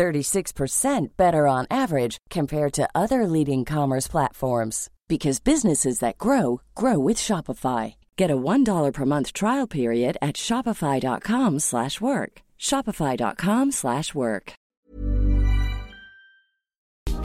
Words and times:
36% 0.00 1.16
better 1.18 1.46
on 1.46 1.66
average 1.70 2.16
compared 2.30 2.72
to 2.72 2.88
other 2.94 3.26
leading 3.26 3.66
commerce 3.66 4.08
platforms 4.08 4.88
because 5.08 5.40
businesses 5.40 5.98
that 5.98 6.16
grow 6.16 6.62
grow 6.74 6.98
with 6.98 7.18
Shopify. 7.18 7.94
Get 8.16 8.30
a 8.30 8.36
$1 8.36 8.92
per 8.94 9.04
month 9.04 9.32
trial 9.34 9.66
period 9.66 10.16
at 10.22 10.36
shopify.com/work. 10.36 12.32
shopify.com/work. 12.58 14.52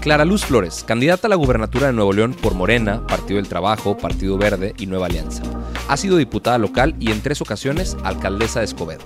Clara 0.05 0.25
Luz 0.25 0.43
Flores, 0.45 0.83
candidata 0.83 1.27
a 1.27 1.29
la 1.29 1.35
gubernatura 1.35 1.87
de 1.87 1.93
Nuevo 1.93 2.13
León 2.13 2.35
por 2.35 2.53
Morena, 2.53 3.07
Partido 3.07 3.37
del 3.37 3.47
Trabajo, 3.47 3.97
Partido 3.97 4.37
Verde 4.37 4.73
y 4.77 4.85
Nueva 4.85 5.07
Alianza. 5.07 5.41
Ha 5.87 5.97
sido 5.97 6.17
diputada 6.17 6.59
local 6.59 6.93
y 6.99 7.11
en 7.11 7.21
tres 7.21 7.41
ocasiones 7.41 7.97
alcaldesa 8.03 8.59
de 8.59 8.65
Escobedo. 8.65 9.03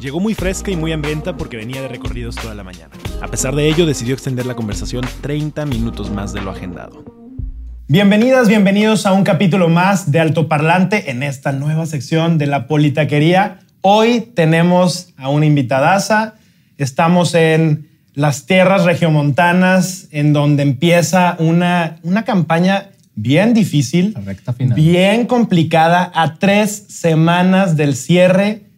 Llegó 0.00 0.18
muy 0.18 0.32
fresca 0.32 0.70
y 0.70 0.76
muy 0.76 0.92
hambrienta 0.92 1.36
porque 1.36 1.58
venía 1.58 1.82
de 1.82 1.88
recorridos 1.88 2.34
toda 2.34 2.54
la 2.54 2.64
mañana. 2.64 2.94
A 3.20 3.28
pesar 3.28 3.54
de 3.54 3.68
ello, 3.68 3.84
decidió 3.84 4.14
extender 4.14 4.46
la 4.46 4.54
conversación 4.54 5.04
30 5.20 5.66
minutos 5.66 6.10
más 6.10 6.32
de 6.32 6.40
lo 6.40 6.52
agendado. 6.52 7.04
Bienvenidas, 7.86 8.48
bienvenidos 8.48 9.04
a 9.04 9.12
un 9.12 9.24
capítulo 9.24 9.68
más 9.68 10.10
de 10.10 10.20
Altoparlante 10.20 11.10
en 11.10 11.22
esta 11.22 11.52
nueva 11.52 11.84
sección 11.84 12.38
de 12.38 12.46
la 12.46 12.66
Politaquería. 12.66 13.58
Hoy 13.82 14.22
tenemos 14.34 15.12
a 15.18 15.28
una 15.28 15.44
invitadaza. 15.44 16.36
Estamos 16.78 17.34
en 17.34 17.90
las 18.14 18.46
tierras 18.46 18.84
regiomontanas, 18.84 20.08
en 20.12 20.32
donde 20.32 20.62
empieza 20.62 21.36
una, 21.38 21.98
una 22.04 22.24
campaña 22.24 22.92
bien 23.16 23.52
difícil, 23.52 24.16
bien 24.74 25.26
complicada, 25.26 26.10
a 26.14 26.36
tres 26.36 26.86
semanas 26.88 27.76
del 27.76 27.94
cierre 27.94 28.69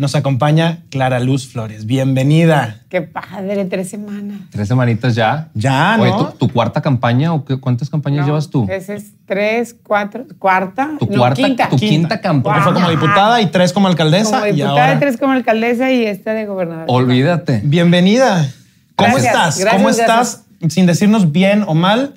nos 0.00 0.14
acompaña 0.14 0.78
Clara 0.88 1.20
Luz 1.20 1.46
Flores. 1.46 1.84
Bienvenida. 1.84 2.78
Qué 2.88 3.02
padre, 3.02 3.66
tres 3.66 3.90
semanas. 3.90 4.38
Tres 4.50 4.66
semanitas 4.66 5.14
ya. 5.14 5.48
Ya, 5.52 5.98
¿no? 5.98 6.04
Oye, 6.04 6.12
¿tu, 6.38 6.46
tu 6.46 6.52
cuarta 6.54 6.80
campaña 6.80 7.34
o 7.34 7.44
qué- 7.44 7.58
cuántas 7.60 7.90
campañas 7.90 8.20
No, 8.22 8.26
llevas 8.28 8.48
tú? 8.48 8.66
Ese 8.70 8.94
es 8.94 9.12
tres, 9.26 9.76
cuatro, 9.82 10.24
cuarta. 10.38 10.92
Tu 10.98 11.04
no, 11.04 11.18
cuarta, 11.18 11.42
quinta. 11.42 11.68
tu 11.68 11.76
quinta 11.76 12.18
campaña. 12.22 12.62
Fue 12.62 12.72
como 12.72 12.88
diputada 12.88 13.42
y 13.42 13.48
tres 13.48 13.74
como 13.74 13.88
alcaldesa. 13.88 14.38
Como 14.40 14.46
y 14.46 14.52
diputada, 14.52 14.86
ahora- 14.86 14.98
tres 15.00 15.18
como 15.18 15.32
alcaldesa 15.34 15.92
y 15.92 16.06
esta 16.06 16.32
de 16.32 16.46
gobernadora. 16.46 16.86
Olvídate. 16.88 17.60
Bienvenida. 17.62 18.50
¿Cómo 18.96 19.10
Gracias, 19.16 19.34
estás? 19.34 19.58
gracias, 19.58 19.72
¿Cómo 19.74 19.84
gracias. 19.94 20.08
estás? 20.08 20.72
Sin 20.72 20.86
decirnos 20.86 21.30
bien 21.30 21.62
o 21.66 21.74
mal, 21.74 22.14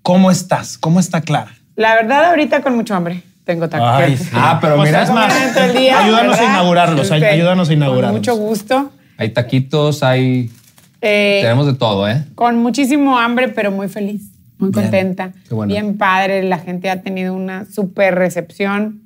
¿cómo 0.00 0.30
estás? 0.30 0.78
¿Cómo 0.78 0.98
está 0.98 1.20
Clara? 1.20 1.52
La 1.76 1.94
verdad, 1.96 2.30
ahorita 2.30 2.62
con 2.62 2.76
mucho 2.76 2.94
hambre. 2.94 3.24
Tengo 3.50 3.68
tacos. 3.68 3.88
Ay, 3.90 4.16
sí. 4.16 4.28
Ah, 4.32 4.58
pero 4.60 4.76
Pues 4.76 4.88
mira, 4.88 5.02
es 5.02 5.10
más, 5.10 5.74
día, 5.74 5.98
ayúdanos 6.04 6.38
a 6.38 6.44
inaugurarlos, 6.44 7.10
Este, 7.10 7.26
ayúdanos 7.26 7.68
a 7.68 7.72
inaugurarlos. 7.72 8.10
Con 8.12 8.18
mucho 8.20 8.36
gusto. 8.36 8.92
Hay 9.16 9.30
taquitos, 9.30 10.04
hay... 10.04 10.52
Eh, 11.00 11.40
Tenemos 11.42 11.66
de 11.66 11.74
todo, 11.74 12.08
¿eh? 12.08 12.24
Con 12.36 12.58
muchísimo 12.58 13.18
hambre, 13.18 13.48
pero 13.48 13.72
muy 13.72 13.88
feliz, 13.88 14.30
muy 14.58 14.70
Bien. 14.70 14.82
contenta. 14.84 15.32
Qué 15.48 15.54
bueno. 15.54 15.72
Bien 15.72 15.98
padre. 15.98 16.44
La 16.44 16.58
gente 16.58 16.90
ha 16.90 17.02
tenido 17.02 17.34
una 17.34 17.64
súper 17.64 18.14
recepción 18.14 19.02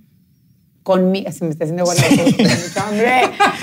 conmigo. 0.82 1.32
Se 1.32 1.46
me 1.46 1.50
está 1.50 1.64
haciendo 1.64 1.84
bueno. 1.86 2.02
con 2.06 2.44
mucho 2.44 2.80
hambre. 2.86 3.22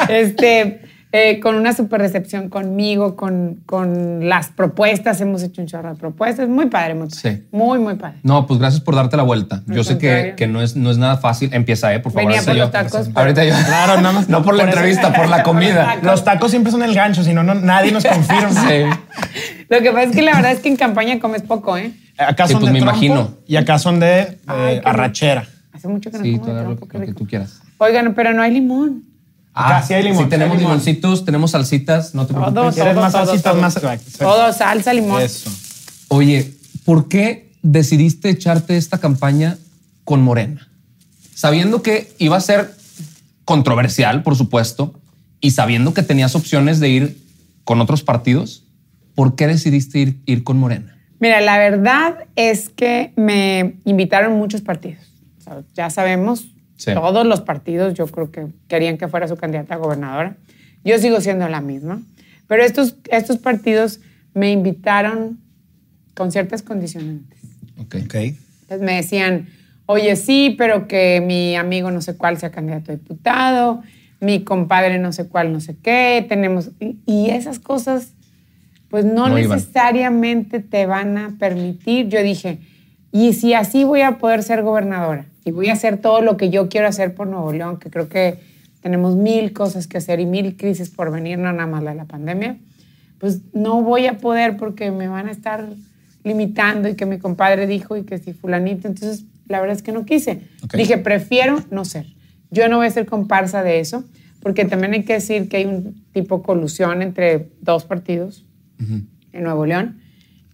Este, 0.10 0.82
eh, 1.14 1.40
con 1.42 1.56
una 1.56 1.74
súper 1.74 2.00
recepción 2.02 2.48
conmigo, 2.50 3.16
con, 3.16 3.60
con 3.66 4.30
las 4.30 4.48
propuestas. 4.50 5.20
Hemos 5.22 5.44
hecho 5.44 5.62
un 5.62 5.68
chorro 5.68 5.90
de 5.90 5.96
propuestas. 6.00 6.48
Muy 6.48 6.68
padre, 6.68 6.94
muy 6.96 7.08
padre. 7.10 7.38
Sí. 7.38 7.44
Muy, 7.52 7.80
muy 7.80 7.96
padre. 7.96 8.20
No, 8.24 8.46
pues 8.48 8.60
gracias 8.60 8.82
por 8.82 8.96
darte 8.96 9.18
la 9.18 9.24
vuelta. 9.24 9.64
Al 9.68 9.76
Yo 9.76 9.84
sé 9.84 9.98
que, 9.98 10.34
que 10.38 10.48
no, 10.48 10.62
es, 10.62 10.76
no 10.76 10.90
es 10.92 10.98
nada 10.98 11.18
fácil. 11.18 11.54
Empieza, 11.54 11.94
¿eh? 11.94 12.00
Por 12.00 12.12
favor. 12.14 12.28
Venía 12.32 12.40
ahorita 12.40 12.52
por 12.52 12.58
yo. 12.58 12.64
los 12.64 12.72
tacos, 12.72 13.08
pero- 13.08 13.20
Ahorita 13.20 13.44
yo. 13.46 13.54
Claro, 13.66 14.02
nada 14.02 14.12
más. 14.14 14.30
No 14.30 14.44
por 14.44 14.56
la 14.56 14.64
Por 14.64 14.70
eso- 14.70 14.78
entrevista, 14.80 15.14
por 15.14 15.28
la 15.30 15.44
comida. 15.44 15.98
Los 16.02 16.24
tacos 16.24 16.50
siempre 16.52 16.72
son 16.72 16.84
el 16.84 16.94
gancho, 16.96 17.24
si 17.24 17.34
no, 17.34 17.44
no- 17.44 17.56
nadie 17.56 17.92
nos 17.92 18.06
confirma. 18.06 18.50
Sí. 18.70 18.84
Lo 19.70 19.80
que 19.82 19.92
pasa 19.92 20.04
es 20.04 20.12
que 20.16 20.22
la 20.22 20.36
verdad 20.36 20.52
es 20.52 20.60
que 20.60 20.70
en 20.70 20.76
campaña 20.78 21.20
comes 21.20 21.42
poco, 21.42 21.78
¿eh? 21.78 21.94
Acá 22.18 22.46
Sí, 22.48 22.54
son 22.54 22.62
pues 22.62 22.74
de 22.74 22.80
me 22.80 22.86
trompo 22.86 23.04
imagino. 23.06 23.38
y 23.48 23.56
acá 23.56 23.80
son 23.80 24.00
de 24.00 24.38
eh, 24.54 24.82
arrachera. 24.86 25.46
Hace 25.74 25.88
mucho 25.88 26.12
que 26.12 26.18
no 26.20 26.24
Sí, 26.24 26.38
como 26.38 26.54
de 26.54 26.64
lo, 26.64 26.78
que 27.06 27.14
tú 27.14 27.26
quieras. 27.26 27.62
Oigan, 27.78 28.14
pero 28.14 28.34
no 28.34 28.42
hay 28.44 28.52
limón. 28.52 29.04
Acá 29.54 29.84
sí 29.84 29.94
hay 29.94 30.04
limón. 30.04 30.24
Sí, 30.24 30.30
tenemos 30.30 30.58
limón. 30.58 30.72
limoncitos, 30.74 31.26
tenemos 31.26 31.52
salsitas, 31.52 32.16
no 32.16 32.26
te 32.26 32.34
Todo, 32.34 32.52
preocupes. 32.52 32.76
¿Quieres 32.76 32.94
todo, 32.94 33.04
más 33.04 33.12
todo, 33.12 33.26
salsitas? 33.26 33.52
todo. 33.54 33.62
Más... 33.62 34.18
Todo, 34.18 34.54
salsa, 34.54 34.94
limón. 34.94 35.22
Eso. 35.22 35.50
Oye, 36.08 36.54
¿por 36.86 37.08
qué 37.08 37.52
decidiste 37.62 38.30
echarte 38.30 38.78
esta 38.78 38.98
campaña 39.00 39.58
con 40.04 40.22
Morena? 40.22 40.70
Sabiendo 41.36 41.82
que 41.82 42.14
iba 42.18 42.38
a 42.38 42.42
ser 42.42 42.74
controversial, 43.46 44.24
por 44.24 44.36
supuesto, 44.36 44.94
y 45.42 45.52
sabiendo 45.52 45.94
que 45.94 46.04
tenías 46.04 46.36
opciones 46.36 46.80
de 46.80 46.90
ir 46.90 47.22
con 47.64 47.82
otros 47.82 48.04
partidos, 48.04 48.64
¿por 49.16 49.36
qué 49.36 49.48
decidiste 49.48 50.00
ir, 50.00 50.22
ir 50.26 50.44
con 50.44 50.58
Morena? 50.60 50.98
Mira, 51.20 51.42
la 51.42 51.58
verdad 51.58 52.26
es 52.36 52.70
que 52.70 53.14
me 53.16 53.76
invitaron 53.86 54.34
muchos 54.34 54.62
partidos. 54.62 55.04
O 55.40 55.44
sea, 55.44 55.62
ya 55.74 55.90
sabemos, 55.90 56.48
Sí. 56.82 56.96
todos 56.96 57.28
los 57.28 57.42
partidos 57.42 57.94
yo 57.94 58.08
creo 58.08 58.32
que 58.32 58.48
querían 58.68 58.98
que 58.98 59.08
fuera 59.08 59.28
su 59.28 59.36
candidata 59.38 59.76
a 59.76 59.78
gobernadora. 59.78 60.36
Yo 60.84 60.98
sigo 60.98 61.22
siendo 61.22 61.48
la 61.48 61.62
misma. 61.62 62.02
Pero 62.48 62.64
estos, 62.64 62.96
estos 63.12 63.38
partidos 63.38 64.00
me 64.34 64.52
invitaron 64.52 65.40
con 66.16 66.32
ciertas 66.32 66.64
condicionantes. 66.64 67.40
Ok. 67.78 67.98
Ok. 68.06 68.16
Entonces 68.16 68.82
me 68.82 68.96
decían, 68.96 69.48
oye, 69.86 70.16
sí, 70.16 70.56
pero 70.58 70.88
que 70.88 71.22
mi 71.24 71.56
amigo 71.56 71.92
no 71.92 72.02
sé 72.02 72.18
cuál 72.18 72.40
sea 72.40 72.50
candidato 72.50 72.92
a 72.92 72.96
diputado, 72.96 73.84
mi 74.20 74.44
compadre 74.44 74.98
no 74.98 75.14
sé 75.14 75.28
cuál, 75.28 75.54
no 75.54 75.60
sé 75.60 75.78
qué, 75.78 76.26
tenemos... 76.28 76.72
Y, 76.80 76.98
y 77.06 77.30
esas 77.30 77.60
cosas, 77.60 78.14
pues 78.90 79.06
no, 79.06 79.30
No 79.30 79.38
iban. 79.38 79.58
necesariamente 79.60 80.62
te 80.62 80.88
van 80.88 81.18
a 81.20 81.36
permitir. 81.38 82.08
Yo 82.10 82.24
dije, 82.24 82.58
y 83.12 83.34
si 83.34 83.54
así 83.54 83.84
voy 83.84 84.02
a 84.02 84.18
poder 84.18 84.42
ser 84.42 84.64
gobernadora 84.64 85.26
y 85.44 85.52
voy 85.52 85.70
a 85.70 85.74
hacer 85.74 85.98
todo 85.98 86.22
lo 86.22 86.38
que 86.38 86.50
yo 86.50 86.70
quiero 86.70 86.88
hacer 86.88 87.16
por 87.16 87.28
Nuevo 87.28 87.52
León, 87.52 87.78
que 87.78 87.90
creo 87.90 88.10
que 88.10 88.40
tenemos 88.82 89.16
mil 89.16 89.54
cosas 89.54 89.88
que 89.88 89.98
hacer 89.98 90.20
y 90.20 90.26
mil 90.26 90.58
crisis 90.58 90.90
por 90.90 91.12
venir, 91.12 91.38
no 91.38 91.52
nada 91.52 91.68
más 91.68 91.84
la 91.84 91.92
de 91.92 91.98
la 91.98 92.06
pandemia, 92.06 92.58
pues 93.20 93.42
no 93.54 93.82
voy 93.82 94.08
a 94.08 94.18
poder 94.18 94.58
porque 94.58 94.92
me 94.92 95.08
van 95.08 95.28
a 95.28 95.32
estar 95.32 95.68
limitando 96.24 96.90
y 96.90 96.96
que 96.96 97.06
mi 97.06 97.20
compadre 97.20 97.68
dijo 97.68 97.98
y 97.98 98.04
que 98.04 98.18
si 98.18 98.34
fulanito, 98.34 98.88
entonces 98.88 99.26
la 99.48 99.60
verdad 99.60 99.76
es 99.76 99.84
que 99.84 99.92
no 99.92 100.06
quise. 100.06 100.42
Ok. 100.64 100.76
Dije, 100.76 100.98
prefiero 100.98 101.64
no 101.70 101.86
ser. 101.86 102.08
Yo 102.50 102.68
no 102.68 102.78
voy 102.78 102.88
a 102.88 102.92
ser 102.92 103.06
comparsa 103.06 103.64
de 103.64 103.80
eso, 103.80 104.04
porque 104.42 104.66
también 104.66 104.94
hay 104.94 105.04
que 105.04 105.14
decir 105.14 105.48
que 105.50 105.58
hay 105.58 105.66
un 105.66 106.04
tipo 106.14 106.42
colusión 106.42 107.02
entre 107.02 107.50
dos 107.62 107.86
partidos 107.86 108.46
en 108.80 109.44
Nuevo 109.44 109.68
León 109.68 110.02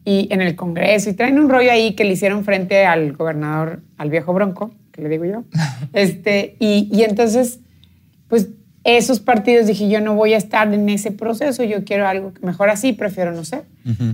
y 0.04 0.28
en 0.32 0.42
el 0.42 0.56
Congreso 0.56 1.10
y 1.10 1.14
traen 1.14 1.40
un 1.40 1.50
rollo 1.50 1.72
ahí 1.72 1.96
que 1.96 2.04
le 2.04 2.14
hicieron 2.14 2.44
frente 2.44 2.86
al 2.86 3.14
gobernador, 3.14 3.82
al 3.98 4.10
viejo 4.10 4.34
Bronco, 4.34 4.72
que 4.92 5.02
le 5.02 5.10
digo 5.10 5.26
yo. 5.26 5.44
este, 5.94 6.56
y, 6.60 6.90
y 6.92 7.04
entonces, 7.04 7.60
pues 8.28 8.50
esos 8.96 9.20
partidos 9.20 9.68
dije, 9.68 9.90
yo 9.90 10.00
no 10.00 10.16
voy 10.16 10.34
a 10.34 10.38
estar 10.38 10.74
en 10.74 10.88
ese 10.88 11.12
proceso, 11.12 11.62
yo 11.66 11.84
quiero 11.84 12.08
algo 12.08 12.34
que 12.34 12.46
mejor 12.46 12.70
así, 12.70 12.94
prefiero 12.94 13.34
no 13.34 13.44
ser. 13.44 13.66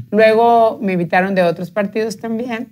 Luego 0.10 0.80
me 0.82 0.94
invitaron 0.94 1.36
de 1.36 1.44
otros 1.44 1.70
partidos 1.70 2.18
también, 2.18 2.70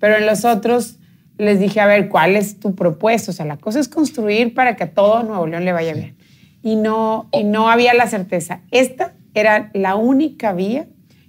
pero 0.00 0.16
en 0.16 0.26
los 0.26 0.44
otros 0.44 0.98
les 1.38 1.60
dije, 1.60 1.80
a 1.80 1.86
ver, 1.86 2.08
¿cuál 2.08 2.34
es 2.34 2.58
tu 2.58 2.74
propuesta? 2.74 3.30
O 3.30 3.34
sea, 3.34 3.46
la 3.46 3.58
cosa 3.58 3.78
es 3.78 3.88
construir 3.88 4.54
para 4.54 4.74
que 4.74 4.84
a 4.84 4.90
todo 4.90 5.22
Nuevo 5.22 5.46
León 5.46 5.64
le 5.64 5.72
vaya 5.72 5.94
bien. 5.94 6.16
Y 6.62 6.74
no, 6.74 7.28
y 7.32 7.44
no 7.44 7.68
había 7.70 7.94
la 7.94 8.08
certeza. 8.08 8.62
Esta 8.72 9.12
era 9.34 9.70
la 9.72 9.94
única 9.94 10.52
vía 10.52 10.86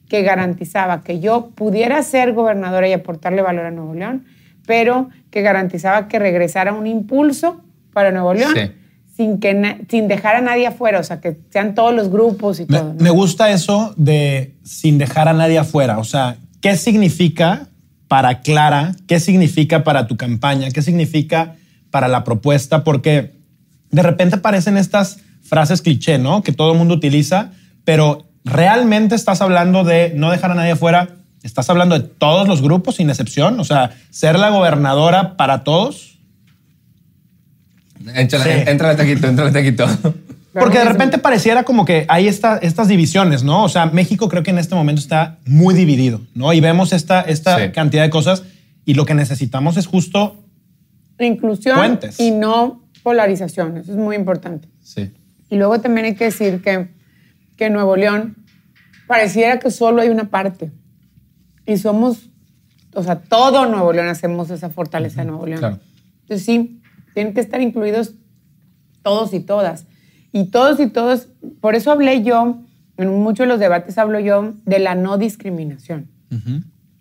que 0.10 0.24
garantizaba 0.24 1.04
que 1.04 1.20
yo 1.20 1.52
pudiera 1.52 2.02
ser 2.02 2.34
gobernadora 2.34 2.88
y 2.88 2.94
aportarle 2.94 3.44
valor 3.44 3.66
a 3.66 3.72
Nuevo 3.72 3.94
León, 3.94 4.26
pero 4.68 5.10
que 5.32 5.42
garantizaba 5.42 6.08
que 6.08 6.20
regresara 6.20 6.74
un 6.74 6.86
impulso 6.86 7.64
para 7.94 8.12
Nuevo 8.12 8.36
León 8.36 8.54
Sí. 8.54 8.72
sin, 9.16 9.40
que 9.40 9.86
sin 9.90 10.08
dejar 10.08 10.36
a 10.36 10.42
nadie 10.42 10.68
afuera, 10.68 11.00
o 11.00 11.04
sea, 11.04 11.20
que 11.20 11.38
sean 11.50 11.74
todos 11.74 11.96
los 11.96 12.12
grupos 12.12 12.60
y 12.60 12.68
Me, 12.68 12.78
todo. 12.78 12.94
¿no? 12.94 13.04
me 13.04 13.10
gusta 13.10 13.50
eso 13.50 13.96
de 13.98 14.54
sin 14.64 15.00
dejar 15.00 15.28
a 15.28 15.34
nadie 15.34 15.58
afuera. 15.58 15.98
O 15.98 16.04
sea, 16.04 16.38
¿qué 16.62 16.78
significa 16.78 17.70
para 18.08 18.42
Clara? 18.42 18.92
¿Qué 19.08 19.20
significa 19.20 19.84
para 19.84 20.06
tu 20.06 20.16
campaña? 20.18 20.70
¿Qué 20.70 20.82
significa 20.84 21.56
para 21.90 22.08
la 22.08 22.24
propuesta? 22.24 22.84
Porque 22.84 23.34
de 23.90 24.04
repente 24.04 24.36
aparecen 24.36 24.78
estas 24.78 25.20
frases 25.42 25.82
cliché, 25.82 26.20
¿no? 26.20 26.44
Que 26.44 26.52
todo 26.52 26.74
el 26.74 26.78
mundo 26.78 26.94
utiliza, 26.94 27.52
pero 27.86 28.28
realmente 28.44 29.16
estás 29.16 29.42
hablando 29.42 29.84
de 29.84 30.12
no 30.16 30.30
dejar 30.30 30.52
a 30.52 30.56
nadie 30.56 30.72
afuera 30.72 31.08
¿Estás 31.44 31.70
hablando 31.70 31.98
de 31.98 32.06
todos 32.08 32.48
los 32.48 32.62
grupos 32.62 32.96
sin 32.96 33.10
excepción? 33.10 33.60
O 33.60 33.64
sea, 33.64 33.92
ser 34.10 34.38
la 34.40 34.50
gobernadora 34.50 35.38
para 35.38 35.64
todos. 35.64 36.18
Échale, 38.16 38.44
Sí. 38.64 38.70
Éntrale 38.70 38.96
taquito, 38.96 39.28
éntrale 39.28 39.52
taquito. 39.52 39.88
Porque 40.54 40.80
de 40.80 40.86
repente 40.86 41.18
pareciera 41.20 41.64
como 41.64 41.86
que 41.86 42.06
hay 42.10 42.28
esta- 42.28 42.58
estas 42.58 42.88
divisiones, 42.88 43.44
¿no? 43.44 43.64
O 43.64 43.70
sea, 43.70 43.86
México 43.88 44.28
creo 44.28 44.42
que 44.44 44.50
en 44.52 44.58
este 44.58 44.74
momento 44.76 45.00
está 45.02 45.38
muy 45.46 45.76
dividido, 45.76 46.22
¿no? 46.34 46.52
Y 46.54 46.60
vemos 46.62 46.94
esta, 46.94 47.22
esta 47.22 47.58
Sí. 47.66 47.72
cantidad 47.72 48.02
de 48.04 48.10
cosas 48.10 48.44
y 48.86 48.96
lo 48.96 49.06
que 49.06 49.14
necesitamos 49.14 49.78
es 49.78 49.86
justo 49.86 50.44
Inclusión 51.20 51.76
Puentes. 51.78 52.20
y 52.20 52.32
no 52.32 52.84
polarización. 53.04 53.78
Eso 53.78 53.92
es 53.92 53.98
muy 53.98 54.16
importante. 54.16 54.68
Sí. 54.82 55.12
Y 55.50 55.56
luego 55.58 55.80
también 55.80 56.06
hay 56.08 56.16
que 56.16 56.26
decir 56.26 56.62
que, 56.62 56.90
que 57.56 57.66
en 57.66 57.74
Nuevo 57.74 57.96
León 57.96 58.38
pareciera 59.08 59.60
que 59.60 59.70
solo 59.72 60.02
hay 60.02 60.10
una 60.10 60.30
parte. 60.30 60.72
Y 61.68 61.78
somos, 61.78 62.32
o 62.96 63.04
sea, 63.04 63.20
todo 63.20 63.68
Nuevo 63.68 63.94
León 63.94 64.08
hacemos 64.08 64.50
esa 64.50 64.70
fortaleza 64.70 65.22
de 65.22 65.28
Nuevo 65.28 65.46
León. 65.46 65.60
claro. 65.60 65.80
Entonces 66.22 66.46
sí, 66.46 66.82
tienen 67.14 67.34
que 67.34 67.42
estar 67.42 67.62
incluidos 67.62 68.16
todos 69.02 69.34
y 69.34 69.40
todas. 69.40 69.86
Y 70.32 70.46
todos 70.46 70.80
y 70.80 70.88
todos, 70.88 71.30
por 71.62 71.76
eso 71.76 71.92
hablé 71.92 72.24
yo, 72.24 72.62
en 72.98 73.10
muchos 73.20 73.46
de 73.46 73.48
los 73.48 73.60
debates 73.60 73.98
hablo 73.98 74.20
yo 74.20 74.54
de 74.66 74.80
la 74.80 74.96
no 74.96 75.18
discriminación. 75.18 76.10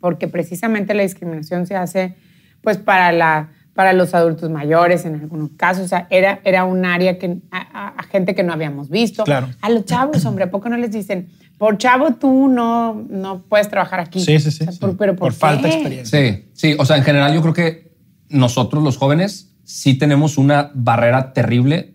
Porque 0.00 0.28
precisamente 0.28 0.94
la 0.94 1.02
discriminación 1.02 1.66
se 1.66 1.74
hace 1.74 2.16
pues 2.60 2.78
para, 2.78 3.10
la, 3.12 3.50
para 3.76 3.93
los 3.93 4.14
adultos 4.14 4.50
mayores 4.50 5.05
en 5.05 5.14
algunos 5.14 5.50
casos. 5.56 5.84
O 5.84 5.88
sea, 5.88 6.08
era, 6.11 6.40
era 6.44 6.64
un 6.64 6.84
área 6.84 7.19
que 7.19 7.38
a, 7.52 7.58
a- 7.58 7.88
a 7.99 8.02
gente 8.05 8.34
que 8.34 8.43
no 8.43 8.52
habíamos 8.52 8.88
visto. 8.88 9.23
Claro. 9.23 9.49
A 9.61 9.70
los 9.70 9.84
chavos, 9.84 10.25
hombre, 10.25 10.44
¿a 10.44 10.50
poco 10.50 10.69
no 10.69 10.76
les 10.76 10.90
dicen, 10.90 11.28
por 11.58 11.78
chavo 11.78 12.14
tú 12.14 12.49
no, 12.49 12.94
no 13.08 13.43
puedes 13.43 13.69
trabajar 13.69 14.00
aquí? 14.00 14.19
Sí, 14.20 14.38
sí, 14.40 14.50
sí, 14.50 14.62
O 14.62 14.64
sea, 14.64 14.73
sí. 14.73 14.78
por- 14.81 14.96
pero 14.96 15.12
¿por, 15.14 15.28
Por 15.28 15.32
falta 15.34 15.69
de 15.69 15.75
experiencia. 15.75 16.19
Sí, 16.19 16.44
sí. 16.55 16.76
O 16.78 16.84
sea, 16.84 16.96
en 16.96 17.05
general 17.05 17.32
yo 17.34 17.43
creo 17.43 17.55
que 17.55 17.94
nosotros 18.28 18.82
los 18.82 18.96
jóvenes 18.96 19.52
sí 19.62 19.94
tenemos 19.94 20.38
una 20.38 20.70
barrera 20.75 21.32
terrible 21.32 21.94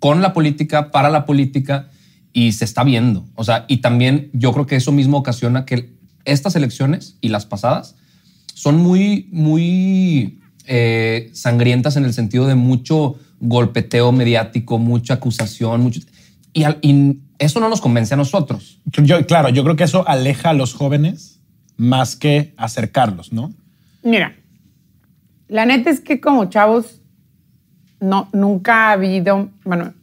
con 0.00 0.22
la 0.22 0.32
política, 0.32 0.90
para 0.90 1.10
la 1.10 1.24
política 1.26 1.88
y 2.32 2.52
se 2.52 2.64
está 2.64 2.84
viendo. 2.84 3.26
O 3.34 3.44
sea, 3.44 3.64
y 3.68 3.78
también 3.78 4.30
yo 4.32 4.52
creo 4.52 4.66
que 4.66 4.76
eso 4.76 4.92
mismo 4.92 5.18
ocasiona 5.18 5.64
que 5.66 5.92
estas 6.24 6.56
elecciones 6.56 7.16
y 7.20 7.28
las 7.28 7.46
pasadas 7.46 7.96
son 8.54 8.76
muy, 8.78 9.28
muy 9.32 10.40
eh, 10.68 11.30
sangrientas 11.32 11.96
en 11.96 12.04
el 12.04 12.12
sentido 12.12 12.46
de 12.46 12.54
mucho 12.54 13.16
golpeteo 13.40 14.12
mediático, 14.12 14.78
mucha 14.78 15.14
acusación, 15.14 15.80
mucho... 15.80 16.00
Y, 16.52 16.64
al- 16.64 16.78
y 16.82 17.18
eso 17.38 17.58
no 17.60 17.68
nos 17.68 17.80
convence 17.80 18.14
a 18.14 18.16
nosotros. 18.16 18.80
Yo, 18.86 19.24
claro, 19.26 19.48
yo 19.48 19.64
creo 19.64 19.76
que 19.76 19.84
eso 19.84 20.06
aleja 20.06 20.50
a 20.50 20.52
los 20.52 20.74
jóvenes 20.74 21.40
más 21.76 22.16
que 22.16 22.52
acercarlos, 22.56 23.32
¿no? 23.32 23.52
Mira, 24.02 24.36
la 25.48 25.64
neta 25.66 25.90
es 25.90 26.00
que 26.00 26.20
como 26.20 26.46
chavos, 26.46 27.00
no, 28.00 28.28
nunca 28.32 28.88
ha 28.88 28.92
habido, 28.92 29.50
bueno, 29.64 29.94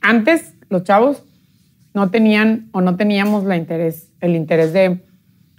antes 0.00 0.54
los 0.70 0.84
chavos 0.84 1.22
no 1.92 2.10
tenían 2.10 2.68
o 2.72 2.80
no 2.80 2.96
teníamos 2.96 3.44
la 3.44 3.56
interés, 3.56 4.08
el 4.20 4.34
interés 4.34 4.72
de 4.72 5.04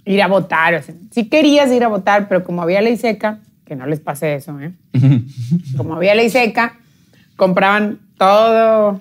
ir 0.04 0.22
a 0.22 0.26
votar. 0.28 0.74
O 0.74 0.82
sea, 0.82 0.94
sí 1.10 1.28
querías 1.28 1.70
ir 1.72 1.84
a 1.84 1.88
votar, 1.88 2.28
pero 2.28 2.44
como 2.44 2.62
había 2.62 2.80
ley 2.80 2.96
seca, 2.96 3.40
que 3.66 3.76
no 3.76 3.86
les 3.86 4.00
pase 4.00 4.34
eso, 4.36 4.58
¿eh? 4.60 4.72
como 5.76 5.96
había 5.96 6.14
ley 6.14 6.30
seca, 6.30 6.78
compraban 7.36 7.98
todo 8.16 9.00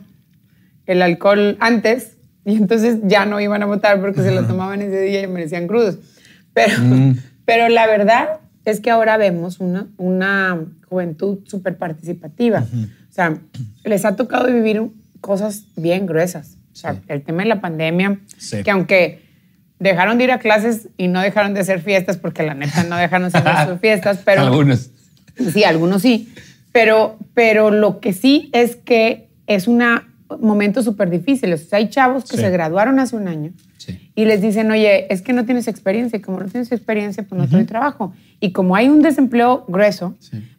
el 0.88 1.02
alcohol 1.02 1.56
antes 1.62 2.18
y 2.44 2.56
entonces 2.56 3.00
ya 3.04 3.26
no 3.26 3.40
iban 3.40 3.64
a 3.64 3.66
votar 3.66 4.02
porque 4.02 4.22
se 4.22 4.34
lo 4.34 4.46
tomaban 4.46 4.82
ese 4.82 5.02
día 5.02 5.22
y 5.22 5.24
amanecían 5.26 5.68
crudos. 5.68 5.98
Pero, 6.54 6.74
pero 7.46 7.70
la 7.70 7.88
verdad 7.88 8.40
es 8.66 8.82
que 8.82 8.90
ahora 8.92 9.18
vemos 9.18 9.60
una, 9.60 9.88
una 9.98 10.60
juventud 10.90 11.40
súper 11.46 11.78
participativa. 11.78 12.66
O 13.10 13.14
sea, 13.14 13.38
les 13.84 14.04
ha 14.06 14.16
tocado 14.16 14.52
vivir 14.52 14.82
cosas 15.22 15.66
bien 15.76 16.06
gruesas. 16.06 16.58
O 16.74 16.76
sea, 16.76 17.00
el 17.08 17.22
tema 17.22 17.44
de 17.44 17.50
la 17.50 17.62
pandemia, 17.62 18.20
Sí. 18.38 18.64
que 18.64 18.72
aunque 18.72 19.25
dejaron 19.80 20.18
de 20.18 20.24
ir 20.26 20.32
a 20.32 20.40
clases 20.40 20.90
y 20.98 21.08
no 21.08 21.22
dejaron 21.22 21.54
de 21.54 21.60
hacer 21.62 21.82
fiestas, 21.82 22.18
porque 22.18 22.44
la 22.44 22.54
neta 22.54 22.84
no 22.84 22.96
dejaron 22.98 23.30
de 23.32 23.38
hacer 23.38 23.70
sus 23.70 23.80
fiestas, 23.82 24.20
pero... 24.24 24.42
Algunos. 24.42 24.90
Sí, 25.54 25.64
algunos 25.64 26.02
sí. 26.02 26.34
Pero, 26.72 27.18
pero 27.34 27.72
lo 27.72 28.00
que 28.00 28.14
sí 28.14 28.50
es 28.54 28.76
que 28.76 29.28
es 29.48 29.68
un 29.68 29.84
momento 30.40 30.82
súper 30.84 31.10
difícil. 31.10 31.54
O 31.54 31.58
sea, 31.58 31.78
hay 31.80 31.90
chavos 31.90 32.24
que 32.24 32.38
Sí. 32.38 32.44
se 32.44 32.50
graduaron 32.50 33.00
hace 33.00 33.16
un 33.16 33.28
año 33.28 33.52
Sí. 33.78 34.12
y 34.16 34.26
les 34.26 34.42
dicen, 34.42 34.72
oye, 34.72 35.12
es 35.14 35.22
que 35.22 35.34
no 35.34 35.46
tienes 35.46 35.68
experiencia. 35.68 36.18
Y 36.18 36.22
como 36.22 36.40
no 36.40 36.46
tienes 36.48 36.72
experiencia, 36.72 37.24
pues 37.24 37.40
no 37.40 37.48
te 37.48 37.56
doy 37.58 37.66
trabajo. 37.66 38.14
Y 38.40 38.52
como 38.52 38.76
hay 38.76 38.88
un 38.90 39.02
desempleo 39.02 39.66
grueso, 39.68 40.16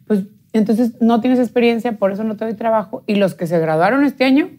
pues 0.07 0.21
entonces 0.53 0.93
no 1.01 1.21
tienes 1.21 1.39
experiencia, 1.39 1.91
por 1.93 2.11
eso 2.11 2.23
no 2.23 2.35
te 2.37 2.45
doy 2.45 2.53
trabajo. 2.55 3.03
Y 3.05 3.15
los 3.15 3.33
que 3.35 3.45
se 3.47 3.59
graduaron 3.59 4.03
este 4.05 4.23
año, 4.25 4.49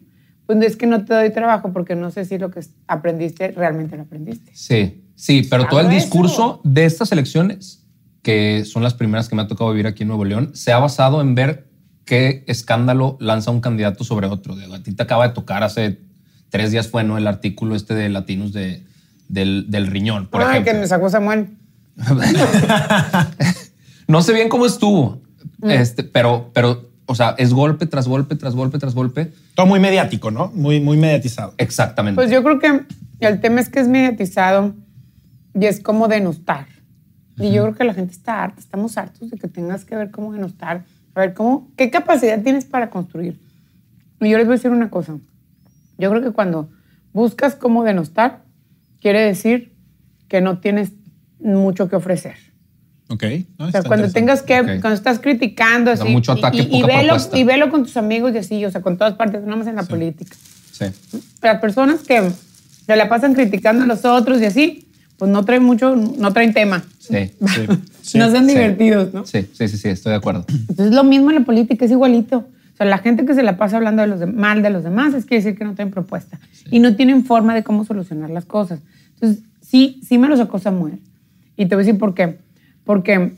pues 0.49 0.65
es 0.65 0.75
que 0.77 0.87
no 0.87 1.05
te 1.05 1.13
doy 1.13 1.29
trabajo 1.31 1.71
porque 1.71 1.95
no 1.95 2.09
sé 2.09 2.25
si 2.25 2.39
lo 2.39 2.49
que 2.49 2.61
aprendiste 2.87 3.51
realmente 3.51 3.95
lo 3.95 4.01
aprendiste. 4.01 4.51
Sí, 4.55 5.03
sí, 5.13 5.45
pero 5.47 5.67
todo 5.67 5.79
el 5.79 5.85
Claro, 5.85 6.01
discurso 6.01 6.33
eso. 6.33 6.61
de 6.63 6.85
estas 6.85 7.11
elecciones, 7.11 7.85
que 8.23 8.65
son 8.65 8.81
las 8.81 8.95
primeras 8.95 9.29
que 9.29 9.35
me 9.35 9.43
ha 9.43 9.47
tocado 9.47 9.69
vivir 9.69 9.85
aquí 9.85 10.01
en 10.01 10.07
Nuevo 10.07 10.25
León, 10.25 10.49
se 10.55 10.71
ha 10.71 10.79
basado 10.79 11.21
en 11.21 11.35
ver 11.35 11.67
qué 12.03 12.43
escándalo 12.47 13.15
lanza 13.19 13.51
un 13.51 13.61
candidato 13.61 14.03
sobre 14.03 14.25
otro. 14.25 14.55
A 14.73 14.81
ti 14.81 14.91
te 14.93 15.03
acaba 15.03 15.27
de 15.27 15.35
tocar 15.35 15.61
hace 15.61 15.99
tres 16.49 16.71
días 16.71 16.87
fue 16.87 17.03
¿no? 17.03 17.19
el 17.19 17.27
artículo 17.27 17.75
este 17.75 17.93
de 17.93 18.09
Latinos 18.09 18.51
de, 18.51 18.83
del, 19.27 19.67
del 19.69 19.85
riñón, 19.85 20.25
por 20.29 20.41
Ay, 20.41 20.49
ejemplo. 20.49 20.73
que 20.73 20.79
me 20.79 20.87
sacó 20.87 21.11
Samuel. 21.11 21.49
No 24.07 24.23
sé 24.23 24.33
bien 24.33 24.49
cómo 24.49 24.65
estuvo, 24.65 25.21
Mm. 25.61 25.69
este, 25.71 26.03
pero, 26.03 26.49
pero, 26.53 26.88
o 27.09 27.15
sea, 27.15 27.33
es 27.39 27.55
golpe 27.55 27.87
tras 27.87 28.07
golpe, 28.07 28.35
tras 28.35 28.53
golpe, 28.53 28.77
tras 28.77 28.93
golpe. 28.93 29.33
Todo 29.55 29.65
muy 29.65 29.79
mediático, 29.79 30.29
¿no? 30.29 30.51
Muy, 30.53 30.79
muy 30.79 30.95
mediatizado. 30.95 31.55
Exactamente. 31.57 32.15
Pues 32.15 32.29
yo 32.29 32.43
creo 32.43 32.59
que 32.59 32.85
el 33.19 33.41
tema 33.41 33.61
es 33.61 33.69
que 33.69 33.79
es 33.79 33.87
mediatizado 33.87 34.75
y 35.55 35.65
es 35.65 35.79
como 35.79 36.07
denostar. 36.07 36.67
Y 37.39 37.51
yo 37.51 37.63
creo 37.63 37.73
que 37.73 37.83
la 37.83 37.95
gente 37.95 38.13
está 38.13 38.43
harta, 38.43 38.59
estamos 38.59 38.95
hartos 38.95 39.31
de 39.31 39.39
que 39.39 39.47
tengas 39.47 39.85
que 39.85 39.95
ver 39.95 40.11
cómo 40.11 40.31
denostar, 40.33 40.83
a 41.15 41.19
ver 41.19 41.33
cómo, 41.33 41.71
qué 41.75 41.89
capacidad 41.89 42.43
tienes 42.43 42.65
para 42.65 42.91
construir. 42.91 43.39
Y 44.21 44.29
yo 44.29 44.37
les 44.37 44.45
voy 44.45 44.53
a 44.53 44.57
decir 44.57 44.69
una 44.69 44.91
cosa. 44.91 45.17
Yo 45.97 46.11
creo 46.11 46.21
que 46.21 46.31
cuando 46.31 46.69
buscas 47.11 47.55
cómo 47.55 47.83
denostar, 47.83 48.43
quiere 49.01 49.21
decir 49.21 49.73
que 50.27 50.41
no 50.41 50.59
tienes 50.59 50.91
mucho 51.39 51.89
que 51.89 51.95
ofrecer. 51.95 52.35
Ok. 53.09 53.23
No, 53.57 53.65
O 53.67 53.71
sea, 53.71 53.83
cuando 53.83 54.09
tengas 54.11 54.41
que, 54.43 54.59
Ok. 54.59 54.65
cuando 54.81 54.93
estás 54.93 55.19
criticando 55.19 55.91
así, 55.91 56.07
mucho 56.07 56.31
ataque, 56.33 56.57
y, 56.57 56.77
y, 56.77 56.81
poca 56.81 56.95
velo, 56.97 57.17
y 57.33 57.43
velo 57.43 57.69
con 57.69 57.83
tus 57.83 57.97
amigos 57.97 58.33
y 58.35 58.37
así, 58.37 58.63
o 58.65 58.71
sea, 58.71 58.81
con 58.81 58.97
todas 58.97 59.15
partes, 59.15 59.43
no 59.43 59.57
más 59.57 59.67
en 59.67 59.75
la 59.75 59.83
política 59.83 60.35
sí. 60.71 60.85
las 61.41 61.59
personas 61.59 62.01
que 62.01 62.29
se 62.85 62.95
la 62.95 63.09
pasan 63.09 63.33
criticando 63.33 63.83
a 63.83 63.87
los 63.87 64.05
otros 64.05 64.41
y 64.41 64.45
así, 64.45 64.87
pues 65.17 65.29
no 65.29 65.43
traen 65.43 65.63
mucho, 65.63 65.95
no 65.95 66.31
traen 66.33 66.53
tema. 66.53 66.83
Sí. 66.99 67.31
Sí, 68.01 68.13
sí, 68.13 68.17
no 68.17 68.31
son 68.31 68.47
sí. 68.47 68.53
divertidos, 68.55 69.13
¿no? 69.13 69.23
Sí, 69.25 69.47
sí, 69.53 69.67
sí, 69.67 69.77
sí, 69.77 69.89
estoy 69.89 70.11
de 70.11 70.17
acuerdo. 70.17 70.43
Entonces 70.49 70.95
lo 70.95 71.03
mismo 71.03 71.29
en 71.29 71.35
la 71.39 71.45
política, 71.45 71.85
es 71.85 71.91
igualito. 71.91 72.37
O 72.73 72.77
sea, 72.77 72.87
la 72.87 72.97
gente 72.97 73.23
que 73.25 73.35
se 73.35 73.43
la 73.43 73.55
pasa 73.57 73.77
hablando 73.77 74.01
de 74.01 74.07
los 74.07 74.19
de- 74.19 74.25
mal 74.25 74.63
de 74.63 74.71
los 74.71 74.83
demás 74.83 75.13
es 75.13 75.25
quiere 75.25 75.43
decir 75.43 75.57
que 75.59 75.63
no 75.63 75.75
tienen 75.75 75.91
propuesta 75.93 76.39
y 76.71 76.79
no 76.79 76.95
tienen 76.95 77.23
forma 77.25 77.53
de 77.53 77.61
cómo 77.63 77.85
solucionar 77.85 78.31
las 78.31 78.45
cosas. 78.45 78.79
Entonces, 79.15 79.43
sí, 79.61 79.99
sí 80.07 80.17
me 80.17 80.27
lo 80.27 80.37
sacó 80.37 80.57
Samuel. 80.57 80.99
Y 81.55 81.65
te 81.67 81.75
voy 81.75 81.83
a 81.83 81.85
decir 81.85 81.99
por 81.99 82.15
qué. 82.15 82.39
Porque 82.89 83.33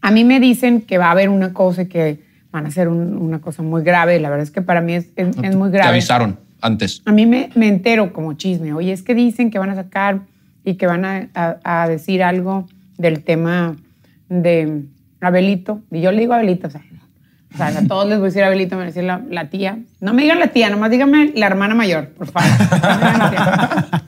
a 0.00 0.10
mí 0.10 0.24
me 0.24 0.40
dicen 0.40 0.80
que 0.80 0.96
va 0.96 1.08
a 1.08 1.10
haber 1.10 1.28
una 1.28 1.52
cosa 1.52 1.82
y 1.82 1.88
que 1.88 2.22
van 2.50 2.64
a 2.64 2.68
hacer 2.68 2.88
un- 2.88 3.18
una 3.18 3.42
cosa 3.42 3.62
muy 3.62 3.82
grave. 3.82 4.18
La 4.18 4.30
verdad 4.30 4.44
es 4.44 4.50
que 4.50 4.62
para 4.62 4.80
mí 4.80 4.94
es, 4.94 5.10
es- 5.16 5.36
es 5.42 5.54
muy 5.54 5.70
Te 5.70 5.76
grave. 5.76 5.90
avisaron 5.90 6.38
antes. 6.62 7.02
A 7.04 7.12
mí 7.12 7.26
me, 7.26 7.50
me 7.54 7.68
entero 7.68 8.14
como 8.14 8.32
chisme. 8.32 8.72
Oye, 8.72 8.92
es 8.94 9.02
que 9.02 9.14
dicen 9.14 9.50
que 9.50 9.58
van 9.58 9.68
a 9.68 9.74
sacar 9.74 10.20
y 10.64 10.76
que 10.76 10.86
van 10.86 11.04
a, 11.04 11.28
a- 11.34 11.82
a 11.82 11.86
decir 11.86 12.22
algo 12.22 12.66
del 12.96 13.22
tema 13.24 13.76
de 14.30 14.84
Abelito. 15.20 15.82
Y 15.90 16.00
yo 16.00 16.10
le 16.10 16.20
digo 16.20 16.32
Abelito, 16.32 16.68
o 16.68 16.70
sea, 16.70 16.80
o 17.52 17.56
sea, 17.58 17.66
a 17.66 17.86
todos 17.86 18.08
les 18.08 18.16
voy 18.16 18.28
a 18.28 18.30
decir 18.30 18.42
Abelito, 18.42 18.76
me 18.76 18.78
van 18.78 18.86
a 18.86 18.90
decir 18.90 19.04
la, 19.04 19.20
la 19.28 19.50
tía. 19.50 19.80
No 20.00 20.14
me 20.14 20.22
digan 20.22 20.38
la 20.38 20.46
tía, 20.48 20.70
nomás 20.70 20.90
díganme 20.90 21.30
la 21.36 21.44
hermana 21.46 21.74
mayor, 21.74 22.08
por 22.08 22.28
favor. 22.30 22.48
No 22.70 22.88
me 22.88 22.96
digan 22.96 23.18
la 23.18 23.30
tía. 23.30 24.04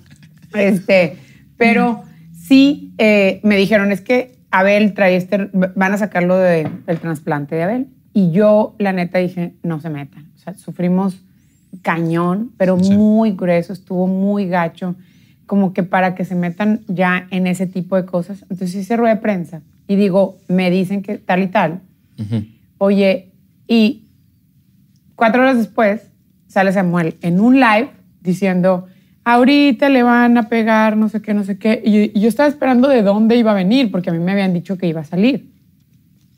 Este, 0.54 1.18
pero 1.58 2.02
sí 2.46 2.92
eh, 2.98 3.40
me 3.42 3.56
dijeron, 3.56 3.92
es 3.92 4.00
que 4.00 4.36
Abel 4.50 4.94
trae 4.94 5.16
este, 5.16 5.50
van 5.52 5.92
a 5.92 5.98
sacarlo 5.98 6.36
de- 6.38 6.68
del 6.86 6.98
trasplante 7.00 7.54
de 7.56 7.62
Abel. 7.62 7.86
Y 8.12 8.30
yo, 8.30 8.74
la 8.78 8.92
neta, 8.92 9.18
dije, 9.18 9.54
no 9.62 9.80
se 9.80 9.90
metan. 9.90 10.30
O 10.34 10.38
sea, 10.38 10.54
sufrimos 10.54 11.18
cañón, 11.82 12.52
pero 12.56 12.76
muy 12.96 13.32
grueso, 13.32 13.72
estuvo 13.72 14.06
muy 14.06 14.46
gacho, 14.48 14.94
como 15.46 15.72
que 15.74 15.82
para 15.82 16.14
que 16.14 16.24
se 16.24 16.34
metan 16.34 16.80
ya 16.88 17.26
en 17.30 17.46
ese 17.46 17.66
tipo 17.66 17.96
de 17.96 18.04
cosas. 18.06 18.42
Entonces 18.42 18.74
hice 18.76 18.96
rueda 18.96 19.16
de 19.16 19.20
prensa 19.20 19.60
y 19.86 19.96
digo, 19.96 20.38
me 20.48 20.70
dicen 20.70 21.02
que 21.02 21.18
tal 21.18 21.42
y 21.42 21.46
tal. 21.48 21.80
Oye, 22.78 23.32
y 23.68 24.06
cuatro 25.14 25.42
horas 25.42 25.58
después 25.58 26.10
sale 26.46 26.72
Samuel 26.72 27.16
en 27.20 27.40
un 27.40 27.56
live 27.60 27.90
diciendo, 28.22 28.86
ahorita 29.26 29.88
le 29.88 30.04
van 30.04 30.38
a 30.38 30.48
pegar, 30.48 30.96
no 30.96 31.08
sé 31.08 31.20
qué, 31.20 31.34
no 31.34 31.42
sé 31.42 31.58
qué. 31.58 31.82
Y, 31.84 32.16
y 32.16 32.20
yo 32.20 32.28
estaba 32.28 32.48
esperando 32.48 32.88
de 32.88 33.02
dónde 33.02 33.36
iba 33.36 33.50
a 33.50 33.54
venir, 33.54 33.90
porque 33.90 34.10
a 34.10 34.12
mí 34.12 34.20
me 34.20 34.30
habían 34.30 34.54
dicho 34.54 34.78
que 34.78 34.86
iba 34.86 35.00
a 35.00 35.04
salir. 35.04 35.50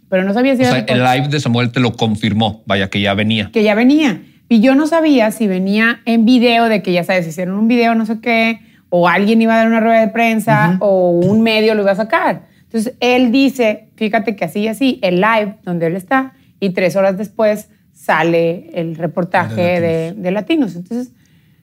Pero 0.09 0.25
no 0.25 0.33
sabía 0.33 0.57
si 0.57 0.63
O 0.63 0.65
era 0.65 0.87
sea, 0.87 0.97
el 0.97 1.05
live 1.05 1.29
de 1.29 1.39
Samuel 1.39 1.71
te 1.71 1.81
lo 1.81 1.93
confirmó, 1.93 2.63
vaya, 2.65 2.89
que 2.89 3.03
ya 3.03 3.13
venía. 3.13 3.51
que 3.53 3.63
ya 3.63 3.75
venía. 3.75 4.23
Y 4.49 4.61
yo 4.61 4.75
no 4.75 4.87
sabía 4.87 5.31
si 5.33 5.47
venía 5.47 6.01
en 6.07 6.25
video, 6.25 6.71
de 6.71 6.83
que 6.83 6.93
ya 6.93 7.05
sabes, 7.05 7.27
hicieron 7.29 7.59
un 7.59 7.69
video, 7.69 7.95
no 7.95 8.07
sé 8.07 8.21
qué, 8.21 8.61
o 8.89 9.07
alguien 9.07 9.43
iba 9.43 9.53
a 9.53 9.59
dar 9.59 9.67
una 9.67 9.81
rueda 9.81 10.01
de 10.01 10.09
prensa, 10.09 10.79
o 10.81 11.11
un 11.11 11.43
medio 11.43 11.75
lo 11.75 11.83
iba 11.83 11.93
a 11.93 11.97
sacar. 11.97 12.47
Entonces 12.63 12.95
él 13.01 13.31
dice, 13.31 13.91
fíjate 13.97 14.35
que 14.35 14.47
así 14.47 14.61
y 14.61 14.69
así, 14.69 14.99
el 15.03 15.21
live 15.21 15.57
donde 15.63 15.89
él 15.89 15.97
está, 15.97 16.33
y 16.59 16.71
tres 16.71 16.97
horas 16.97 17.19
después 17.19 17.69
sale 17.93 18.71
el 18.73 18.97
reportaje 18.97 19.79
de, 19.79 20.15
de 20.17 20.31
latinos. 20.31 20.75
Entonces 20.75 21.13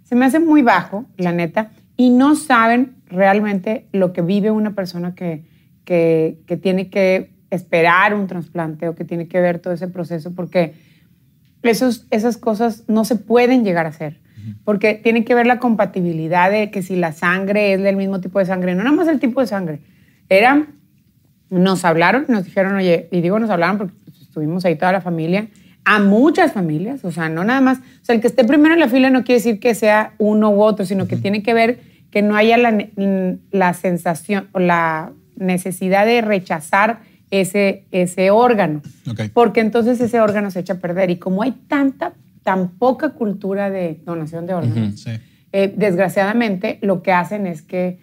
se 0.05 0.15
me 0.15 0.25
hace 0.25 0.39
muy 0.39 0.61
bajo, 0.61 1.05
la 1.17 1.33
neta, 1.33 1.71
y 1.97 2.09
no 2.09 2.35
saben 2.35 2.95
realmente 3.07 3.87
lo 3.91 4.13
que 4.13 4.21
vive 4.21 4.51
una 4.51 4.73
persona 4.73 5.13
que, 5.13 5.43
que, 5.83 6.39
que 6.47 6.55
tiene 6.55 6.89
que 6.89 7.31
esperar 7.49 8.13
un 8.13 8.27
trasplante 8.27 8.87
o 8.87 8.95
que 8.95 9.03
tiene 9.03 9.27
que 9.27 9.41
ver 9.41 9.59
todo 9.59 9.73
ese 9.73 9.87
proceso, 9.87 10.33
porque 10.33 10.73
esos, 11.63 12.05
esas 12.11 12.37
cosas 12.37 12.83
no 12.87 13.05
se 13.05 13.15
pueden 13.15 13.63
llegar 13.63 13.85
a 13.85 13.89
hacer. 13.89 14.21
Porque 14.63 14.93
tiene 14.93 15.25
que 15.25 15.33
ver 15.33 15.47
la 15.47 15.57
compatibilidad 15.57 16.51
de 16.51 16.69
que 16.69 16.83
si 16.83 16.95
la 16.95 17.13
sangre 17.13 17.73
es 17.73 17.81
del 17.81 17.95
mismo 17.95 18.21
tipo 18.21 18.37
de 18.37 18.45
sangre, 18.45 18.75
no 18.75 18.83
nada 18.83 18.95
más 18.95 19.07
el 19.07 19.19
tipo 19.19 19.41
de 19.41 19.47
sangre. 19.47 19.79
Era, 20.29 20.67
nos 21.49 21.83
hablaron, 21.83 22.25
nos 22.27 22.45
dijeron, 22.45 22.75
oye, 22.75 23.07
y 23.11 23.21
digo 23.21 23.39
nos 23.39 23.49
hablaron 23.49 23.79
porque 23.79 23.95
pues, 24.03 24.21
estuvimos 24.21 24.63
ahí 24.65 24.75
toda 24.75 24.91
la 24.91 25.01
familia, 25.01 25.47
a 25.85 25.99
muchas 25.99 26.51
familias, 26.53 27.05
o 27.05 27.11
sea, 27.11 27.29
no 27.29 27.43
nada 27.43 27.61
más, 27.61 27.77
o 27.77 28.05
sea, 28.05 28.15
el 28.15 28.21
que 28.21 28.27
esté 28.27 28.43
primero 28.43 28.73
en 28.73 28.79
la 28.79 28.89
fila 28.89 29.09
no 29.11 29.23
quiere 29.23 29.39
decir 29.39 29.59
que 29.59 29.75
sea 29.75 30.13
uno 30.17 30.49
u 30.49 30.61
otro, 30.61 30.85
sino 30.85 31.07
que 31.07 31.15
tiene 31.15 31.43
que 31.43 31.53
ver 31.53 31.79
que 32.11 32.21
no 32.21 32.35
haya 32.35 32.57
la, 32.57 32.71
ne- 32.71 32.91
la 33.51 33.73
sensación 33.73 34.47
o 34.53 34.59
la 34.59 35.11
necesidad 35.35 36.05
de 36.05 36.21
rechazar 36.21 36.99
ese, 37.29 37.85
ese 37.91 38.31
órgano 38.31 38.81
porque 39.33 39.59
entonces 39.59 39.99
ese 39.99 40.21
órgano 40.21 40.49
se 40.51 40.61
echa 40.61 40.73
a 40.73 40.77
perder. 40.77 41.09
Y 41.09 41.17
como 41.17 41.41
hay 41.43 41.51
tanta, 41.67 42.13
tan 42.43 42.69
poca 42.69 43.09
cultura 43.09 43.69
de 43.69 43.99
donación 44.05 44.45
de 44.47 44.53
órganos, 44.53 45.01
Sí. 45.01 45.11
eh, 45.51 45.73
desgraciadamente 45.75 46.79
lo 46.81 47.01
que 47.03 47.11
hacen 47.11 47.47
es 47.47 47.61
que 47.61 47.99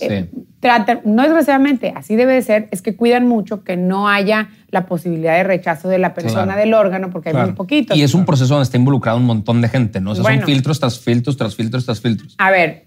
eh, 0.00 0.28
Sí. 0.30 0.38
tratan, 0.60 1.00
no 1.04 1.22
desgraciadamente, 1.22 1.92
así 1.96 2.16
debe 2.16 2.34
de 2.34 2.42
ser, 2.42 2.68
es 2.70 2.82
que 2.82 2.94
cuidan 2.96 3.26
mucho 3.26 3.64
que 3.64 3.76
no 3.76 4.08
haya 4.08 4.50
la 4.70 4.86
posibilidad 4.86 5.34
de 5.36 5.42
rechazo 5.42 5.88
de 5.88 5.98
la 5.98 6.14
persona 6.14 6.44
Claro. 6.44 6.60
del 6.60 6.74
órgano, 6.74 7.10
porque 7.10 7.30
hay 7.30 7.34
muy 7.36 7.52
poquitos. 7.52 7.96
Y 7.96 8.02
es 8.02 8.14
un 8.14 8.24
proceso 8.24 8.54
donde 8.54 8.64
está 8.64 8.76
involucrado 8.76 9.18
un 9.18 9.24
montón 9.24 9.60
de 9.60 9.68
gente, 9.68 10.00
¿no? 10.00 10.12
O 10.12 10.14
sea, 10.14 10.22
Bueno. 10.22 10.42
son 10.42 10.46
filtros 10.46 10.78
tras 10.80 11.00
filtros, 11.00 11.36
tras 11.36 11.56
filtros, 11.56 11.84
tras 11.86 12.00
filtros. 12.00 12.34
A 12.38 12.50
ver, 12.50 12.84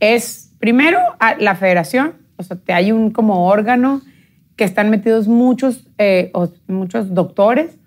es 0.00 0.52
primero 0.58 0.98
la 1.38 1.54
federación, 1.54 2.14
o 2.36 2.42
sea, 2.42 2.56
te 2.56 2.72
hay 2.72 2.92
un 2.92 3.10
como 3.10 3.46
órgano 3.46 4.02
que 4.56 4.64
están 4.64 4.90
metidos 4.90 5.26
muchos, 5.28 5.86
eh, 5.98 6.30
muchos 6.68 7.14
doctores. 7.14 7.78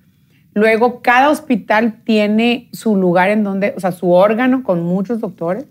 Luego, 0.54 1.02
cada 1.02 1.30
hospital 1.30 2.02
tiene 2.04 2.70
su 2.74 2.96
lugar 2.96 3.30
en 3.30 3.44
donde, 3.44 3.74
o 3.78 3.80
sea, 3.80 3.92
su 3.92 4.12
órgano 4.12 4.64
con 4.64 4.84
muchos 4.84 5.20
doctores. 5.22 5.66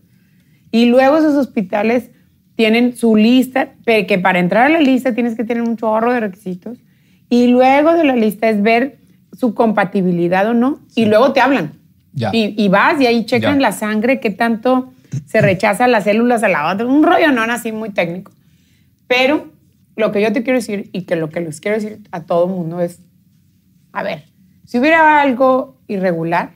Y 0.70 0.86
luego 0.86 1.16
esos 1.18 1.34
hospitales 1.34 2.10
tienen 2.56 2.96
su 2.96 3.16
lista, 3.16 3.70
que 3.84 4.18
para 4.18 4.38
entrar 4.38 4.64
a 4.66 4.68
la 4.70 4.80
lista 4.80 5.14
tienes 5.14 5.36
que 5.36 5.44
tener 5.44 5.62
un 5.62 5.76
chorro 5.76 6.12
de 6.12 6.20
requisitos. 6.20 6.78
Y 7.28 7.48
luego 7.48 7.92
de 7.92 8.04
la 8.04 8.16
lista 8.16 8.48
es 8.48 8.62
ver 8.62 8.98
su 9.32 9.54
compatibilidad 9.54 10.48
o 10.48 10.54
no. 10.54 10.80
Y 10.94 11.04
luego 11.04 11.32
te 11.32 11.40
hablan. 11.40 11.72
Ya. 12.12 12.30
Y, 12.32 12.54
y 12.56 12.68
vas 12.68 13.00
y 13.00 13.06
ahí 13.06 13.26
checan 13.26 13.56
Ya. 13.56 13.60
la 13.60 13.72
sangre, 13.72 14.20
qué 14.20 14.30
tanto 14.30 14.92
se 15.26 15.40
rechaza 15.42 15.86
las 15.86 16.04
células 16.04 16.42
a 16.42 16.48
la 16.48 16.72
otra. 16.72 16.86
Un 16.86 17.02
rollo 17.02 17.30
no 17.32 17.42
así 17.42 17.72
muy 17.72 17.90
técnico. 17.90 18.32
Pero 19.06 19.48
lo 19.96 20.12
que 20.12 20.22
yo 20.22 20.32
te 20.32 20.42
quiero 20.42 20.58
decir 20.58 20.88
y 20.92 21.02
que 21.02 21.16
lo 21.16 21.28
que 21.28 21.40
les 21.40 21.60
quiero 21.60 21.76
decir 21.76 22.00
a 22.10 22.22
todo 22.24 22.46
el 22.46 22.50
mundo 22.52 22.80
es, 22.80 23.00
a 23.92 24.02
ver, 24.02 24.24
si 24.64 24.78
hubiera 24.78 25.20
algo 25.20 25.78
irregular, 25.88 26.52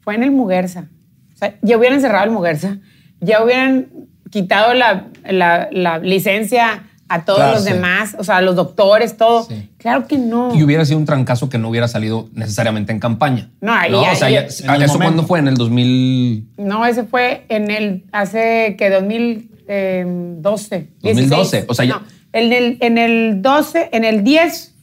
fue 0.00 0.14
en 0.14 0.22
el 0.22 0.30
Muguerza. 0.30 0.88
O 1.34 1.36
sea, 1.36 1.54
ya 1.62 1.76
hubieran 1.76 2.00
cerrado 2.00 2.24
el 2.24 2.30
Muguerza, 2.30 2.78
ya 3.20 3.44
hubieran 3.44 3.88
quitado 4.30 4.74
la, 4.74 5.06
la- 5.28 5.68
la 5.72 5.98
licencia 5.98 6.84
a 7.10 7.24
todos 7.24 7.38
Claro, 7.38 7.54
los 7.54 7.64
sí. 7.64 7.72
demás, 7.72 8.14
o 8.18 8.24
sea, 8.24 8.36
a 8.36 8.42
los 8.42 8.54
doctores, 8.54 9.16
todo. 9.16 9.44
Sí. 9.44 9.70
Claro 9.78 10.06
que 10.06 10.18
no. 10.18 10.54
Y 10.54 10.62
hubiera 10.62 10.84
sido 10.84 10.98
un 10.98 11.06
trancazo 11.06 11.48
que 11.48 11.56
no 11.56 11.70
hubiera 11.70 11.88
salido 11.88 12.28
necesariamente 12.34 12.92
en 12.92 13.00
campaña. 13.00 13.50
No, 13.62 13.72
ahí- 13.72 13.94
O 13.94 14.04
ahí- 14.04 14.16
sea, 14.16 14.28
ya- 14.28 14.40
en 14.40 14.46
el 14.46 14.82
¿eso 14.82 14.92
momento. 14.92 14.98
cuándo 14.98 15.22
fue? 15.22 15.38
En 15.38 15.48
el 15.48 15.54
2000. 15.54 16.48
No, 16.58 16.84
ese 16.84 17.04
fue 17.04 17.46
en 17.48 17.70
el, 17.70 18.04
hace 18.12 18.76
que 18.78 18.90
2012. 18.90 20.88
2012, 21.00 21.64
o 21.68 21.74
sea, 21.74 21.84
ya- 21.86 21.94
No, 21.94 22.02
en 22.32 22.52
el, 22.52 22.76
en 22.80 22.98
el 22.98 23.40
12, 23.42 23.88
en 23.92 24.04
el 24.04 24.22
10, 24.24 24.74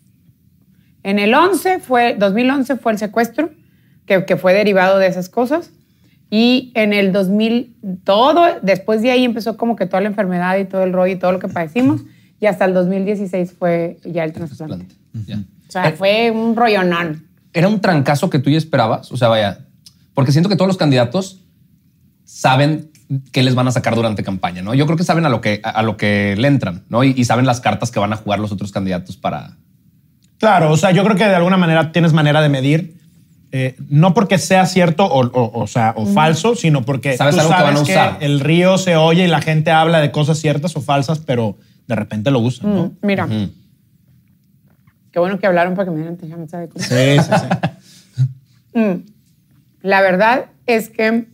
en 1.04 1.20
el 1.20 1.34
11 1.34 1.80
fue, 1.80 2.16
2011 2.18 2.75
fue 2.78 2.92
el 2.94 2.98
secuestro, 2.98 3.52
que, 4.08 4.25
que 4.25 4.36
fue 4.38 4.54
derivado 4.54 4.98
de 4.98 5.08
esas 5.08 5.30
cosas. 5.30 5.72
Y 6.38 6.74
en 6.75 6.92
el 6.92 7.13
2000, 7.13 7.77
todo, 8.04 8.46
después 8.62 9.01
de 9.01 9.10
ahí 9.10 9.24
empezó 9.24 9.56
como 9.56 9.77
que 9.77 9.86
toda 9.86 10.01
la 10.01 10.10
enfermedad 10.10 10.58
y 10.58 10.65
todo 10.65 10.84
el 10.84 10.92
rollo 10.92 11.13
y 11.13 11.15
todo 11.15 11.32
lo 11.32 11.39
que 11.39 11.48
padecimos. 11.48 12.01
Y 12.42 12.46
hasta 12.48 12.65
el 12.65 12.74
2016 12.74 13.54
fue 13.58 14.00
ya 14.04 14.25
el 14.25 14.34
trasplante. 14.34 14.86
O 15.15 15.72
sea, 15.72 15.94
fue 15.94 16.32
un 16.32 16.58
rollonón. 16.58 17.25
¿Era 17.54 17.70
un 17.70 17.80
trancazo 17.80 18.30
que 18.30 18.39
tú 18.39 18.50
ya 18.50 18.58
esperabas? 18.58 19.13
O 19.13 19.15
sea, 19.15 19.30
vaya, 19.30 19.60
porque 20.13 20.34
siento 20.34 20.50
que 20.50 20.58
todos 20.58 20.68
los 20.68 20.75
candidatos 20.75 21.39
saben 22.25 22.92
qué 23.32 23.42
les 23.42 23.56
van 23.56 23.70
a 23.70 23.72
sacar 23.72 23.96
durante 23.96 24.22
campaña, 24.22 24.62
¿no? 24.62 24.74
Yo 24.74 24.86
creo 24.88 24.98
que 24.98 25.06
saben 25.06 25.25
a 25.25 25.30
lo 25.30 25.39
que, 25.39 25.62
a 25.63 25.84
lo 25.84 25.96
que 25.96 26.36
le 26.38 26.50
entran, 26.50 26.84
¿no? 26.89 27.06
Y, 27.06 27.13
y 27.15 27.24
saben 27.24 27.46
las 27.46 27.62
cartas 27.62 27.92
que 27.92 28.01
van 28.01 28.12
a 28.12 28.18
jugar 28.18 28.42
los 28.42 28.51
otros 28.51 28.74
candidatos 28.74 29.15
para... 29.15 29.56
Claro, 30.38 30.70
o 30.70 30.75
sea, 30.75 30.92
yo 30.92 31.06
creo 31.06 31.15
que 31.15 31.24
de 31.24 31.36
alguna 31.36 31.56
manera 31.56 31.94
tienes 31.94 32.12
manera 32.12 32.42
de 32.42 32.50
medir, 32.50 33.05
eh, 33.52 33.75
no 33.90 34.14
porque 34.14 34.38
sea 34.38 34.66
cierto 34.66 35.06
o, 35.06 35.25
o- 35.25 35.62
o 35.64 35.68
sea, 35.68 35.94
o 35.98 36.06
falso, 36.06 36.56
sino 36.56 36.84
porque 36.84 37.16
Sabes 37.18 37.36
tú 37.36 37.42
algo 37.42 37.52
que 37.54 37.58
sabes 37.58 37.74
van 37.75 37.84
a 37.84 37.86
que, 37.86 37.92
usar. 37.94 38.18
el 38.24 38.40
río 38.40 38.78
se 38.78 38.96
oye 38.98 39.24
y 39.25 39.28
la 39.28 39.42
gente 39.42 39.72
habla 39.72 40.02
de 40.02 40.12
cosas 40.12 40.38
ciertas 40.40 40.75
o 40.75 40.82
falsas, 40.82 41.20
pero 41.20 41.58
de 41.88 41.96
repente 41.96 42.32
lo 42.32 42.40
usan, 42.40 42.75
¿no? 42.75 42.84
Mm, 42.86 42.92
Mira, 43.04 43.25
Ujú. 43.25 43.50
qué 45.12 45.20
bueno 45.20 45.40
que 45.40 45.48
hablaron 45.48 45.75
para 45.75 45.86
que 45.86 45.92
me 45.92 45.98
dieran 45.98 46.16
atención, 46.16 46.50
¿sabe 46.50 46.68
cómo? 46.70 46.84
Sí, 46.84 47.18
sí, 47.20 47.32
sí. 47.40 48.24
Mm. 48.78 49.06
La 49.84 50.02
verdad 50.02 50.48
es 50.66 50.90
que 50.90 51.28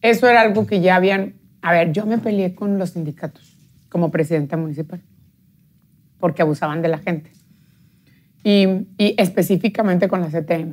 eso 0.00 0.26
era 0.26 0.40
algo 0.40 0.66
que 0.66 0.80
ya 0.80 0.96
habían... 0.96 1.34
A 1.60 1.70
ver, 1.70 1.92
yo 1.92 2.06
me 2.06 2.16
peleé 2.16 2.54
con 2.54 2.78
los 2.78 2.90
sindicatos 2.90 3.56
como 3.90 4.10
presidenta 4.10 4.56
municipal 4.56 5.02
porque 6.18 6.40
abusaban 6.40 6.80
de 6.80 6.88
la 6.88 6.96
gente. 6.98 7.30
Y, 8.42 8.64
y 8.96 9.14
específicamente 9.18 10.08
con 10.08 10.22
la 10.22 10.28
CTM. 10.28 10.72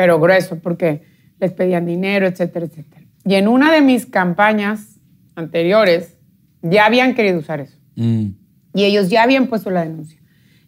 Pero 0.00 0.18
grueso, 0.18 0.58
porque 0.60 1.02
les 1.40 1.52
pedían 1.52 1.84
dinero, 1.84 2.26
etcétera, 2.26 2.64
etcétera. 2.64 3.02
Y 3.22 3.34
en 3.34 3.48
una 3.48 3.70
de 3.70 3.82
mis 3.82 4.06
campañas 4.06 4.98
anteriores 5.34 6.16
ya 6.62 6.86
habían 6.86 7.14
querido 7.14 7.38
usar 7.38 7.60
eso. 7.60 7.76
Mm. 7.96 8.28
Y 8.72 8.84
ellos 8.84 9.10
ya 9.10 9.22
habían 9.24 9.48
puesto 9.48 9.68
la 9.68 9.82
denuncia. 9.84 10.18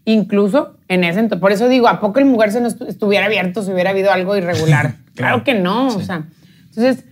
Incluso 0.05 0.77
en 0.87 1.03
ese 1.05 1.21
entonces, 1.21 1.41
por 1.41 1.51
eso 1.51 1.67
digo, 1.71 1.89
¿a 1.89 1.99
poco 1.99 2.19
el 2.19 2.27
mujer 2.27 2.53
se 2.53 2.61
no 2.61 2.69
estu- 2.69 2.87
estuviera 2.87 3.25
abierto 3.25 3.63
si 3.63 3.73
hubiera 3.73 3.89
habido 3.89 4.13
algo 4.13 4.37
irregular? 4.37 4.97
claro 5.15 5.45
que 5.45 5.55
no, 5.55 5.87
o 5.87 6.01
sea. 6.03 6.29
Entonces, 6.67 7.07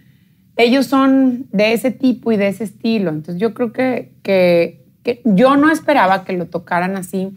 ellos 0.56 0.84
son 0.84 1.46
de 1.52 1.72
ese 1.72 1.90
tipo 1.90 2.32
y 2.32 2.36
de 2.36 2.48
ese 2.48 2.64
estilo. 2.64 3.08
Entonces, 3.08 3.40
yo 3.40 3.54
creo 3.54 3.72
que, 3.72 4.12
que, 4.22 4.84
que 5.02 5.22
yo 5.24 5.56
no 5.56 5.72
esperaba 5.72 6.26
que 6.26 6.34
lo 6.34 6.48
tocaran 6.48 6.96
así 6.98 7.30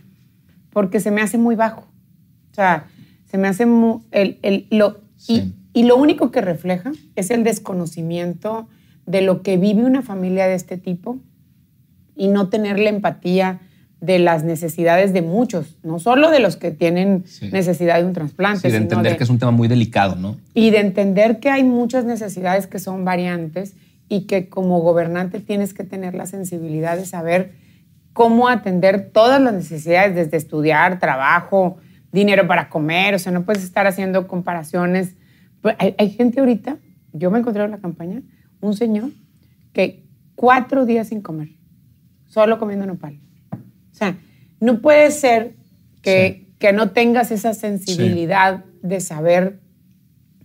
porque 0.72 1.00
se 1.00 1.10
me 1.10 1.22
hace 1.22 1.38
muy 1.38 1.56
bajo. 1.56 1.88
O 2.52 2.54
sea, 2.54 2.88
se 3.34 3.40
me 3.40 3.48
hace. 3.48 3.63
El, 4.12 4.38
el- 4.44 4.68
lo, 4.70 4.98
Sí. 5.16 5.54
y, 5.74 5.80
y 5.82 5.84
lo 5.86 5.96
único 5.98 6.30
que 6.32 6.40
refleja 6.42 6.92
es 7.16 7.32
el 7.32 7.44
desconocimiento 7.44 8.68
de 9.08 9.22
lo 9.24 9.42
que 9.42 9.58
vive 9.58 9.84
una 9.84 10.04
familia 10.04 10.46
de 10.48 10.54
este 10.54 10.78
tipo 10.78 11.18
y 12.16 12.28
no 12.28 12.50
tener 12.50 12.78
la 12.78 12.90
empatía 12.90 13.60
de 14.02 14.20
las 14.20 14.44
necesidades 14.44 15.13
de 15.13 15.24
muchos, 15.24 15.78
no 15.82 15.98
solo 15.98 16.30
de 16.30 16.42
los 16.42 16.58
que 16.58 16.70
tienen 16.72 17.24
Sí. 17.25 17.50
necesidad 17.52 18.00
de 18.00 18.06
un 18.06 18.13
trasplante, 18.13 18.60
Sí, 18.60 18.68
de 18.68 18.74
sino 18.74 18.84
entender 18.84 19.13
de- 19.13 19.18
que 19.18 19.24
es 19.24 19.30
un 19.32 19.40
tema 19.40 19.52
muy 19.52 19.68
delicado, 19.68 20.16
¿no? 20.16 20.38
y 20.54 20.70
de 20.70 20.80
entender 20.80 21.40
que 21.40 21.50
hay 21.50 21.63
muchas 21.63 22.06
necesidades 22.06 22.68
que 22.68 22.78
son 22.78 23.04
variantes 23.04 23.74
y 24.10 24.28
que 24.28 24.50
como 24.50 24.80
gobernante 24.82 25.40
tienes 25.40 25.74
que 25.74 25.84
tener 25.86 26.13
la 26.13 26.28
sensibilidad 26.28 26.98
de 26.98 27.06
saber 27.06 27.54
cómo 28.12 28.48
atender 28.48 29.10
todas 29.12 29.42
las 29.42 29.54
necesidades, 29.54 30.13
desde 30.16 30.38
estudiar, 30.38 31.00
trabajo, 31.00 31.78
dinero 32.13 32.48
para 32.48 32.70
comer, 32.70 33.15
o 33.15 33.20
sea, 33.20 33.34
no 33.34 33.43
puedes 33.43 33.63
estar 33.63 33.86
haciendo 33.86 34.27
comparaciones. 34.27 35.15
Pues, 35.62 35.75
Hay, 35.79 35.96
hay 35.98 36.10
gente 36.12 36.39
ahorita, 36.39 36.77
yo 37.12 37.29
me 37.29 37.39
encontré 37.39 37.63
en 37.65 37.72
la 37.72 37.79
campaña, 37.79 38.22
un 38.62 38.75
señor 38.75 39.10
que 39.74 40.05
cuatro 40.36 40.86
días 40.86 41.10
sin 41.10 41.22
comer, 41.22 41.50
solo 42.27 42.58
comiendo 42.60 42.86
nopal. 42.86 43.20
O 43.51 43.96
sea, 43.96 44.17
no 44.62 44.79
puede 44.79 45.12
ser 45.12 45.55
que, 46.01 46.48
que 46.60 46.72
no 46.72 46.91
tengas 46.91 47.32
esa 47.32 47.53
sensibilidad 47.53 48.63
de 48.82 49.00
saber 49.01 49.60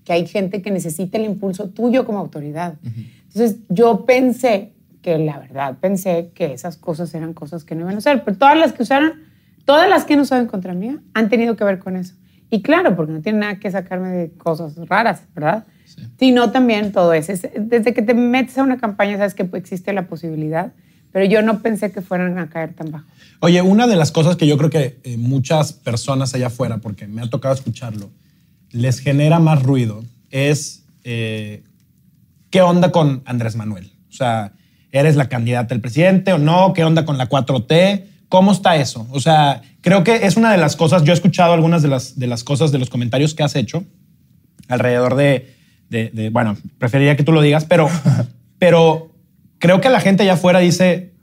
que 0.04 0.12
hay 0.14 0.26
gente 0.26 0.62
que 0.62 0.70
necesita 0.70 1.18
el 1.18 1.24
impulso 1.24 1.68
tuyo 1.68 2.06
como 2.06 2.18
autoridad. 2.18 2.78
Entonces 3.26 3.58
yo 3.68 4.06
pensé 4.06 4.72
que 5.02 5.18
la 5.18 5.38
verdad 5.38 5.78
pensé 5.80 6.32
que 6.34 6.52
esas 6.52 6.76
cosas 6.76 7.14
eran 7.14 7.34
cosas 7.34 7.64
que 7.64 7.74
no 7.74 7.82
iban 7.82 7.94
a 7.94 7.98
usar, 7.98 8.24
pero 8.24 8.36
todas 8.36 8.56
las 8.56 8.72
que 8.72 8.82
usaron, 8.82 9.12
todas 9.68 9.86
las 9.90 10.06
que 10.06 10.14
han 10.14 10.20
usado 10.20 10.40
en 10.40 10.46
contra 10.48 10.72
mía 10.72 10.96
han 11.12 11.28
tenido 11.28 11.54
que 11.54 11.62
ver 11.62 11.78
con 11.78 11.94
eso. 11.96 12.14
Y 12.48 12.62
claro, 12.62 12.96
porque 12.96 13.12
no 13.12 13.20
tiene 13.20 13.40
nada 13.40 13.58
que 13.60 13.70
sacarme 13.70 14.08
de 14.08 14.30
cosas 14.32 14.76
raras, 14.88 15.20
¿verdad? 15.34 15.66
Sino 16.18 16.50
también 16.50 16.90
todo 16.92 17.12
eso. 17.12 17.32
Es- 17.32 17.46
Desde 17.58 17.92
que 17.92 18.00
te 18.00 18.14
metes 18.14 18.56
a 18.56 18.62
una 18.62 18.78
campaña 18.78 19.18
sabes 19.18 19.34
que 19.34 19.42
existe 19.52 19.92
la 19.92 20.06
posibilidad, 20.08 20.72
pero 21.12 21.26
yo 21.26 21.42
no 21.42 21.60
pensé 21.60 21.92
que 21.92 22.00
fueran 22.00 22.38
a 22.38 22.48
caer 22.48 22.72
tan 22.72 22.90
bajo. 22.90 23.04
Oye, 23.40 23.60
una 23.60 23.86
de 23.86 23.96
las 23.96 24.10
cosas 24.10 24.36
que 24.36 24.46
yo 24.46 24.56
creo 24.56 24.70
que 24.70 24.98
eh, 25.04 25.18
muchas 25.18 25.74
personas 25.74 26.34
allá 26.34 26.46
afuera, 26.46 26.78
porque 26.78 27.06
me 27.06 27.20
ha 27.20 27.28
tocado 27.28 27.52
escucharlo, 27.54 28.10
les 28.70 29.00
genera 29.00 29.38
más 29.38 29.62
ruido 29.62 30.02
es 30.30 30.86
eh, 31.04 31.62
qué 32.50 32.62
onda 32.62 32.90
con 32.90 33.22
Andrés 33.26 33.54
Manuel. 33.56 33.92
O 34.08 34.12
sea, 34.12 34.52
¿eres 34.92 35.16
la 35.16 35.28
candidata 35.28 35.74
del 35.74 35.80
presidente 35.82 36.32
o 36.32 36.38
no? 36.38 36.72
¿Qué 36.72 36.84
onda 36.84 37.04
con 37.04 37.18
la 37.18 37.28
4T? 37.28 38.04
¿Cómo 38.28 38.52
está 38.52 38.76
eso? 38.76 39.06
O 39.10 39.20
sea, 39.20 39.62
creo 39.80 40.04
que 40.04 40.26
es 40.26 40.36
una 40.36 40.52
de 40.52 40.58
las 40.58 40.76
cosas, 40.76 41.02
yo 41.04 41.12
he 41.12 41.14
escuchado 41.14 41.52
algunas 41.54 41.82
de 41.82 41.88
las, 41.88 42.18
de 42.18 42.26
las 42.26 42.44
cosas, 42.44 42.72
de 42.72 42.78
los 42.78 42.90
comentarios 42.90 43.34
que 43.34 43.42
has 43.42 43.54
hecho 43.56 43.84
alrededor 44.68 45.14
de, 45.14 45.54
de- 45.88 46.10
de- 46.12 46.30
bueno, 46.30 46.56
preferiría 46.78 47.16
que 47.16 47.22
tú 47.24 47.32
lo 47.32 47.40
digas, 47.40 47.64
pero, 47.64 47.88
pero 48.58 49.12
creo 49.58 49.80
que 49.80 49.88
la 49.88 50.00
gente 50.00 50.24
allá 50.24 50.34
afuera 50.34 50.58
dice, 50.58 51.14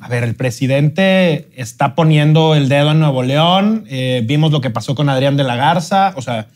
a 0.00 0.08
ver, 0.08 0.24
el 0.24 0.34
presidente 0.34 1.48
está 1.54 1.94
poniendo 1.94 2.54
el 2.56 2.68
dedo 2.68 2.90
en 2.90 2.98
Nuevo 3.00 3.22
León, 3.22 3.84
eh, 3.88 4.22
vimos 4.26 4.50
lo 4.50 4.60
que 4.60 4.70
pasó 4.70 4.94
con 4.96 5.08
Adrián 5.08 5.36
de 5.36 5.44
la 5.44 5.54
Garza, 5.56 6.12
o 6.16 6.22
sea, 6.22 6.48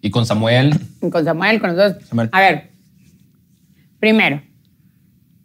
Y 0.00 0.10
con 0.10 0.24
Samuel, 0.26 0.74
Con 1.12 1.24
Samuel, 1.24 1.60
con 1.60 1.76
nosotros. 1.76 2.08
Samuel. 2.08 2.28
A 2.32 2.40
ver, 2.40 2.70
primero, 4.00 4.42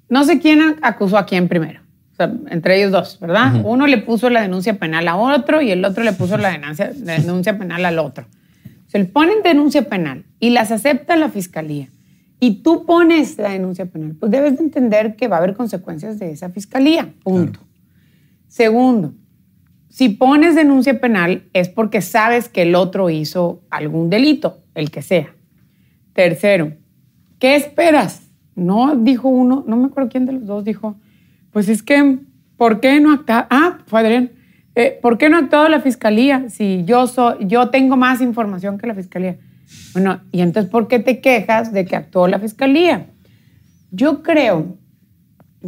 no 0.10 0.24
sé 0.24 0.40
quién 0.40 0.78
acusó 0.82 1.18
a 1.18 1.26
quién 1.26 1.48
primero. 1.48 1.82
O 2.20 2.24
sea, 2.26 2.34
entre 2.50 2.78
ellos 2.78 2.92
dos, 2.92 3.18
¿verdad? 3.22 3.62
Uno 3.64 3.88
le 3.88 3.98
puso 3.98 4.30
la 4.30 4.42
denuncia 4.42 4.78
penal 4.78 5.08
a 5.08 5.16
otro 5.16 5.62
y 5.62 5.72
el 5.72 5.86
otro 5.86 6.04
le 6.04 6.12
puso 6.12 6.38
la 6.38 6.50
denuncia, 6.50 6.92
la 7.02 7.14
denuncia 7.14 7.58
penal 7.58 7.86
al 7.86 7.98
otro. 7.98 8.26
Se 8.88 9.00
le 9.00 9.06
ponen 9.06 9.42
denuncia 9.42 9.88
penal 9.88 10.26
y 10.38 10.50
las 10.50 10.72
acepta 10.72 11.16
la 11.16 11.30
fiscalía 11.30 11.88
y 12.42 12.56
tú 12.62 12.86
pones 12.86 13.38
la 13.38 13.52
denuncia 13.52 13.86
penal, 13.86 14.16
pues 14.20 14.34
debes 14.34 14.58
de 14.58 14.66
entender 14.66 15.16
que 15.16 15.30
va 15.30 15.38
a 15.38 15.40
haber 15.40 15.56
consecuencias 15.56 16.20
de 16.20 16.32
esa 16.32 16.50
fiscalía, 16.50 17.14
punto. 17.24 17.62
Segundo, 18.50 19.14
si 19.88 20.10
pones 20.10 20.56
denuncia 20.56 21.00
penal 21.00 21.44
es 21.54 21.70
porque 21.70 22.02
sabes 22.02 22.50
que 22.50 22.64
el 22.64 22.76
otro 22.76 23.10
hizo 23.10 23.62
algún 23.70 24.10
delito, 24.10 24.60
el 24.76 24.92
que 24.92 25.02
sea. 25.02 25.36
Tercero, 26.12 26.74
¿qué 27.40 27.56
esperas? 27.56 28.24
No 28.56 28.98
dijo 28.98 29.30
uno, 29.30 29.64
no 29.68 29.78
me 29.78 29.86
acuerdo 29.86 30.10
quién 30.10 30.26
de 30.26 30.34
los 30.34 30.46
dos 30.46 30.66
dijo, 30.66 30.98
pues 31.52 31.70
es 31.70 31.84
que, 31.84 32.18
¿por 32.58 32.80
qué 32.80 33.00
no 33.00 33.12
acta? 33.14 33.48
Ah, 33.50 33.80
fue 33.88 34.00
Adrián. 34.02 34.32
Eh, 34.76 34.98
¿Por 35.02 35.18
qué 35.18 35.30
no 35.30 35.38
ha 35.38 35.40
actuado 35.42 35.68
la 35.68 35.82
fiscalía 35.82 36.46
si 36.50 36.84
yo, 36.86 37.08
soy, 37.08 37.36
yo 37.48 37.70
tengo 37.70 37.98
más 37.98 38.22
información 38.22 38.78
que 38.78 38.88
la 38.88 38.96
fiscalía? 38.96 39.38
Bueno, 39.94 40.22
¿y 40.32 40.42
entonces 40.42 40.72
por 40.72 40.88
qué 40.88 41.00
te 41.00 41.20
quejas 41.22 41.74
de 41.74 41.86
que 41.86 41.96
actuó 41.96 42.28
la 42.28 42.40
fiscalía? 42.40 43.08
Yo 43.92 44.24
creo 44.24 44.78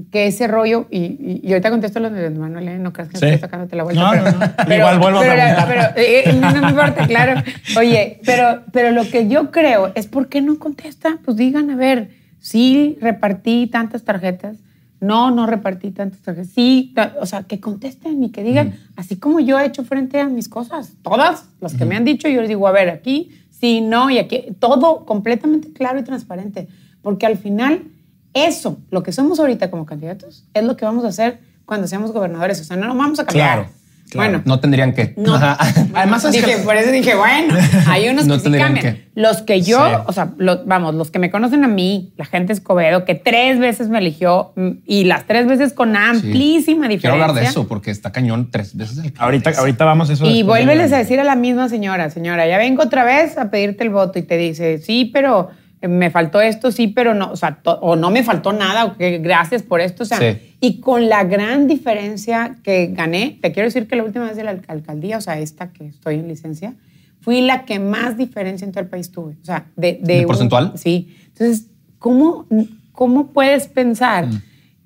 que 0.10 0.28
ese 0.28 0.48
rollo, 0.48 0.88
y, 0.90 1.00
y, 1.00 1.42
y 1.44 1.52
ahorita 1.52 1.70
contesto 1.70 2.00
lo 2.00 2.10
de 2.10 2.30
Manuel, 2.30 2.68
¿eh? 2.70 2.80
no 2.80 2.94
creas 2.94 3.10
que 3.10 3.18
Sí. 3.18 3.26
estoy 3.26 3.40
sacándote 3.42 3.76
la 3.76 3.84
vuelta. 3.84 4.02
No, 4.02 4.12
pero, 4.12 4.24
no, 4.24 4.32
no. 4.46 4.52
pero- 4.66 4.76
Igual 4.76 5.00
vuelvo 5.00 5.18
a 5.20 5.22
pero- 5.22 5.34
preguntar. 5.34 5.68
pero, 5.68 6.08
eh, 6.08 6.34
no 6.40 6.62
me 6.62 6.70
importa, 6.70 7.08
claro. 7.08 7.42
Oye, 7.78 8.22
pero, 8.26 8.64
pero 8.72 8.92
lo 8.92 9.04
que 9.10 9.28
yo 9.28 9.52
creo 9.52 9.92
es 9.96 10.08
¿por 10.08 10.30
qué 10.30 10.42
no 10.42 10.60
contesta? 10.60 11.18
Pues 11.26 11.36
digan, 11.36 11.70
a 11.72 11.76
ver, 11.76 12.12
sí 12.40 12.98
repartí 13.02 13.68
tantas 13.68 14.04
tarjetas, 14.06 14.58
no, 15.02 15.32
no 15.32 15.48
repartí 15.48 15.92
tantas 15.92 16.22
tarjetas, 16.22 16.54
sí, 16.54 16.94
o 17.20 17.26
sea, 17.26 17.44
que 17.44 17.60
contesten 17.60 18.24
y 18.24 18.30
que 18.30 18.44
digan, 18.44 18.80
así 18.96 19.18
como 19.18 19.40
yo 19.40 19.60
he 19.60 19.66
hecho 19.66 19.84
frente 19.84 20.20
a 20.20 20.30
mis 20.30 20.48
cosas, 20.48 20.94
todas 21.02 21.50
las 21.60 21.74
que 21.74 21.86
me 21.86 21.96
han 21.96 22.06
dicho, 22.06 22.30
yo 22.30 22.40
les 22.40 22.48
digo, 22.48 22.68
a 22.68 22.72
ver, 22.72 22.90
aquí, 22.90 23.32
sí, 23.50 23.82
no, 23.82 24.12
y 24.12 24.20
aquí, 24.20 24.56
todo 24.60 25.06
completamente 25.06 25.74
claro 25.74 26.00
y 26.00 26.04
transparente, 26.04 26.68
porque 27.02 27.26
al 27.26 27.38
final 27.38 27.86
eso, 28.34 28.78
lo 28.92 29.02
que 29.02 29.12
somos 29.12 29.40
ahorita 29.40 29.72
como 29.72 29.88
candidatos, 29.88 30.46
es 30.54 30.64
lo 30.64 30.78
que 30.78 30.86
vamos 30.86 31.04
a 31.04 31.08
hacer 31.08 31.40
cuando 31.66 31.88
seamos 31.88 32.12
gobernadores, 32.12 32.62
o 32.62 32.64
sea, 32.64 32.78
no 32.78 32.88
nos 32.88 32.98
vamos 32.98 33.20
a 33.20 33.26
cambiar. 33.26 33.64
Claro, 33.64 33.81
claro. 34.12 34.30
Bueno, 34.30 34.44
no 34.46 34.60
tendrían 34.60 34.94
que. 34.94 35.14
no. 35.18 35.34
Ajá. 35.36 35.58
Además 35.96 36.24
es 36.26 36.34
dije, 36.34 36.58
que- 36.58 36.58
por 36.64 36.76
eso 36.76 36.92
dije, 36.92 37.16
bueno, 37.16 37.56
hay 37.88 38.10
unos 38.10 38.28
No 38.28 38.34
que 38.36 38.40
sí 38.40 38.44
tendrían 38.44 38.74
cambian. 38.76 38.96
que. 38.96 39.12
Los 39.16 39.42
que 39.42 39.62
yo, 39.62 39.80
Sí. 39.88 39.96
o 40.06 40.14
sea, 40.14 40.32
lo- 40.38 40.64
vamos, 40.66 40.94
los 40.96 41.10
que 41.12 41.20
me 41.20 41.32
conocen 41.32 41.64
a 41.64 41.68
mí, 41.68 42.14
la 42.18 42.26
gente 42.26 42.54
Escobedo, 42.54 43.04
que 43.06 43.16
tres 43.16 43.58
veces 43.60 43.90
me 43.90 43.98
eligió 44.00 44.54
mm, 44.56 44.70
y 44.86 45.06
las 45.06 45.26
tres 45.26 45.48
veces 45.48 45.74
con 45.74 45.96
amplísima 45.96 46.88
Quiero 46.88 46.94
diferencia. 46.96 47.26
hablar 47.26 47.44
de 47.44 47.50
eso 47.50 47.68
porque 47.68 47.92
está 47.92 48.12
cañón 48.12 48.50
tres 48.52 48.76
veces 48.76 48.98
el 49.00 49.14
ahorita, 49.18 49.52
ahorita 49.58 49.86
vamos 49.86 50.10
a 50.10 50.14
eso. 50.14 50.26
Y 50.26 50.44
vuélveles 50.44 50.90
de- 50.92 50.96
a 50.98 51.00
decir 51.00 51.20
a 51.20 51.24
la 51.24 51.36
misma 51.36 51.68
señora, 51.70 52.10
señora, 52.10 52.48
ya 52.48 52.58
vengo 52.58 52.84
otra 52.84 53.04
vez 53.04 53.38
a 53.38 53.50
pedirte 53.50 53.84
el 53.84 53.90
voto 53.90 54.20
y 54.20 54.22
te 54.24 54.38
dice, 54.38 54.78
sí, 54.78 55.10
pero 55.14 55.50
eh, 55.82 55.88
me 55.88 56.10
faltó 56.12 56.40
esto, 56.42 56.72
sí, 56.72 56.88
pero 56.88 57.14
no, 57.14 57.32
o 57.32 57.36
sea, 57.36 57.60
o 57.64 57.96
no 57.96 58.12
me 58.12 58.24
faltó 58.24 58.54
nada, 58.54 58.86
o 58.86 58.98
que 58.98 59.18
gracias 59.18 59.64
por 59.64 59.82
esto, 59.82 60.04
o 60.04 60.06
sea, 60.06 60.18
Sí. 60.20 60.51
Y 60.62 60.80
con 60.80 61.10
la 61.10 61.24
gran 61.26 61.68
diferencia 61.68 62.56
que 62.64 62.88
gané, 62.88 63.40
te 63.42 63.52
quiero 63.52 63.68
decir 63.68 63.88
que 63.88 63.96
la 63.98 64.04
última 64.04 64.26
vez 64.28 64.38
de 64.38 64.44
la 64.44 64.54
alc- 64.54 64.66
alcaldía, 64.70 65.18
o 65.18 65.22
sea, 65.22 65.38
esta 65.40 65.74
que 65.74 65.88
estoy 65.88 66.16
en 66.16 66.28
licencia, 66.30 66.76
fui 67.20 67.42
la 67.42 67.66
que 67.66 67.80
más 67.80 68.16
diferencia 68.18 68.64
en 68.66 68.72
todo 68.72 68.84
el 68.84 68.90
país 68.90 69.12
tuve, 69.12 69.34
o 69.42 69.46
sea, 69.46 69.66
de... 69.76 70.00
¿De 70.02 70.22
un- 70.22 70.28
porcentual? 70.28 70.72
sí. 70.76 71.16
Entonces, 71.28 71.68
¿cómo, 72.00 72.46
cómo 72.94 73.28
puedes 73.34 73.68
pensar 73.68 74.28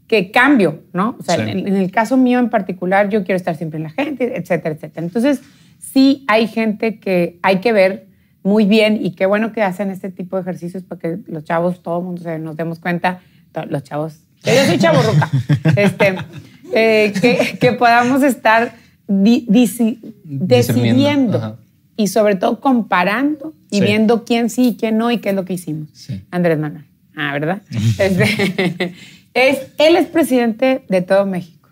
que 0.07 0.31
cambio, 0.31 0.83
¿no? 0.93 1.15
O 1.19 1.23
sea, 1.23 1.35
Sí. 1.35 1.41
en, 1.51 1.67
en 1.67 1.75
el 1.75 1.91
caso 1.91 2.15
mío 2.17 2.39
en 2.39 2.49
particular, 2.49 3.09
yo 3.09 3.23
quiero 3.23 3.37
estar 3.37 3.55
siempre 3.55 3.77
en 3.77 3.83
la 3.83 3.89
gente, 3.89 4.37
etcétera, 4.37 4.75
etcétera. 4.75 5.05
Entonces, 5.05 5.41
sí 5.79 6.23
hay 6.27 6.47
gente 6.47 6.99
que 6.99 7.39
hay 7.41 7.57
que 7.59 7.73
ver 7.73 8.07
muy 8.43 8.65
bien 8.65 8.99
y 9.03 9.11
qué 9.11 9.25
bueno 9.25 9.51
que 9.51 9.63
hacen 9.63 9.89
este 9.89 10.11
tipo 10.11 10.35
de 10.35 10.43
ejercicios 10.43 10.83
para 10.83 11.01
que 11.01 11.17
los 11.27 11.43
chavos, 11.43 11.81
todo 11.81 11.97
el 11.99 12.05
mundo 12.05 12.21
se, 12.21 12.37
nos 12.37 12.55
demos 12.55 12.79
cuenta, 12.79 13.21
los 13.69 13.81
chavos, 13.83 14.19
yo 14.45 14.65
soy 14.65 14.77
chavorruca, 14.79 15.29
este, 15.75 16.15
eh, 16.73 17.13
que, 17.21 17.57
que 17.59 17.71
podamos 17.73 18.23
estar 18.23 18.73
di- 19.07 19.45
decidiendo 20.23 21.57
y 21.97 22.07
sobre 22.07 22.35
todo 22.35 22.59
comparando 22.59 23.53
y 23.71 23.79
Sí. 23.79 23.83
viendo 23.83 24.23
quién 24.25 24.49
sí 24.49 24.69
y 24.69 24.75
quién 24.75 24.97
no 24.97 25.11
y 25.11 25.17
qué 25.19 25.29
es 25.29 25.35
lo 25.35 25.43
que 25.45 25.53
hicimos. 25.53 25.89
Sí. 25.93 26.21
Andrés 26.31 26.57
Manuel. 26.59 26.85
Ah, 27.15 27.31
¿verdad? 27.33 27.61
Este, 27.99 28.93
es, 29.33 29.59
él 29.77 29.95
es 29.97 30.07
presidente 30.07 30.85
de 30.89 31.01
todo 31.01 31.25
México. 31.25 31.69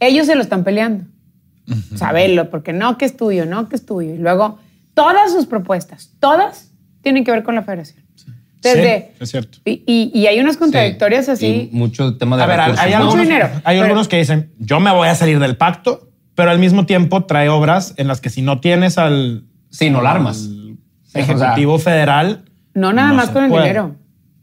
Ellos 0.00 0.26
se 0.26 0.34
lo 0.34 0.42
están 0.42 0.64
peleando. 0.64 1.04
Saberlo, 1.94 2.50
porque 2.50 2.72
no, 2.72 2.98
que 2.98 3.04
es 3.04 3.16
tuyo, 3.16 3.46
no, 3.46 3.68
que 3.68 3.76
es 3.76 3.86
tuyo. 3.86 4.14
Y 4.14 4.18
luego, 4.18 4.58
todas 4.94 5.32
sus 5.32 5.46
propuestas, 5.46 6.10
todas 6.20 6.70
tienen 7.02 7.24
que 7.24 7.30
ver 7.30 7.42
con 7.44 7.54
la 7.54 7.62
federación. 7.62 8.04
Desde, 8.62 9.12
Sí, 9.18 9.24
es 9.24 9.30
cierto. 9.30 9.58
Y, 9.64 9.82
y- 9.86 10.10
y 10.14 10.26
hay 10.26 10.40
unas 10.40 10.56
contradictorias 10.56 11.26
Sí, 11.26 11.30
así. 11.32 11.70
y 11.72 11.76
mucho 11.76 12.16
tema 12.16 12.36
de 12.36 12.42
A 12.44 12.46
ver, 12.46 12.56
recursos. 12.58 12.80
hay, 12.84 12.90
¿no? 12.92 12.96
algunos, 12.98 13.16
Mucho 13.16 13.28
dinero, 13.28 13.48
hay 13.64 13.76
pero- 13.76 13.82
algunos 13.84 14.08
que 14.08 14.18
dicen, 14.18 14.52
yo 14.58 14.80
me 14.80 14.92
voy 14.92 15.08
a 15.08 15.14
salir 15.14 15.38
del 15.38 15.56
pacto, 15.56 16.08
pero 16.34 16.50
al 16.50 16.58
mismo 16.58 16.86
tiempo 16.86 17.24
trae 17.24 17.48
obras 17.48 17.94
en 17.96 18.08
las 18.08 18.20
que 18.20 18.30
si 18.30 18.40
no 18.42 18.60
tienes 18.60 18.98
al, 18.98 19.44
Sí, 19.70 19.90
no 19.90 20.00
la 20.02 20.12
armas. 20.12 20.38
al 20.46 20.52
Sí, 20.52 20.78
o 21.08 21.10
sea, 21.12 21.22
Ejecutivo 21.22 21.78
Federal... 21.78 22.44
No 22.74 22.92
nada 22.92 23.12
más 23.12 23.28
con 23.30 23.44
el 23.44 23.50
puede. 23.50 23.64
dinero. 23.64 23.96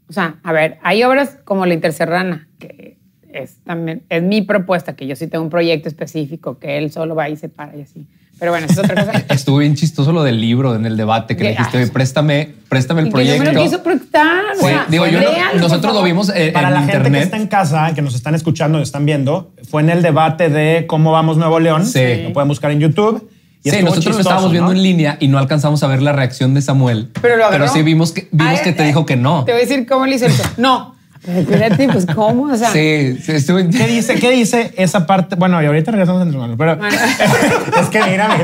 O 0.08 0.12
sea, 0.12 0.36
a 0.44 0.52
ver, 0.52 0.78
hay 0.82 1.02
obras 1.02 1.38
como 1.44 1.66
la 1.66 1.74
Interserrana, 1.74 2.48
que 2.60 2.98
es 3.32 3.56
también, 3.64 4.04
es 4.08 4.22
mi 4.22 4.42
propuesta, 4.42 4.94
que 4.94 5.06
yo 5.06 5.16
sí 5.16 5.26
tengo 5.26 5.42
un 5.44 5.50
proyecto 5.50 5.88
específico, 5.88 6.58
que 6.58 6.78
él 6.78 6.92
solo 6.92 7.14
va 7.16 7.28
y 7.28 7.36
se 7.36 7.48
para 7.48 7.76
y 7.76 7.82
así. 7.82 8.06
Pero 8.40 8.50
bueno, 8.52 8.66
es 8.68 8.76
otra 8.78 8.94
cosa. 9.04 9.24
Estuvo 9.34 9.58
bien 9.58 9.76
chistoso 9.76 10.10
lo 10.12 10.22
del 10.24 10.40
libro 10.40 10.74
en 10.74 10.86
el 10.86 10.96
debate 10.96 11.36
que 11.36 11.44
le 11.44 11.50
dijiste, 11.50 11.76
"Oye, 11.76 11.86
préstame, 11.88 12.54
préstame 12.68 13.02
el 13.02 13.12
que 13.12 13.24
yo 13.26 13.32
me 13.34 13.36
proyecto. 13.36 13.52
lo 13.52 13.62
quiso 13.62 13.82
prestar. 13.82 14.44
o 14.56 14.60
Sí, 14.60 14.66
sea, 14.66 14.86
digo, 14.88 15.06
yo 15.06 15.20
no- 15.20 15.60
nosotros 15.60 15.94
lo 15.94 16.02
vimos 16.02 16.32
eh, 16.34 16.50
Para 16.52 16.68
en 16.68 16.74
la 16.74 16.82
gente 16.82 17.10
que 17.12 17.18
está 17.20 17.36
en 17.36 17.46
casa, 17.46 17.92
que 17.94 18.02
nos 18.02 18.14
están 18.14 18.34
escuchando 18.34 18.78
y 18.80 18.82
están 18.82 19.04
viendo, 19.06 19.52
fue 19.70 19.82
en 19.82 19.90
el 19.90 20.02
debate 20.02 20.48
de 20.48 20.86
cómo 20.88 21.12
vamos 21.12 21.36
Nuevo 21.36 21.60
León. 21.60 21.86
Sí. 21.86 22.00
Lo 22.24 22.32
pueden 22.32 22.48
buscar 22.48 22.70
en 22.72 22.80
YouTube. 22.80 23.30
Y 23.62 23.70
Sí, 23.70 23.82
nosotros 23.82 24.14
lo 24.14 24.20
estábamos 24.22 24.50
viendo 24.52 24.70
¿no? 24.72 24.76
en 24.76 24.82
línea 24.82 25.18
y 25.20 25.28
no 25.28 25.38
alcanzamos 25.38 25.82
a 25.82 25.86
ver 25.86 26.00
la 26.00 26.12
reacción 26.12 26.54
de 26.54 26.62
Samuel. 26.62 27.10
Pero 27.20 27.36
lo 27.36 27.44
agarró. 27.44 27.68
sí 27.68 27.82
vimos 27.82 28.10
que, 28.12 28.26
vimos 28.32 28.60
que 28.60 28.72
te 28.72 28.84
dijo 28.84 29.04
que 29.04 29.16
no. 29.16 29.44
Te 29.44 29.52
voy 29.52 29.60
a 29.60 29.64
decir 29.66 29.86
cómo 29.86 30.06
le 30.06 30.16
hice 30.16 30.26
eso. 30.26 30.42
No. 30.56 30.94
Pero 31.24 31.38
espérate, 31.40 31.88
pues 31.88 32.06
cómo, 32.06 32.44
o 32.44 32.56
sea. 32.56 32.70
Sí, 32.70 33.18
sí, 33.22 33.32
estuvo 33.32 33.58
¿Qué 33.58 33.86
dice, 33.86 34.14
¿Qué 34.14 34.30
dice 34.30 34.72
esa 34.76 35.06
parte? 35.06 35.36
Bueno, 35.36 35.62
y 35.62 35.66
ahorita 35.66 35.90
regresamos 35.90 36.20
a 36.20 36.22
Andrés 36.22 36.40
Manuel, 36.40 36.56
pero 36.58 36.76
Bueno. 36.76 36.96
es 37.80 37.88
que 37.90 38.02
mira, 38.02 38.28
me 38.28 38.34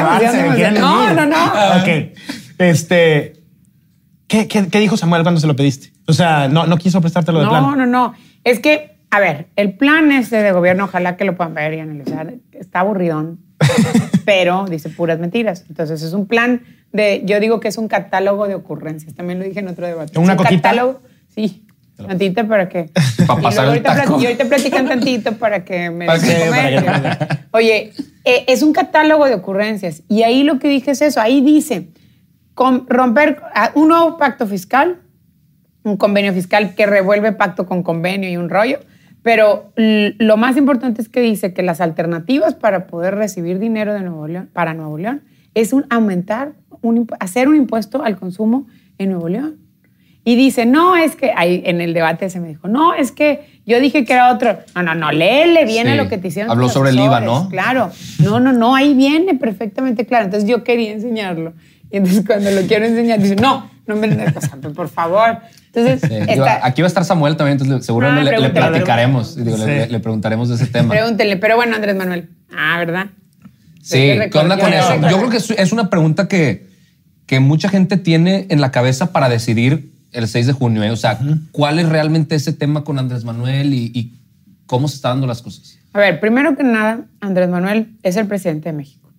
emoción. 0.00 0.54
quieren 0.54 0.74
No, 0.80 1.12
no, 1.14 1.26
no. 1.26 1.44
Ok. 1.80 2.18
Este, 2.58 3.42
¿qué, 4.26 4.48
qué, 4.48 4.68
qué 4.68 4.80
dijo 4.80 4.96
Samuel 4.98 5.22
cuando 5.22 5.40
se 5.40 5.46
lo 5.46 5.56
pediste? 5.56 5.92
O 6.06 6.12
sea, 6.12 6.48
no, 6.48 6.66
no 6.66 6.76
quiso 6.76 7.00
prestártelo 7.00 7.38
de 7.38 7.44
No, 7.46 7.50
plan. 7.50 7.78
no, 7.78 7.86
no. 7.86 8.14
Es 8.44 8.60
que, 8.60 8.98
a 9.10 9.18
ver, 9.20 9.48
el 9.56 9.74
plan 9.74 10.12
este 10.12 10.42
de 10.42 10.52
gobierno, 10.52 10.84
ojalá 10.84 11.16
que 11.16 11.24
lo 11.24 11.36
puedan 11.36 11.54
ver 11.54 11.72
y 11.74 11.80
analizar, 11.80 12.34
está 12.52 12.80
aburridón, 12.80 13.40
pero 14.26 14.66
dice 14.68 14.90
puras 14.90 15.18
mentiras. 15.18 15.64
Entonces 15.68 16.02
es 16.02 16.12
un 16.12 16.26
plan 16.26 16.62
de, 16.92 17.22
yo 17.24 17.40
digo 17.40 17.60
que 17.60 17.68
es 17.68 17.78
un 17.78 17.88
catálogo 17.88 18.46
de 18.46 18.54
ocurrencias. 18.56 19.14
También 19.14 19.38
lo 19.38 19.44
dije 19.46 19.60
en 19.60 19.68
otro 19.68 19.86
debate. 19.86 20.18
¿Una 20.18 20.34
es 20.34 20.38
un 20.38 20.44
coquita? 20.44 20.62
catálogo, 20.70 21.00
sí. 21.34 21.66
Tantita 22.06 22.46
para 22.46 22.68
que. 22.68 22.90
Para 23.26 23.40
Y 23.40 23.42
pasar 23.42 23.76
el 23.76 23.82
taco. 23.82 24.20
y 24.20 24.26
ahorita 24.26 24.44
platican 24.46 24.86
tantito 24.88 25.32
para 25.36 25.64
que 25.64 25.90
me 25.90 26.06
Para 26.06 26.18
den 26.18 26.28
que- 26.28 26.38
de 26.38 26.46
comer. 26.48 26.84
para 26.84 27.18
que- 27.18 27.36
Oye, 27.52 27.92
eh, 28.24 28.44
es 28.48 28.62
un 28.62 28.72
catálogo 28.72 29.26
de 29.26 29.34
ocurrencias. 29.34 30.02
Y 30.08 30.22
ahí 30.22 30.42
lo 30.44 30.58
que 30.58 30.68
dije 30.68 30.90
es 30.92 31.02
eso. 31.02 31.20
Ahí 31.20 31.40
dice 31.40 31.88
con- 32.54 32.86
romper 32.88 33.40
ah, 33.54 33.70
un 33.74 33.88
nuevo 33.88 34.16
pacto 34.18 34.46
fiscal, 34.46 34.98
un 35.82 35.96
convenio 35.96 36.32
fiscal 36.32 36.74
que 36.74 36.86
revuelve 36.86 37.32
pacto 37.32 37.66
con 37.66 37.82
convenio 37.82 38.28
y 38.30 38.36
un 38.36 38.48
rollo. 38.50 38.80
Pero 39.22 39.72
lo 39.76 40.36
más 40.38 40.56
importante 40.56 41.02
es 41.02 41.08
que 41.10 41.20
dice 41.20 41.52
que 41.52 41.62
las 41.62 41.80
alternativas 41.82 42.54
para 42.54 42.86
poder 42.86 43.14
recibir 43.16 43.58
dinero 43.58 43.92
de 43.92 44.00
Nuevo 44.00 44.26
León, 44.26 44.48
para 44.52 44.72
Nuevo 44.72 44.96
León 44.96 45.22
es 45.54 45.72
un 45.74 45.84
aumentar, 45.90 46.52
un, 46.80 47.06
hacer 47.20 47.46
un 47.48 47.56
impuesto 47.56 48.02
al 48.02 48.16
consumo 48.16 48.66
en 48.96 49.10
Nuevo 49.10 49.28
León. 49.28 49.58
Y 50.24 50.36
dice, 50.36 50.66
no, 50.66 50.96
es 50.96 51.16
que, 51.16 51.32
ahí 51.34 51.62
en 51.64 51.80
el 51.80 51.94
debate 51.94 52.28
se 52.28 52.40
me 52.40 52.48
dijo, 52.48 52.68
no, 52.68 52.92
es 52.94 53.10
que 53.10 53.60
yo 53.64 53.80
dije 53.80 54.04
que 54.04 54.12
era 54.12 54.32
otro. 54.32 54.58
No, 54.74 54.82
no, 54.82 54.94
no, 54.94 55.12
léele 55.12 55.66
Sí. 55.66 55.96
lo 55.96 56.08
que 56.08 56.18
te 56.18 56.28
hicieron. 56.28 56.50
Habló 56.50 56.68
sobre 56.68 56.90
el 56.90 56.98
IVA, 57.00 57.20
¿no? 57.20 57.48
Claro. 57.48 57.90
No, 58.18 58.38
no, 58.38 58.52
no, 58.52 58.74
ahí 58.74 58.92
viene 58.94 59.34
perfectamente 59.34 60.04
claro. 60.04 60.26
Entonces 60.26 60.48
yo 60.48 60.62
quería 60.62 60.92
enseñarlo. 60.92 61.54
Y 61.90 61.96
entonces 61.96 62.24
cuando 62.26 62.50
lo 62.50 62.62
quiero 62.66 62.84
enseñar, 62.84 63.18
dice, 63.20 63.36
no, 63.36 63.70
no 63.86 63.96
me 63.96 64.08
o 64.08 64.40
sea, 64.40 64.56
por 64.74 64.88
favor. 64.88 65.38
Entonces, 65.72 66.00
Sí, 66.08 66.14
aquí 66.62 66.82
va 66.82 66.86
a 66.86 66.88
estar 66.88 67.04
Samuel 67.04 67.36
también, 67.36 67.58
entonces 67.60 67.86
seguro 67.86 68.08
Ah, 68.08 68.20
le- 68.22 68.38
le, 68.38 68.50
platicaremos, 68.50 69.36
digo, 69.36 69.56
le- 69.56 69.64
Sí. 69.64 69.70
le, 69.70 69.86
le 69.88 70.00
preguntaremos 70.00 70.48
de 70.48 70.56
ese 70.56 70.66
tema. 70.66 70.90
pregúntenle. 70.92 71.36
Pero 71.38 71.56
bueno, 71.56 71.76
Andrés 71.76 71.96
Manuel. 71.96 72.28
Ah, 72.54 72.76
¿verdad? 72.78 73.06
Sí, 73.82 74.18
¿qué 74.30 74.38
onda 74.38 74.58
con 74.58 74.72
eso? 74.72 74.94
Yo 75.08 75.16
creo 75.18 75.30
que 75.30 75.38
es, 75.38 75.50
es 75.50 75.72
una 75.72 75.88
pregunta 75.88 76.28
que, 76.28 76.66
que 77.26 77.40
mucha 77.40 77.68
gente 77.68 77.96
tiene 77.96 78.46
en 78.50 78.60
la 78.60 78.70
cabeza 78.70 79.12
para 79.12 79.28
decidir 79.28 79.92
el 80.12 80.28
6 80.28 80.46
de 80.46 80.52
junio. 80.52 80.82
¿eh? 80.82 80.90
O 80.90 80.96
sea, 80.96 81.18
¿cuál 81.52 81.78
es 81.78 81.88
realmente 81.88 82.34
ese 82.34 82.52
tema 82.52 82.84
con 82.84 82.98
Andrés 82.98 83.24
Manuel 83.24 83.74
y, 83.74 83.90
y 83.94 84.20
cómo 84.66 84.88
se 84.88 84.96
están 84.96 85.12
dando 85.12 85.26
las 85.26 85.42
cosas? 85.42 85.78
A 85.92 85.98
ver, 85.98 86.20
primero 86.20 86.56
que 86.56 86.62
nada, 86.62 87.06
Andrés 87.20 87.48
Manuel 87.48 87.96
es 88.02 88.16
el 88.16 88.26
presidente 88.26 88.68
de 88.68 88.76
México. 88.76 89.10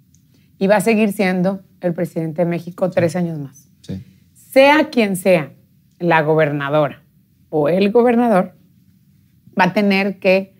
Y 0.57 0.67
va 0.67 0.77
a 0.77 0.81
seguir 0.81 1.11
siendo 1.11 1.61
el 1.81 1.93
presidente 1.93 2.43
de 2.43 2.49
México 2.49 2.89
tres 2.89 3.15
años 3.15 3.39
más. 3.39 3.67
Sí. 3.81 4.03
sea 4.33 4.89
quien 4.89 5.15
sea 5.15 5.51
la 5.99 6.21
gobernadora 6.21 7.03
o 7.49 7.67
el 7.67 7.91
gobernador, 7.91 8.55
va 9.59 9.65
a 9.65 9.73
tener 9.73 10.19
que 10.19 10.55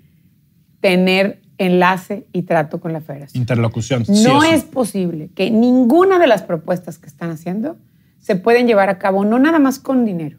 tener 0.82 1.42
enlace 1.58 2.28
y 2.34 2.42
trato 2.44 2.80
con 2.82 2.92
la 2.92 3.02
federación. 3.02 3.40
Interlocución. 3.40 4.04
No 4.08 4.42
sí. 4.42 4.48
es 4.52 4.64
posible 4.64 5.30
que 5.34 5.52
ninguna 5.52 6.18
de 6.20 6.28
las 6.28 6.42
propuestas 6.42 6.98
que 6.98 7.08
están 7.08 7.30
haciendo 7.30 7.78
se 8.22 8.36
pueden 8.38 8.66
llevar 8.68 8.88
a 8.90 8.98
cabo, 8.98 9.26
no 9.26 9.38
nada 9.40 9.60
más 9.60 9.78
con 9.80 10.06
dinero. 10.06 10.38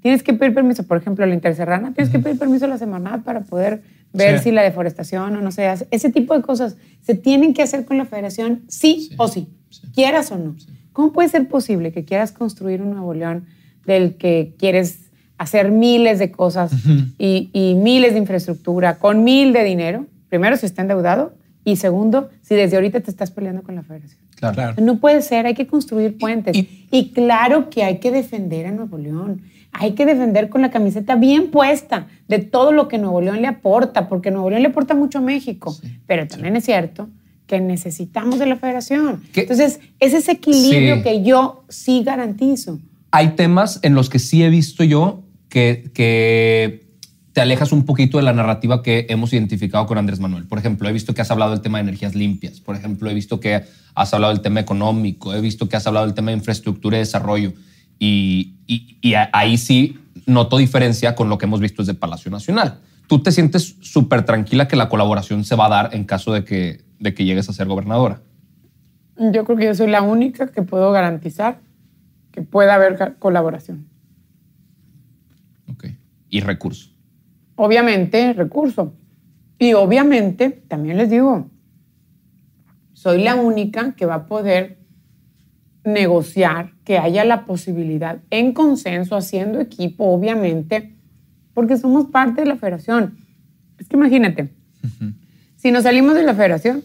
Tienes 0.00 0.22
que 0.22 0.32
pedir 0.32 0.54
permiso, 0.54 0.84
por 0.84 0.96
ejemplo, 0.98 1.26
la 1.26 1.34
Interserrana, 1.34 1.92
tienes 1.92 2.12
que 2.12 2.20
pedir 2.20 2.38
permiso 2.38 2.66
a 2.66 2.68
la 2.68 2.78
Semarnat 2.78 3.24
para 3.24 3.40
poder 3.40 3.82
ver 4.12 4.38
Sí. 4.38 4.44
si 4.44 4.50
la 4.52 4.62
deforestación 4.62 5.34
o 5.36 5.40
no 5.40 5.50
se 5.50 5.66
hace. 5.66 5.88
Ese 5.90 6.10
tipo 6.10 6.34
de 6.36 6.42
cosas 6.42 6.76
se 7.02 7.14
tienen 7.16 7.52
que 7.52 7.62
hacer 7.62 7.84
con 7.84 7.98
la 7.98 8.04
federación 8.04 8.62
sí, 8.68 9.10
o 9.18 9.26
sí, 9.28 9.48
quieras 9.94 10.30
o 10.30 10.38
no. 10.38 10.54
¿Cómo 10.92 11.12
puede 11.12 11.28
ser 11.28 11.48
posible 11.48 11.92
que 11.92 12.04
quieras 12.04 12.30
construir 12.32 12.80
un 12.80 12.90
Nuevo 12.90 13.12
León 13.12 13.46
del 13.86 14.16
que 14.16 14.54
quieres 14.58 15.10
hacer 15.36 15.70
miles 15.70 16.18
de 16.18 16.30
cosas 16.30 16.72
y, 17.18 17.50
y 17.52 17.74
miles 17.74 18.12
de 18.12 18.18
infraestructura 18.18 18.98
con 18.98 19.24
mil 19.24 19.52
de 19.52 19.64
dinero? 19.64 20.06
Primero, 20.28 20.56
si 20.56 20.66
está 20.66 20.82
endeudado 20.82 21.34
y 21.70 21.76
segundo, 21.76 22.30
si 22.42 22.54
desde 22.54 22.76
ahorita 22.76 23.00
te 23.00 23.10
estás 23.10 23.30
peleando 23.30 23.62
con 23.62 23.74
la 23.74 23.82
federación. 23.82 24.20
Claro. 24.36 24.54
Claro. 24.54 24.74
No 24.82 24.98
puede 24.98 25.22
ser, 25.22 25.46
hay 25.46 25.54
que 25.54 25.66
construir 25.66 26.16
puentes. 26.18 26.56
y- 26.56 26.86
Y, 26.90 27.10
claro 27.12 27.68
que 27.70 27.82
hay 27.84 27.98
que 27.98 28.10
defender 28.10 28.66
a 28.66 28.72
Nuevo 28.72 28.96
León. 28.98 29.42
Hay 29.72 29.92
que 29.92 30.06
defender 30.06 30.48
con 30.48 30.62
la 30.62 30.70
camiseta 30.70 31.16
bien 31.16 31.50
puesta 31.50 32.06
de 32.28 32.38
todo 32.38 32.72
lo 32.72 32.88
que 32.88 32.96
Nuevo 32.98 33.20
León 33.20 33.42
le 33.42 33.48
aporta, 33.48 34.08
porque 34.08 34.30
Nuevo 34.30 34.48
León 34.50 34.62
le 34.62 34.68
aporta 34.68 34.94
mucho 34.94 35.18
a 35.18 35.20
México. 35.20 35.76
Pero 36.06 36.26
también 36.26 36.56
es 36.56 36.64
cierto 36.64 37.08
que 37.46 37.60
necesitamos 37.60 38.38
de 38.38 38.46
la 38.46 38.56
federación. 38.56 39.22
¿Qué? 39.32 39.42
Entonces, 39.42 39.80
es 40.00 40.14
ese 40.14 40.32
equilibrio 40.32 40.96
Sí. 40.96 41.02
que 41.02 41.22
yo 41.22 41.64
sí 41.68 42.02
garantizo. 42.04 42.78
Hay 43.10 43.30
temas 43.36 43.80
en 43.82 43.94
los 43.94 44.08
que 44.10 44.18
sí 44.18 44.42
he 44.42 44.48
visto 44.50 44.84
yo 44.84 45.22
que, 45.48 45.90
que 45.94 46.87
te 47.38 47.42
alejas 47.42 47.70
un 47.70 47.84
poquito 47.84 48.18
de 48.18 48.24
la 48.24 48.32
narrativa 48.32 48.82
que 48.82 49.06
hemos 49.10 49.32
identificado 49.32 49.86
con 49.86 49.96
Andrés 49.96 50.18
Manuel. 50.18 50.48
Por 50.48 50.58
ejemplo, 50.58 50.88
he 50.88 50.92
visto 50.92 51.14
que 51.14 51.20
has 51.20 51.30
hablado 51.30 51.52
del 51.52 51.60
tema 51.60 51.78
de 51.78 51.82
energías 51.82 52.16
limpias. 52.16 52.58
Por 52.60 52.74
ejemplo, 52.74 53.08
he 53.08 53.14
visto 53.14 53.38
que 53.38 53.62
has 53.94 54.12
hablado 54.12 54.32
del 54.32 54.42
tema 54.42 54.58
económico. 54.58 55.32
He 55.32 55.40
visto 55.40 55.68
que 55.68 55.76
has 55.76 55.86
hablado 55.86 56.04
del 56.06 56.16
tema 56.16 56.32
de 56.32 56.38
infraestructura 56.38 56.96
y 56.96 56.98
desarrollo. 56.98 57.52
Y, 58.00 58.56
y- 58.66 58.98
y 59.00 59.14
a- 59.14 59.30
ahí 59.32 59.56
sí 59.56 59.96
noto 60.26 60.58
diferencia 60.58 61.14
con 61.14 61.28
lo 61.28 61.38
que 61.38 61.44
hemos 61.46 61.60
visto 61.60 61.80
desde 61.82 61.94
Palacio 61.94 62.28
Nacional. 62.28 62.80
Tú 63.06 63.20
te 63.22 63.30
sientes 63.30 63.76
súper 63.82 64.24
tranquila 64.24 64.66
que 64.66 64.74
la 64.74 64.88
colaboración 64.88 65.44
se 65.44 65.54
va 65.54 65.66
a 65.66 65.68
dar 65.68 65.90
en 65.94 66.02
caso 66.02 66.32
de 66.32 66.42
que, 66.44 66.80
de 66.98 67.14
que 67.14 67.24
llegues 67.24 67.48
a 67.48 67.52
ser 67.52 67.68
gobernadora. 67.68 68.20
Yo 69.16 69.44
creo 69.44 69.56
que 69.56 69.66
yo 69.66 69.74
soy 69.76 69.86
la 69.92 70.02
única 70.02 70.48
que 70.48 70.62
puedo 70.62 70.90
garantizar 70.90 71.60
que 72.32 72.42
pueda 72.42 72.74
haber 72.74 73.14
colaboración. 73.20 73.86
Ok. 75.68 75.86
Y 76.30 76.40
recursos. 76.40 76.97
Obviamente 77.58 78.32
recurso. 78.32 78.94
Y 79.58 79.74
obviamente, 79.74 80.50
también 80.68 80.96
les 80.96 81.10
digo, 81.10 81.50
soy 82.94 83.22
la 83.22 83.34
única 83.34 83.94
que 83.94 84.06
va 84.06 84.14
a 84.14 84.26
poder 84.26 84.78
negociar 85.84 86.72
que 86.84 86.98
haya 86.98 87.24
la 87.24 87.44
posibilidad 87.44 88.18
en 88.30 88.52
consenso, 88.52 89.16
haciendo 89.16 89.60
equipo, 89.60 90.04
obviamente, 90.04 90.94
porque 91.52 91.76
somos 91.76 92.06
parte 92.06 92.42
de 92.42 92.46
la 92.46 92.56
federación. 92.56 93.18
Es 93.78 93.88
que 93.88 93.96
imagínate, 93.96 94.50
si 95.56 95.72
nos 95.72 95.82
salimos 95.82 96.14
de 96.14 96.22
la 96.22 96.34
federación, 96.34 96.82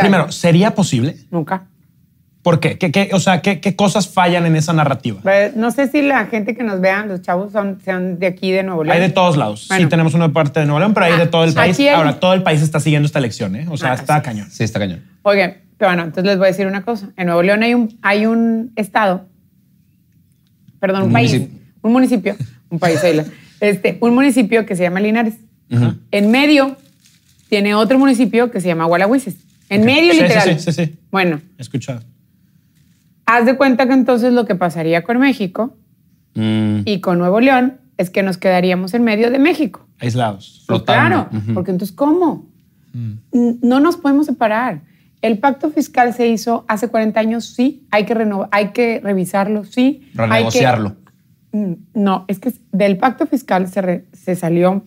primero, 0.00 0.32
¿sería 0.32 0.74
posible? 0.74 1.16
Nunca. 1.30 1.68
¿Por 2.42 2.58
qué? 2.58 2.76
¿Qué, 2.76 2.90
qué- 2.90 3.10
o 3.12 3.20
sea, 3.20 3.40
¿qué, 3.40 3.60
qué 3.60 3.76
cosas 3.76 4.08
fallan 4.08 4.46
en 4.46 4.56
esa 4.56 4.72
narrativa? 4.72 5.20
Pues, 5.22 5.54
No 5.54 5.70
sé 5.70 5.86
si 5.88 6.02
la 6.02 6.26
gente 6.26 6.56
que 6.56 6.64
nos 6.64 6.80
vean, 6.80 7.08
los 7.08 7.22
chavos, 7.22 7.52
son, 7.52 7.78
sean 7.84 8.18
de 8.18 8.26
aquí, 8.26 8.50
de 8.50 8.64
Nuevo 8.64 8.82
León. 8.82 8.96
Hay 8.96 9.00
de 9.00 9.10
todos 9.10 9.36
lados. 9.36 9.66
Bueno. 9.68 9.84
Sí, 9.84 9.88
tenemos 9.88 10.14
una 10.14 10.32
parte 10.32 10.58
de 10.58 10.66
Nuevo 10.66 10.80
León, 10.80 10.92
pero 10.92 11.06
hay 11.06 11.16
de 11.18 11.26
todo 11.26 11.44
el 11.44 11.50
Ah, 11.50 11.54
país. 11.54 11.78
hay- 11.78 11.88
Ahora, 11.88 12.18
todo 12.18 12.34
el 12.34 12.42
país 12.42 12.60
está 12.60 12.80
siguiendo 12.80 13.06
esta 13.06 13.20
elección, 13.20 13.54
¿eh? 13.54 13.66
O 13.70 13.76
sea, 13.76 13.92
Ah, 13.92 13.94
está 13.94 14.16
sí. 14.16 14.22
cañón. 14.24 14.50
Sí, 14.50 14.64
está 14.64 14.80
cañón. 14.80 15.02
Oigan, 15.22 15.58
pero 15.78 15.90
bueno, 15.90 16.02
entonces 16.02 16.24
les 16.24 16.36
voy 16.38 16.46
a 16.46 16.48
decir 16.48 16.66
una 16.66 16.82
cosa. 16.82 17.10
En 17.16 17.26
Nuevo 17.26 17.42
León 17.42 17.62
hay 17.62 17.74
un, 17.74 17.96
hay 18.02 18.26
un 18.26 18.72
estado, 18.74 19.26
perdón, 20.80 21.02
un, 21.02 21.06
Un 21.08 21.12
país, 21.12 21.30
municipio. 21.32 21.58
un 21.82 21.92
municipio, 21.92 22.36
un 22.70 22.78
país, 22.80 23.00
este, 23.60 23.98
un 24.00 24.14
municipio 24.14 24.66
que 24.66 24.74
se 24.74 24.82
llama 24.82 24.98
Linares. 25.00 25.34
En 26.10 26.30
medio 26.32 26.76
tiene 27.48 27.74
otro 27.74 27.98
municipio 27.98 28.50
que 28.50 28.60
se 28.60 28.66
llama 28.68 28.84
Gualahuises. 28.86 29.36
En 29.68 29.84
medio, 29.86 30.12
Sí, 30.12 30.18
sí, 30.18 30.22
literal. 30.24 30.58
sí, 30.60 30.72
sí, 30.72 30.72
sí. 30.86 30.98
Bueno, 31.10 31.40
He 31.56 31.62
escuchado. 31.62 32.02
Haz 33.36 33.46
de 33.46 33.56
cuenta 33.56 33.86
que 33.86 33.92
entonces 33.94 34.32
lo 34.32 34.44
que 34.46 34.54
pasaría 34.54 35.02
con 35.02 35.18
México 35.18 35.76
Mm, 36.34 36.82
y 36.86 37.00
con 37.00 37.18
Nuevo 37.18 37.40
León 37.40 37.78
es 37.98 38.08
que 38.08 38.22
nos 38.22 38.38
quedaríamos 38.38 38.94
en 38.94 39.04
medio 39.04 39.30
de 39.30 39.38
México. 39.38 39.86
Aislados. 40.00 40.64
Flotando. 40.66 41.28
Claro, 41.28 41.52
porque 41.52 41.70
entonces, 41.72 41.94
¿cómo? 41.94 42.46
N- 42.94 43.58
No 43.60 43.80
nos 43.80 43.98
podemos 43.98 44.24
separar. 44.26 44.80
El 45.20 45.38
pacto 45.38 45.70
fiscal 45.70 46.14
se 46.14 46.26
hizo 46.28 46.64
hace 46.68 46.88
40 46.88 47.20
años, 47.20 47.44
sí, 47.44 47.86
hay 47.90 48.06
que, 48.06 48.14
renovar, 48.14 48.48
hay 48.50 48.68
que 48.68 49.00
revisarlo, 49.04 49.64
sí. 49.64 50.02
hay 50.06 50.10
que- 50.10 50.22
renegociarlo. 50.22 50.96
Mm, 51.52 51.72
No, 51.94 52.24
es 52.28 52.38
que 52.38 52.52
del 52.72 52.96
pacto 52.96 53.26
fiscal 53.26 53.68
se, 53.68 53.82
re- 53.82 54.04
se 54.14 54.34
salió, 54.34 54.84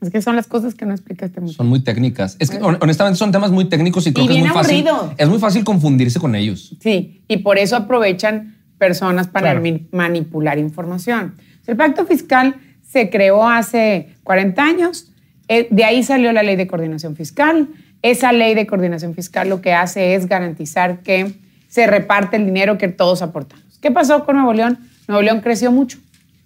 es 0.00 0.10
que 0.10 0.22
son 0.22 0.36
las 0.36 0.46
cosas 0.46 0.74
que 0.74 0.86
no 0.86 0.92
explica 0.92 1.26
este 1.26 1.40
mundo. 1.40 1.52
Son 1.54 1.66
muy 1.68 1.80
técnicas. 1.80 2.36
Es 2.38 2.50
que 2.50 2.58
hon- 2.60 2.78
honestamente 2.80 3.18
son 3.18 3.32
temas 3.32 3.50
muy 3.50 3.66
técnicos 3.66 4.06
y 4.06 4.12
creo 4.12 4.24
Y 4.24 4.28
que 4.28 4.32
es 4.34 4.38
bien 4.40 4.48
muy 4.52 4.54
fácil. 4.62 4.88
aburrido. 4.88 5.14
Es 5.18 5.28
muy 5.28 5.38
fácil 5.38 5.64
confundirse 5.64 6.18
con 6.18 6.34
ellos. 6.34 6.74
Sí, 6.80 7.22
y 7.28 7.38
por 7.38 7.58
eso 7.58 7.76
aprovechan 7.76 8.56
personas 8.78 9.28
para 9.28 9.60
Claro. 9.60 9.78
manipular 9.92 10.58
información. 10.58 11.34
El 11.66 11.76
pacto 11.76 12.06
fiscal 12.06 12.54
se 12.82 13.10
creó 13.10 13.46
hace 13.48 14.14
40 14.24 14.62
años, 14.64 15.12
eh, 15.48 15.68
de 15.70 15.84
ahí 15.84 16.02
salió 16.02 16.32
la 16.32 16.42
ley 16.42 16.56
de 16.56 16.66
coordinación 16.66 17.14
fiscal. 17.16 17.68
Esa 18.02 18.32
ley 18.32 18.54
de 18.54 18.66
coordinación 18.66 19.14
fiscal 19.14 19.48
lo 19.50 19.60
que 19.60 19.74
hace 19.74 20.14
es 20.14 20.26
garantizar 20.26 21.00
que 21.02 21.34
se 21.68 21.86
reparte 21.86 22.36
el 22.36 22.46
dinero 22.46 22.78
que 22.78 22.88
todos 22.88 23.20
aportamos. 23.22 23.78
¿Qué 23.80 23.90
pasó 23.90 24.24
con 24.24 24.36
Nuevo 24.36 24.54
León? 24.54 24.78
Nuevo 25.06 25.22
León 25.22 25.40
creció 25.40 25.70
mucho. 25.70 25.98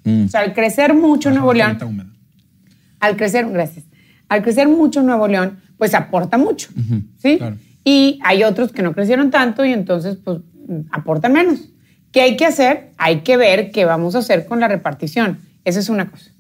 Mm. 0.05 0.25
O 0.25 0.29
sea, 0.29 0.41
al 0.41 0.53
crecer 0.55 0.93
mucho 0.95 1.31
Nuevo 1.31 1.53
León. 1.55 1.79
Al 3.05 3.17
crecer, 3.17 3.49
gracias, 3.51 3.85
al 4.29 4.43
crecer 4.43 4.69
mucho 4.69 5.03
Nuevo 5.03 5.29
León, 5.29 5.59
pues 5.79 5.95
aporta 5.95 6.39
mucho, 6.39 6.69
¿sí? 7.19 7.39
claro. 7.39 7.57
Y 7.85 8.19
hay 8.25 8.45
otros 8.45 8.73
que 8.73 8.83
no 8.83 8.93
crecieron 8.95 9.31
tanto 9.31 9.65
y 9.65 9.73
entonces 9.73 10.17
pues 10.17 10.39
aportan 10.91 11.33
menos. 11.35 11.61
¿Qué 12.13 12.23
hay 12.23 12.37
que 12.37 12.47
hacer? 12.47 12.93
Hay 12.97 13.21
que 13.21 13.37
ver 13.37 13.71
qué 13.73 13.85
vamos 13.85 14.15
a 14.15 14.19
hacer 14.21 14.47
con 14.47 14.61
la 14.61 14.69
repartición. 14.69 15.39
Esa 15.65 15.81
es 15.81 15.89
una 15.89 16.11
cosa. 16.11 16.31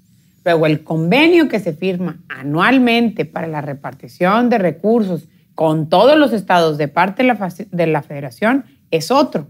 Luego, 0.45 0.67
el 0.67 0.85
convenio 0.85 1.49
que 1.49 1.59
se 1.61 1.73
firma 1.73 2.19
anualmente 2.29 3.25
para 3.25 3.47
la 3.47 3.61
repartición 3.61 4.49
de 4.51 4.59
recursos 4.59 5.25
con 5.55 5.89
todos 5.89 6.17
los 6.19 6.33
estados 6.33 6.79
de 6.79 6.89
parte 6.89 7.23
de 7.23 7.27
la, 7.29 7.39
faci- 7.39 7.69
de 7.71 7.87
la 7.87 8.03
federación 8.03 8.65
es 8.91 9.11
otro. 9.11 9.49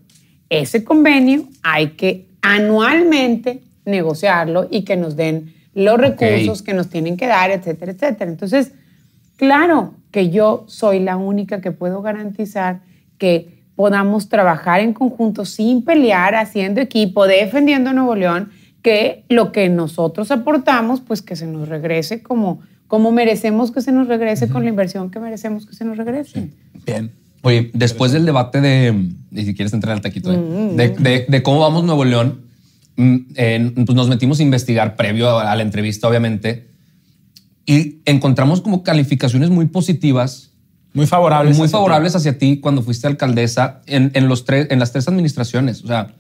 Ese 0.49 0.83
convenio 0.83 1.49
hay 1.63 1.91
que 1.91 2.29
anualmente 2.43 3.63
negociarlo 3.85 4.67
y 4.71 4.83
que 4.83 4.97
nos 4.97 5.17
den 5.17 5.55
los 5.75 5.99
recursos 5.99 6.63
que 6.63 6.75
nos 6.75 6.89
tienen 6.89 7.17
que 7.17 7.27
dar, 7.27 7.51
etcétera, 7.51 7.93
etcétera. 7.93 8.31
Entonces, 8.31 8.73
claro 9.37 9.95
que 10.11 10.31
yo 10.31 10.65
soy 10.69 11.01
la 11.01 11.17
única 11.17 11.61
que 11.61 11.73
puedo 11.73 12.03
garantizar 12.03 12.81
que 13.19 13.63
podamos 13.75 14.29
trabajar 14.29 14.81
en 14.81 14.93
conjunto 14.93 15.45
sin 15.45 15.85
pelear, 15.85 16.35
haciendo 16.37 16.81
equipo, 16.81 17.27
defendiendo 17.27 17.93
Nuevo 17.93 18.15
León, 18.15 18.51
que 18.83 19.25
lo 19.29 19.51
que 19.51 19.69
nosotros 19.69 20.31
aportamos, 20.31 21.01
pues 21.01 21.23
que 21.23 21.35
se 21.37 21.47
nos 21.47 21.69
regrese 21.69 22.23
como, 22.23 22.61
como 22.87 23.11
merecemos 23.11 23.73
que 23.73 23.81
se 23.81 23.91
nos 23.91 24.07
regrese, 24.07 24.49
con 24.49 24.63
la 24.63 24.69
inversión 24.69 25.11
que 25.11 25.19
merecemos 25.19 25.67
que 25.67 25.75
se 25.75 25.85
nos 25.85 25.97
regrese. 25.97 26.51
Bien. 26.87 27.11
Oye, 27.43 27.71
después 27.75 28.13
del 28.13 28.25
debate 28.25 28.61
de, 28.61 29.09
y 29.33 29.45
si 29.45 29.55
quieres 29.55 29.73
entrar 29.75 29.95
al 29.95 30.01
taquito, 30.01 30.33
eh, 30.33 30.37
Mm. 30.37 30.77
de, 30.77 30.89
de- 30.91 31.27
de 31.29 31.43
cómo 31.43 31.61
vamos 31.61 31.83
Nuevo 31.85 32.05
León, 32.05 32.44
mm, 32.44 32.44
eh, 32.97 33.73
pues 33.75 33.95
nos 33.97 34.09
metimos 34.09 34.41
a 34.41 34.43
investigar 34.43 34.97
previo 34.97 35.29
a, 35.39 35.51
a 35.51 35.57
la 35.57 35.63
entrevista, 35.63 36.09
obviamente, 36.09 36.69
y 37.67 37.99
encontramos 38.05 38.61
como 38.61 38.83
calificaciones 38.83 39.51
muy 39.51 39.67
positivas, 39.67 40.51
Muy 40.93 41.07
favorables. 41.07 41.57
muy 41.57 41.65
hacia 41.67 41.73
ti. 41.73 41.73
favorables 41.79 42.15
hacia 42.17 42.39
ti 42.39 42.61
cuando 42.61 42.83
fuiste 42.83 43.07
alcaldesa 43.07 43.81
en, 43.87 44.11
en 44.15 44.29
los 44.29 44.45
tres, 44.45 44.69
en 44.71 44.79
las 44.79 44.93
tres 44.93 45.09
administraciones. 45.09 45.83
O 45.83 45.87
sea, 45.87 46.15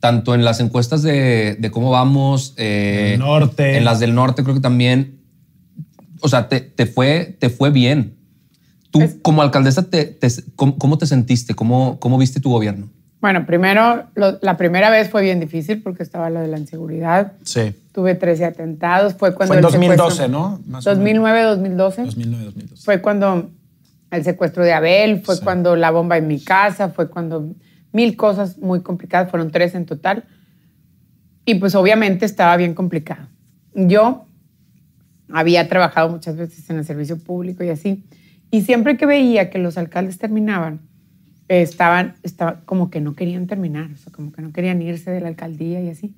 tanto 0.00 0.34
en 0.34 0.44
las 0.44 0.60
encuestas 0.60 1.02
de, 1.02 1.56
de 1.58 1.70
cómo 1.70 1.90
vamos, 1.90 2.54
eh, 2.56 3.16
norte. 3.18 3.76
en 3.76 3.84
las 3.84 4.00
del 4.00 4.14
norte 4.14 4.42
creo 4.42 4.54
que 4.54 4.60
también. 4.60 5.18
O 6.20 6.28
sea, 6.28 6.48
te, 6.48 6.60
te 6.60 6.86
fue, 6.86 7.36
te 7.38 7.48
fue 7.48 7.70
bien. 7.70 8.14
Tú 8.90 9.02
Es- 9.02 9.16
como 9.22 9.42
alcaldesa, 9.42 9.88
te, 9.88 10.04
te- 10.04 10.28
¿cómo, 10.56 10.76
cómo 10.78 10.98
te 10.98 11.06
sentiste? 11.06 11.54
¿Cómo, 11.54 11.98
¿Cómo 12.00 12.18
viste 12.18 12.40
tu 12.40 12.50
gobierno? 12.50 12.90
Bueno, 13.20 13.46
primero, 13.46 14.04
lo- 14.14 14.38
la 14.42 14.56
primera 14.56 14.90
vez 14.90 15.10
fue 15.10 15.22
bien 15.22 15.40
difícil 15.40 15.82
porque 15.82 16.02
estaba 16.04 16.30
lo 16.30 16.40
de 16.40 16.46
la 16.48 16.58
inseguridad. 16.58 17.32
Sí. 17.42 17.74
Tuve 17.92 18.14
13 18.14 18.44
atentados. 18.44 19.14
Fue 19.14 19.34
cuando 19.34 19.54
Fue 19.54 19.56
en 19.56 19.64
el 19.64 19.72
2012, 19.96 20.16
secuestro- 20.24 20.28
¿no? 20.30 20.60
Más 20.66 20.86
o 20.86 20.90
2009, 20.94 21.42
2012. 21.42 22.02
2009, 22.04 22.44
2012. 22.44 22.84
Fue 22.84 23.00
cuando 23.00 23.50
el 24.12 24.24
secuestro 24.24 24.62
de 24.64 24.72
Abel, 24.72 25.20
fue 25.22 25.34
Sí. 25.36 25.40
cuando 25.42 25.74
la 25.74 25.90
bomba 25.90 26.16
en 26.16 26.28
mi 26.28 26.38
casa, 26.40 26.90
fue 26.90 27.08
cuando 27.10 27.54
mil 27.92 28.16
cosas 28.16 28.58
muy 28.58 28.82
complicadas, 28.82 29.30
fueron 29.30 29.50
tres 29.50 29.74
en 29.74 29.84
total. 29.84 30.24
Y 31.44 31.56
pues 31.56 31.74
obviamente 31.74 32.24
estaba 32.24 32.56
bien 32.56 32.74
complicado. 32.74 33.26
Yo 33.74 34.26
había 35.32 35.68
trabajado 35.68 36.08
muchas 36.08 36.36
veces 36.36 36.68
en 36.70 36.78
el 36.78 36.84
servicio 36.84 37.18
público 37.18 37.64
y 37.64 37.70
así, 37.70 38.04
y 38.50 38.62
siempre 38.62 38.96
que 38.96 39.06
veía 39.06 39.50
que 39.50 39.58
los 39.58 39.76
alcaldes 39.76 40.18
terminaban, 40.18 40.80
estaban, 41.48 42.14
estaba, 42.22 42.60
como 42.64 42.90
que 42.90 43.00
no 43.00 43.14
querían 43.14 43.46
terminar, 43.46 43.90
o 43.92 43.96
sea, 43.96 44.12
como 44.12 44.32
que 44.32 44.42
no 44.42 44.52
querían 44.52 44.80
irse 44.82 45.10
de 45.10 45.20
la 45.20 45.28
alcaldía 45.28 45.80
y 45.82 45.88
así. 45.90 46.14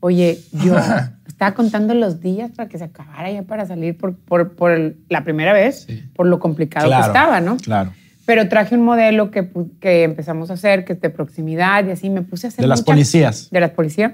Oye, 0.00 0.38
yo 0.64 0.76
estaba 1.26 1.54
contando 1.54 1.94
los 1.94 2.20
días 2.20 2.50
para 2.52 2.68
que 2.68 2.78
se 2.78 2.84
acabara 2.84 3.30
ya 3.32 3.42
para 3.42 3.66
salir 3.66 3.96
por, 3.96 4.16
por, 4.16 4.54
por 4.54 4.70
el- 4.72 4.96
la 5.08 5.24
primera 5.24 5.52
vez, 5.52 5.84
Sí. 5.88 6.04
por 6.14 6.26
lo 6.26 6.38
complicado 6.38 6.86
Claro, 6.86 7.02
que 7.02 7.06
estaba, 7.08 7.40
¿no? 7.40 7.56
Claro. 7.56 7.92
Pero 8.26 8.46
traje 8.48 8.74
un 8.74 8.82
modelo 8.84 9.30
que, 9.30 9.48
que 9.80 10.02
empezamos 10.04 10.50
a 10.50 10.54
hacer, 10.54 10.84
que 10.84 10.92
es 10.92 11.00
de 11.00 11.08
proximidad 11.08 11.86
y 11.86 11.92
así. 11.92 12.10
Me 12.10 12.20
puse 12.20 12.46
a 12.46 12.48
hacer. 12.48 12.62
De 12.62 12.68
las 12.68 12.82
policías. 12.82 13.48
De 13.50 13.58
las 13.58 13.70
policías. 13.70 14.12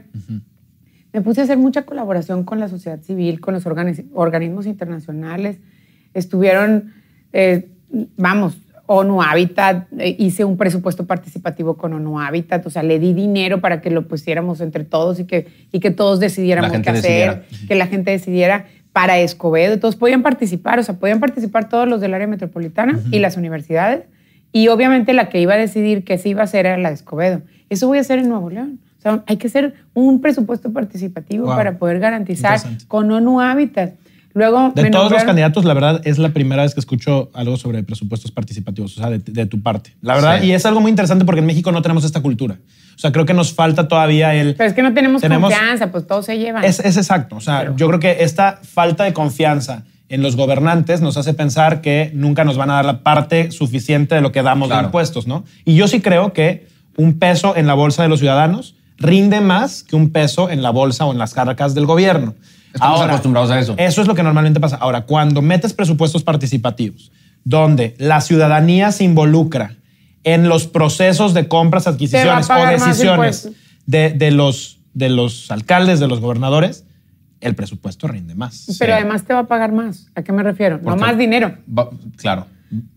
Me 1.12 1.20
puse 1.20 1.40
a 1.40 1.44
hacer 1.44 1.58
mucha 1.58 1.82
colaboración 1.82 2.44
con 2.44 2.60
la 2.60 2.68
sociedad 2.68 3.00
civil, 3.00 3.40
con 3.40 3.54
los 3.54 3.66
organi- 3.66 4.06
organismos 4.14 4.66
internacionales. 4.66 5.58
Estuvieron, 6.12 6.92
eh, 7.32 7.68
vamos, 8.16 8.56
ONU 8.86 9.22
Habitat, 9.22 9.86
eh, 9.98 10.14
hice 10.18 10.44
un 10.44 10.56
presupuesto 10.56 11.06
participativo 11.06 11.76
con 11.76 11.94
ONU 11.94 12.20
Habitat, 12.20 12.66
o 12.66 12.70
sea, 12.70 12.82
le 12.82 12.98
di 12.98 13.14
dinero 13.14 13.60
para 13.60 13.80
que 13.80 13.90
lo 13.90 14.06
pusiéramos 14.06 14.60
entre 14.60 14.84
todos 14.84 15.18
y 15.20 15.24
que, 15.24 15.46
y 15.72 15.80
que 15.80 15.90
todos 15.90 16.20
decidiéramos 16.20 16.70
qué 16.80 16.90
hacer, 16.90 17.44
que 17.66 17.74
la 17.74 17.86
gente 17.86 18.10
decidiera 18.10 18.66
para 18.92 19.18
Escobedo. 19.18 19.78
Todos 19.78 19.96
podían 19.96 20.22
participar, 20.22 20.78
o 20.78 20.82
sea, 20.82 20.96
podían 20.96 21.18
participar 21.18 21.68
todos 21.68 21.88
los 21.88 22.00
del 22.00 22.14
área 22.14 22.26
metropolitana 22.26 23.00
y 23.10 23.18
las 23.20 23.36
universidades. 23.36 24.04
Y 24.52 24.68
obviamente 24.68 25.14
la 25.14 25.28
que 25.30 25.40
iba 25.40 25.54
a 25.54 25.56
decidir 25.56 26.04
qué 26.04 26.16
se 26.18 26.28
iba 26.28 26.42
a 26.42 26.44
hacer 26.44 26.66
era 26.66 26.78
la 26.78 26.90
de 26.90 26.94
Escobedo. 26.94 27.42
Eso 27.70 27.88
voy 27.88 27.98
a 27.98 28.02
hacer 28.02 28.18
en 28.20 28.28
Nuevo 28.28 28.50
León. 28.50 28.78
O 28.98 29.02
sea, 29.02 29.24
hay 29.26 29.36
que 29.36 29.48
hacer 29.48 29.74
un 29.94 30.20
presupuesto 30.20 30.72
participativo 30.72 31.46
Wow. 31.46 31.56
para 31.56 31.78
poder 31.78 31.98
garantizar 31.98 32.60
con 32.86 33.10
ONU 33.10 33.40
Habitat. 33.40 33.94
Luego 34.34 34.72
De 34.74 34.90
todos 34.90 35.04
los 35.04 35.22
nombraron- 35.22 35.26
candidatos, 35.26 35.64
la 35.64 35.74
verdad, 35.74 36.00
es 36.04 36.18
la 36.18 36.30
primera 36.30 36.62
vez 36.64 36.74
que 36.74 36.80
escucho 36.80 37.30
algo 37.34 37.56
sobre 37.56 37.82
presupuestos 37.84 38.32
participativos, 38.32 38.96
o 38.98 39.00
sea, 39.00 39.10
de, 39.10 39.20
de 39.20 39.46
tu 39.46 39.62
parte. 39.62 39.94
La 40.02 40.14
verdad, 40.14 40.40
Sí. 40.40 40.48
y 40.48 40.52
es 40.52 40.66
algo 40.66 40.80
muy 40.80 40.90
interesante 40.90 41.24
porque 41.24 41.38
en 41.40 41.46
México 41.46 41.70
no 41.70 41.82
tenemos 41.82 42.04
esta 42.04 42.20
cultura. 42.20 42.56
O 42.96 42.98
sea, 42.98 43.12
creo 43.12 43.24
que 43.26 43.34
nos 43.34 43.52
falta 43.54 43.86
todavía 43.88 44.34
el... 44.34 44.54
Pero 44.56 44.68
es 44.68 44.74
que 44.74 44.82
no 44.82 44.92
tenemos, 44.92 45.22
Tenemos- 45.22 45.50
confianza, 45.52 45.90
pues 45.92 46.06
todos 46.06 46.26
se 46.26 46.38
llevan. 46.38 46.64
Es, 46.64 46.80
es 46.80 46.96
exacto. 46.96 47.36
O 47.36 47.40
sea, 47.40 47.60
Pero- 47.60 47.76
yo 47.76 47.86
creo 47.88 48.00
que 48.00 48.24
esta 48.24 48.58
falta 48.62 49.04
de 49.04 49.12
confianza 49.12 49.84
en 50.08 50.22
los 50.22 50.36
gobernantes 50.36 51.00
nos 51.00 51.16
hace 51.16 51.32
pensar 51.34 51.80
que 51.80 52.10
nunca 52.14 52.44
nos 52.44 52.56
van 52.56 52.70
a 52.70 52.74
dar 52.74 52.84
la 52.84 53.02
parte 53.02 53.50
suficiente 53.52 54.14
de 54.16 54.20
lo 54.20 54.32
que 54.32 54.42
damos 54.42 54.68
de 54.68 54.74
Claro. 54.74 54.88
impuestos, 54.88 55.26
¿no? 55.26 55.44
Y 55.64 55.76
yo 55.76 55.88
sí 55.88 56.00
creo 56.00 56.32
que 56.32 56.66
un 56.96 57.18
peso 57.18 57.56
en 57.56 57.66
la 57.66 57.74
bolsa 57.74 58.02
de 58.02 58.08
los 58.08 58.18
ciudadanos 58.20 58.74
rinde 58.98 59.40
más 59.40 59.82
que 59.82 59.96
un 59.96 60.10
peso 60.10 60.50
en 60.50 60.62
la 60.62 60.70
bolsa 60.70 61.04
o 61.06 61.12
en 61.12 61.18
las 61.18 61.34
cargas 61.34 61.74
del 61.74 61.86
gobierno. 61.86 62.34
Estamos 62.74 63.00
acostumbrados 63.00 63.50
a 63.50 63.58
eso. 63.60 63.74
Eso 63.78 64.02
es 64.02 64.06
lo 64.08 64.14
que 64.14 64.22
normalmente 64.22 64.60
pasa. 64.60 64.76
Ahora, 64.76 65.02
cuando 65.02 65.40
metes 65.42 65.72
presupuestos 65.72 66.22
participativos, 66.24 67.12
donde 67.44 67.94
la 67.98 68.20
ciudadanía 68.20 68.90
se 68.92 69.04
involucra 69.04 69.76
en 70.24 70.48
los 70.48 70.66
procesos 70.66 71.34
de 71.34 71.48
compras, 71.48 71.86
adquisiciones 71.86 72.48
o 72.50 72.66
decisiones 72.66 73.50
de, 73.86 74.10
de 74.10 74.30
los, 74.30 74.78
de 74.94 75.08
los 75.10 75.50
alcaldes, 75.50 76.00
de 76.00 76.08
los 76.08 76.20
gobernadores, 76.20 76.84
el 77.40 77.54
presupuesto 77.54 78.08
rinde 78.08 78.34
más. 78.34 78.64
Pero 78.78 78.92
Sí. 78.94 78.98
además 79.00 79.24
te 79.24 79.34
va 79.34 79.40
a 79.40 79.46
pagar 79.46 79.70
más. 79.72 80.08
¿A 80.14 80.22
qué 80.22 80.32
me 80.32 80.42
refiero? 80.42 80.80
No 80.82 80.94
qué? 80.94 81.00
más 81.00 81.18
dinero. 81.18 81.54
Va- 81.78 81.90
claro. 82.16 82.46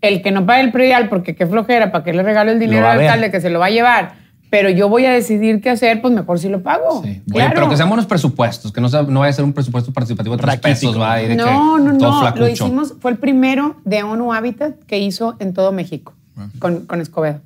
El 0.02 0.22
que 0.24 0.32
no 0.32 0.46
pague 0.46 0.62
el 0.64 0.72
predial 0.72 1.10
porque 1.10 1.36
qué 1.36 1.46
flojera, 1.46 1.92
¿para 1.92 2.04
qué 2.04 2.14
le 2.14 2.24
regalo 2.24 2.52
el 2.52 2.60
dinero 2.60 2.88
al 2.88 3.00
alcalde 3.02 3.30
que 3.30 3.42
se 3.42 3.50
lo 3.50 3.60
va 3.60 3.66
a 3.68 3.70
llevar? 3.70 4.14
Pero 4.50 4.70
yo 4.70 4.88
voy 4.88 5.06
a 5.06 5.12
decidir 5.12 5.60
qué 5.62 5.70
hacer, 5.70 6.02
pues 6.02 6.14
mejor 6.14 6.40
si 6.40 6.48
lo 6.48 6.64
pago. 6.64 7.04
Sí. 7.04 7.10
Oye, 7.10 7.22
Claro. 7.34 7.52
pero 7.56 7.70
que 7.70 7.76
sean 7.76 7.90
buenos 7.90 8.06
presupuestos, 8.06 8.72
que 8.72 8.80
no, 8.80 8.88
sea- 8.88 9.04
no 9.04 9.20
vaya 9.20 9.32
a 9.32 9.34
ser 9.34 9.44
un 9.44 9.52
presupuesto 9.54 9.92
participativo 9.92 10.36
de 10.38 10.42
tres 10.42 10.56
Raquítico. 10.56 10.92
pesos, 10.94 11.02
va, 11.02 11.22
y 11.22 11.28
de 11.28 11.36
No, 11.36 11.46
que 11.46 11.52
no, 11.52 11.78
no. 11.80 12.32
Lo 12.36 12.48
hicimos, 12.48 12.96
fue 13.02 13.12
el 13.12 13.18
primero 13.18 13.76
de 13.84 14.04
ONU 14.04 14.34
Habitat 14.34 14.76
que 14.88 15.00
hizo 15.00 15.36
en 15.40 15.54
todo 15.54 15.72
México 15.74 16.14
con, 16.60 16.86
con 16.86 17.02
Escobedo. 17.02 17.42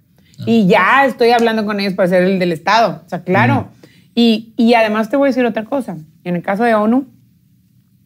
Y 0.45 0.67
ya 0.67 1.05
estoy 1.05 1.31
hablando 1.31 1.65
con 1.65 1.79
ellos 1.79 1.93
para 1.93 2.07
ser 2.09 2.23
el 2.23 2.39
del 2.39 2.51
Estado. 2.51 3.01
O 3.05 3.09
sea, 3.09 3.23
claro. 3.23 3.67
Y, 4.15 4.53
y 4.57 4.73
además 4.73 5.09
te 5.09 5.15
voy 5.17 5.27
a 5.27 5.29
decir 5.29 5.45
otra 5.45 5.65
cosa. 5.65 5.97
En 6.23 6.35
el 6.35 6.41
caso 6.41 6.63
de 6.63 6.73
ONU, 6.75 7.05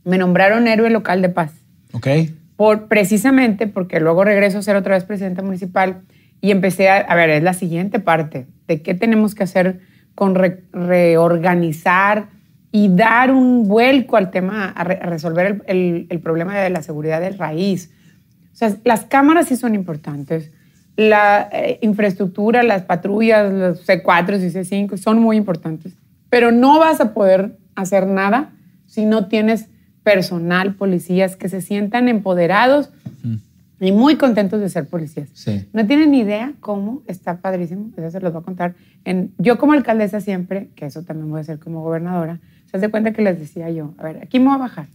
me 0.03 0.17
nombraron 0.17 0.67
héroe 0.67 0.89
local 0.89 1.21
de 1.21 1.29
paz. 1.29 1.51
¿Ok? 1.93 2.07
Por, 2.55 2.87
precisamente 2.87 3.67
porque 3.67 3.99
luego 3.99 4.23
regreso 4.23 4.59
a 4.59 4.61
ser 4.61 4.75
otra 4.75 4.95
vez 4.95 5.03
presidenta 5.03 5.41
municipal 5.41 6.01
y 6.45 6.51
empecé 6.51 6.89
a, 6.89 6.97
a 6.97 7.15
ver, 7.15 7.29
es 7.31 7.43
la 7.43 7.53
siguiente 7.53 7.99
parte 7.99 8.45
de 8.67 8.81
qué 8.81 8.93
tenemos 8.93 9.33
que 9.35 9.43
hacer 9.43 9.79
con 10.13 10.35
re- 10.35 10.63
reorganizar 10.71 12.27
y 12.71 12.89
dar 12.89 13.31
un 13.31 13.67
vuelco 13.67 14.17
al 14.17 14.31
tema, 14.31 14.69
a, 14.69 14.83
re- 14.83 14.99
a 15.01 15.05
resolver 15.07 15.63
el, 15.67 15.77
el- 15.77 16.07
el 16.09 16.19
problema 16.19 16.57
de 16.57 16.69
la 16.69 16.81
seguridad 16.83 17.21
de 17.21 17.31
raíz. 17.31 17.91
O 18.53 18.55
sea, 18.55 18.73
las 18.83 19.05
cámaras 19.05 19.47
sí 19.47 19.55
son 19.55 19.75
importantes, 19.75 20.51
la 20.97 21.49
eh, 21.51 21.79
infraestructura, 21.81 22.63
las 22.63 22.83
patrullas, 22.83 23.51
los 23.51 23.87
C4 23.87 24.37
y 24.39 24.49
C5 24.53 24.97
son 24.97 25.19
muy 25.19 25.35
importantes, 25.37 25.93
pero 26.29 26.51
no 26.51 26.79
vas 26.79 27.01
a 27.01 27.13
poder 27.13 27.57
hacer 27.75 28.07
nada 28.07 28.51
si 28.85 29.05
no 29.05 29.27
tienes 29.27 29.67
personal, 30.03 30.75
policías 30.75 31.35
que 31.35 31.49
se 31.49 31.61
sientan 31.61 32.07
empoderados 32.07 32.91
y 33.79 33.91
muy 33.91 34.15
contentos 34.15 34.59
de 34.61 34.69
ser 34.69 34.87
policías. 34.87 35.29
Sí. 35.33 35.67
No 35.73 35.85
tienen 35.85 36.11
ni 36.11 36.19
idea 36.19 36.53
cómo 36.59 37.03
está 37.07 37.37
padrísimo, 37.37 37.89
eso 37.97 38.09
se 38.11 38.19
los 38.21 38.31
voy 38.33 38.41
a 38.41 38.45
contar. 38.45 38.75
En, 39.03 39.31
yo 39.37 39.57
como 39.57 39.73
alcaldesa 39.73 40.21
siempre, 40.21 40.69
que 40.75 40.85
eso 40.85 41.03
también 41.03 41.29
voy 41.29 41.39
a 41.39 41.41
hacer 41.41 41.59
como 41.59 41.81
gobernadora, 41.83 42.39
se 42.71 42.77
hace 42.77 42.89
cuenta 42.89 43.11
que 43.13 43.21
les 43.21 43.39
decía 43.39 43.69
yo, 43.69 43.93
a 43.97 44.03
ver, 44.03 44.17
aquí 44.23 44.39
me 44.39 44.45
voy 44.47 44.55
a 44.55 44.59
bajar. 44.59 44.87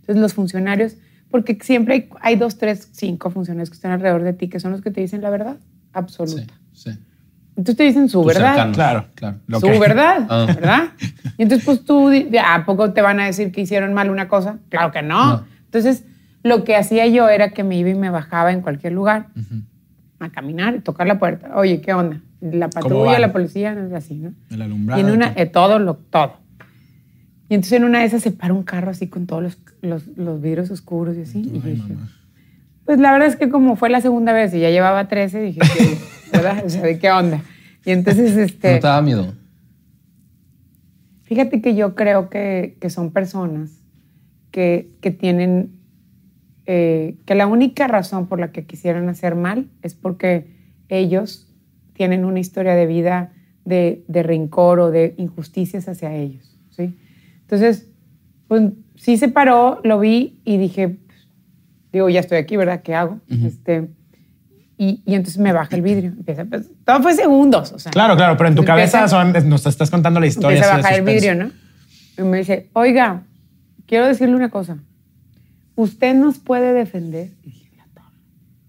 Entonces 0.00 0.16
los 0.20 0.34
funcionarios, 0.34 0.96
porque 1.30 1.58
siempre 1.62 1.94
hay, 1.94 2.08
hay 2.20 2.36
dos, 2.36 2.58
tres, 2.58 2.88
cinco 2.92 3.30
funcionarios 3.30 3.70
que 3.70 3.74
están 3.74 3.92
alrededor 3.92 4.22
de 4.22 4.32
ti, 4.32 4.48
que 4.48 4.60
son 4.60 4.72
los 4.72 4.80
que 4.82 4.90
te 4.90 5.00
dicen 5.00 5.20
la 5.22 5.30
verdad 5.30 5.56
Sí, 5.60 5.66
absoluta. 5.92 6.54
sí. 6.72 6.90
Entonces 7.54 7.76
te 7.76 7.84
dicen 7.84 8.08
su 8.08 8.22
Tus 8.22 8.28
verdad. 8.32 8.48
cercanos. 8.54 8.74
Claro. 8.76 9.04
claro. 9.14 9.36
Lo 9.46 9.60
su 9.60 9.66
que- 9.66 9.78
verdad, 9.78 10.26
Ah. 10.30 10.46
¿verdad? 10.46 10.84
Y 11.36 11.42
entonces, 11.42 11.66
pues 11.66 11.84
tú, 11.84 12.08
¿a 12.42 12.64
poco 12.64 12.92
te 12.94 13.02
van 13.02 13.20
a 13.20 13.26
decir 13.26 13.52
que 13.52 13.60
hicieron 13.60 13.92
mal 13.92 14.08
una 14.10 14.26
cosa? 14.26 14.58
Claro 14.70 14.90
que 14.90 15.02
no. 15.02 15.36
No. 15.36 15.44
Entonces, 15.66 16.04
lo 16.42 16.64
que 16.64 16.76
hacía 16.76 17.06
yo 17.06 17.28
era 17.28 17.50
que 17.50 17.64
me 17.64 17.76
iba 17.76 17.90
y 17.90 17.94
me 17.94 18.10
bajaba 18.10 18.52
en 18.52 18.62
cualquier 18.62 18.92
lugar 18.92 19.28
a 20.18 20.30
caminar, 20.30 20.82
tocar 20.82 21.06
la 21.06 21.18
puerta. 21.18 21.56
Oye, 21.56 21.80
¿qué 21.80 21.92
onda? 21.92 22.20
La 22.40 22.68
patrulla, 22.68 23.18
la 23.18 23.32
policía, 23.32 23.74
no 23.74 23.86
es 23.86 23.92
así, 23.92 24.14
¿no? 24.14 24.32
El 24.50 24.62
alumbrado. 24.62 25.00
Y 25.00 25.04
en 25.04 25.10
una, 25.10 25.32
eh, 25.36 25.46
todo, 25.46 25.78
lo, 25.78 25.94
todo. 25.94 26.38
Y 27.48 27.54
entonces 27.54 27.78
en 27.78 27.84
una 27.84 28.00
de 28.00 28.06
esas 28.06 28.22
se 28.22 28.30
para 28.30 28.54
un 28.54 28.62
carro 28.62 28.90
así 28.90 29.08
con 29.08 29.26
todos 29.26 29.42
los, 29.42 29.58
los, 29.82 30.06
los 30.16 30.40
vidrios 30.40 30.70
oscuros 30.70 31.16
y 31.16 31.22
así. 31.22 31.40
y 31.40 31.60
yo 31.60 31.60
Ay, 31.64 31.72
dije, 31.74 31.92
mamá. 31.92 32.08
pues 32.84 32.98
la 32.98 33.12
verdad 33.12 33.28
es 33.28 33.36
que 33.36 33.48
como 33.48 33.76
fue 33.76 33.90
la 33.90 34.00
segunda 34.00 34.32
vez 34.32 34.54
y 34.54 34.60
ya 34.60 34.70
llevaba 34.70 35.06
13, 35.06 35.40
dije, 35.40 35.60
que, 35.60 35.98
¿verdad? 36.32 36.64
O 36.64 36.70
sea, 36.70 36.82
¿de 36.82 36.98
qué 36.98 37.10
onda? 37.10 37.42
Y 37.84 37.90
entonces, 37.90 38.36
este... 38.36 38.74
¿No 38.74 38.80
te 38.80 38.86
daba 38.86 39.02
miedo? 39.02 39.34
Fíjate 41.24 41.60
que 41.60 41.74
yo 41.74 41.94
creo 41.94 42.28
que, 42.28 42.76
que 42.80 42.90
son 42.90 43.10
personas 43.10 43.70
que, 44.50 44.90
que 45.00 45.10
tienen, 45.10 45.72
eh, 46.66 47.16
que 47.26 47.34
la 47.34 47.46
única 47.46 47.86
razón 47.88 48.26
por 48.26 48.38
la 48.40 48.52
que 48.52 48.64
quisieran 48.66 49.08
hacer 49.08 49.34
mal 49.34 49.68
es 49.82 49.94
porque 49.94 50.54
ellos 50.88 51.48
tienen 51.94 52.24
una 52.24 52.40
historia 52.40 52.74
de 52.74 52.86
vida 52.86 53.32
de, 53.64 54.04
de 54.08 54.22
rencor 54.22 54.80
o 54.80 54.90
de 54.90 55.14
injusticias 55.18 55.88
hacia 55.88 56.14
ellos, 56.14 56.58
¿sí? 56.70 56.96
Entonces, 57.42 57.88
pues 58.48 58.62
sí 58.96 59.16
se 59.16 59.28
paró, 59.28 59.80
lo 59.84 59.98
vi 59.98 60.40
y 60.44 60.56
dije, 60.58 60.98
digo, 61.92 62.08
ya 62.08 62.20
estoy 62.20 62.38
aquí, 62.38 62.56
¿verdad? 62.56 62.82
¿Qué 62.82 62.94
hago? 62.94 63.20
este, 63.28 63.90
y, 64.78 65.02
y 65.06 65.14
entonces 65.14 65.38
me 65.38 65.52
baja 65.52 65.76
el 65.76 65.82
vidrio. 65.88 66.10
Empieza, 66.10 66.44
pues, 66.44 66.70
todo 66.84 67.02
fue 67.02 67.14
segundos. 67.14 67.72
O 67.72 67.78
sea, 67.78 67.92
Claro, 67.92 68.16
claro, 68.16 68.36
pero 68.36 68.48
en 68.48 68.54
tu 68.54 68.62
Empieza- 68.62 69.00
cabeza 69.00 69.08
son- 69.08 69.48
nos 69.48 69.66
estás 69.66 69.90
contando 69.90 70.18
la 70.20 70.26
historia. 70.26 70.56
Empieza 70.58 70.74
a 70.74 70.78
bajar 70.78 70.94
el 70.98 71.02
vidrio, 71.04 71.34
¿no? 71.34 71.50
Y 72.18 72.22
me 72.22 72.38
dice, 72.38 72.68
oiga, 72.72 73.22
quiero 73.86 74.06
decirle 74.06 74.34
una 74.34 74.50
cosa. 74.50 74.78
¿Usted 75.82 76.14
nos 76.14 76.38
puede 76.38 76.72
defender? 76.72 77.30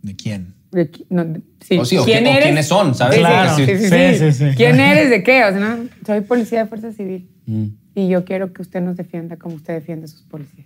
¿De 0.02 0.16
quién? 0.16 0.54
¿De 0.72 0.92
qui- 0.92 1.06
no, 1.10 1.24
de- 1.24 1.42
sí, 1.62 1.78
O 1.78 1.86
sí, 1.86 1.98
o 1.98 2.04
¿Quién 2.04 2.26
o 2.26 2.30
eres? 2.32 2.44
quiénes 2.46 2.68
son, 2.68 2.96
¿sabes? 2.96 3.16
Sí, 3.18 3.22
sí, 3.22 3.28
Claro. 3.28 3.56
sí, 3.56 3.66
sí, 3.66 3.78
Sí, 3.78 3.88
sí. 3.88 4.32
sí, 4.32 4.50
sí. 4.50 4.56
¿Quién 4.58 4.80
eres? 4.80 5.10
¿De 5.12 5.24
qué? 5.24 5.46
O 5.46 5.52
sea, 5.52 5.60
no, 5.60 5.88
soy 6.06 6.22
policía 6.22 6.64
de 6.64 6.66
fuerza 6.68 6.92
civil. 6.92 7.30
Mm. 7.46 7.66
Y 7.96 8.08
yo 8.10 8.26
quiero 8.26 8.52
que 8.52 8.64
usted 8.64 8.82
nos 8.82 8.98
defienda 8.98 9.38
como 9.38 9.56
usted 9.56 9.76
defiende 9.76 10.06
a 10.06 10.08
sus 10.08 10.24
policías. 10.24 10.66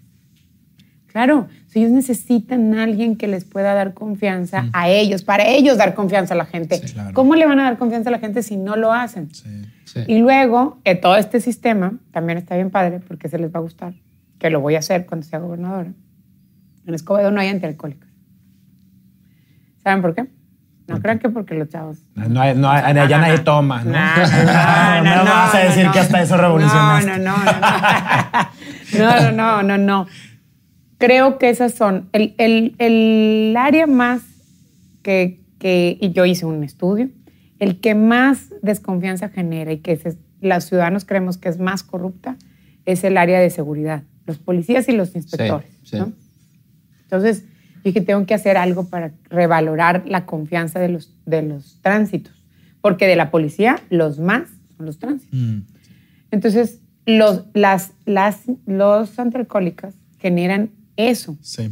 Claro, 1.08 1.48
si 1.68 1.80
ellos 1.80 1.92
necesitan 1.92 2.74
a 2.76 2.84
alguien 2.84 3.16
que 3.18 3.28
les 3.28 3.44
pueda 3.44 3.74
dar 3.74 3.94
confianza 3.94 4.70
a 4.72 4.90
ellos, 4.90 5.24
para 5.24 5.46
ellos 5.48 5.78
dar 5.78 5.94
confianza 5.94 6.34
a 6.34 6.38
la 6.38 6.46
gente. 6.46 6.78
Sí, 6.78 6.94
claro. 6.94 7.14
¿Cómo 7.14 7.36
le 7.36 7.46
van 7.46 7.60
a 7.60 7.64
dar 7.64 7.78
confianza 7.78 8.10
a 8.10 8.12
la 8.12 8.20
gente 8.20 8.44
si 8.44 8.56
no 8.56 8.76
lo 8.76 8.94
hacen? 8.94 9.34
Sí. 9.34 9.50
Sí. 9.86 10.00
Y 10.08 10.20
luego, 10.20 10.80
eh, 10.86 10.96
todo 10.96 11.16
este 11.18 11.42
sistema 11.42 11.98
también 12.12 12.38
está 12.38 12.56
bien 12.56 12.70
padre 12.70 13.00
porque 13.06 13.30
se 13.30 13.38
les 13.40 13.54
va 13.54 13.60
a 13.60 13.62
gustar, 13.62 13.94
que 14.40 14.50
lo 14.50 14.62
voy 14.62 14.76
a 14.76 14.80
hacer 14.80 15.06
cuando 15.06 15.26
sea 15.26 15.40
gobernadora. 15.40 15.92
En 16.88 16.94
Escobedo 16.96 17.32
no 17.32 17.40
hay 17.42 17.50
antialcohólicos. 17.50 18.08
¿Saben 19.84 20.02
por 20.02 20.16
qué? 20.16 20.28
No 20.88 21.02
crean 21.02 21.20
que 21.20 21.30
porque 21.30 21.54
los 21.54 21.68
chavos. 21.68 21.98
No, 22.16 22.40
hay- 22.40 22.56
no, 22.56 22.70
hay- 22.70 22.94
ya 23.10 23.18
nadie 23.20 23.40
toma, 23.40 23.84
¿no? 23.84 23.92
No, 23.92 23.98
no, 24.00 25.04
no, 25.04 25.16
No 25.18 25.24
me 25.26 25.30
vas 25.30 25.54
a 25.56 25.60
decir 25.60 25.88
que 25.92 26.00
hasta 26.00 26.22
eso 26.22 26.38
revolucionaste. 26.38 27.20
No, 27.20 27.38
no, 27.38 27.44
no, 27.44 27.52
no. 27.60 28.98
No, 28.98 29.32
no, 29.32 29.32
no, 29.32 29.64
no, 29.64 29.78
no. 29.78 30.08
Creo 30.98 31.38
que 31.38 31.50
esas 31.50 31.74
son. 31.74 32.08
El, 32.14 32.34
el- 32.38 32.76
el 32.80 33.56
área 33.58 33.86
más 33.86 34.22
que, 35.04 35.42
que. 35.60 35.98
Y 36.00 36.12
yo 36.14 36.26
hice 36.26 36.46
un 36.46 36.64
estudio. 36.64 37.10
El 37.60 37.82
que 37.82 37.94
más 37.94 38.46
desconfianza 38.62 39.28
genera 39.30 39.74
y 39.74 39.80
que 39.80 39.98
se- 39.98 40.18
los 40.40 40.64
ciudadanos 40.64 41.04
creemos 41.04 41.38
que 41.38 41.50
es 41.50 41.60
más 41.60 41.84
corrupta 41.84 42.38
es 42.86 43.04
el 43.04 43.18
área 43.18 43.40
de 43.42 43.50
seguridad. 43.50 44.04
Los 44.26 44.38
policías 44.38 44.88
y 44.88 44.94
los 44.94 45.16
inspectores. 45.16 45.68
sí. 45.84 45.98
¿no? 45.98 46.14
Entonces, 47.08 47.46
dije, 47.84 48.02
tengo 48.02 48.26
que 48.26 48.34
hacer 48.34 48.58
algo 48.58 48.90
para 48.90 49.14
revalorar 49.30 50.04
la 50.08 50.26
confianza 50.26 50.80
de 50.80 50.90
los, 50.90 51.14
de 51.26 51.42
los 51.42 51.80
tránsitos. 51.82 52.34
Porque 52.82 53.08
de 53.08 53.16
la 53.16 53.32
policía, 53.32 53.80
los 53.90 54.20
más 54.20 54.44
son 54.76 54.86
los 54.86 55.00
tránsitos. 55.00 55.40
Mm. 55.40 55.60
Entonces, 56.32 56.80
los, 57.06 57.44
las, 57.54 57.92
las, 58.06 58.42
los 58.66 59.18
antialcohólicas 59.18 59.96
generan 60.20 60.72
eso. 60.98 61.38
Sí. 61.42 61.70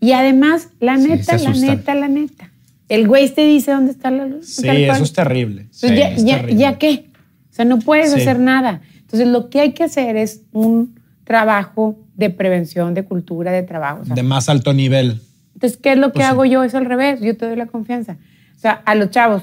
Y 0.00 0.12
además, 0.12 0.68
la 0.80 0.96
neta, 0.96 1.38
la 1.38 1.52
neta, 1.52 1.94
la 1.94 2.08
neta. 2.08 2.50
El 2.88 3.06
güey 3.06 3.30
te 3.32 3.46
dice 3.46 3.70
dónde 3.70 3.92
está 3.92 4.10
la 4.10 4.26
luz. 4.26 4.46
Sí, 4.46 4.68
eso 4.68 5.04
es 5.04 5.12
terrible. 5.12 5.62
Entonces, 5.62 5.90
Sí, 5.90 5.96
ya, 5.96 6.08
es 6.10 6.24
ya- 6.24 6.36
terrible. 6.40 6.60
¿ya 6.60 6.78
qué? 6.78 7.06
O 7.50 7.54
sea, 7.54 7.64
no 7.64 7.78
puedes 7.78 8.12
hacer 8.12 8.40
nada. 8.40 8.82
Entonces, 8.98 9.28
lo 9.28 9.48
que 9.48 9.60
hay 9.60 9.72
que 9.72 9.84
hacer 9.84 10.16
es 10.16 10.42
un 10.52 10.98
trabajo 11.24 12.01
de 12.22 12.30
prevención, 12.30 12.94
de 12.94 13.04
cultura, 13.04 13.50
de 13.52 13.62
trabajo. 13.62 14.00
O 14.02 14.04
sea, 14.04 14.14
De 14.14 14.22
más 14.22 14.48
alto 14.48 14.72
nivel. 14.72 15.20
entonces, 15.54 15.78
¿qué 15.78 15.92
es 15.92 15.98
lo 15.98 16.08
que 16.08 16.14
Pues 16.14 16.26
sí. 16.26 16.30
hago 16.30 16.44
yo? 16.44 16.62
Es 16.64 16.74
al 16.74 16.84
revés. 16.86 17.20
Yo 17.20 17.36
te 17.36 17.46
doy 17.46 17.56
la 17.56 17.66
confianza. 17.66 18.16
O 18.56 18.58
sea, 18.60 18.80
a 18.84 18.94
los 18.94 19.10
chavos, 19.10 19.42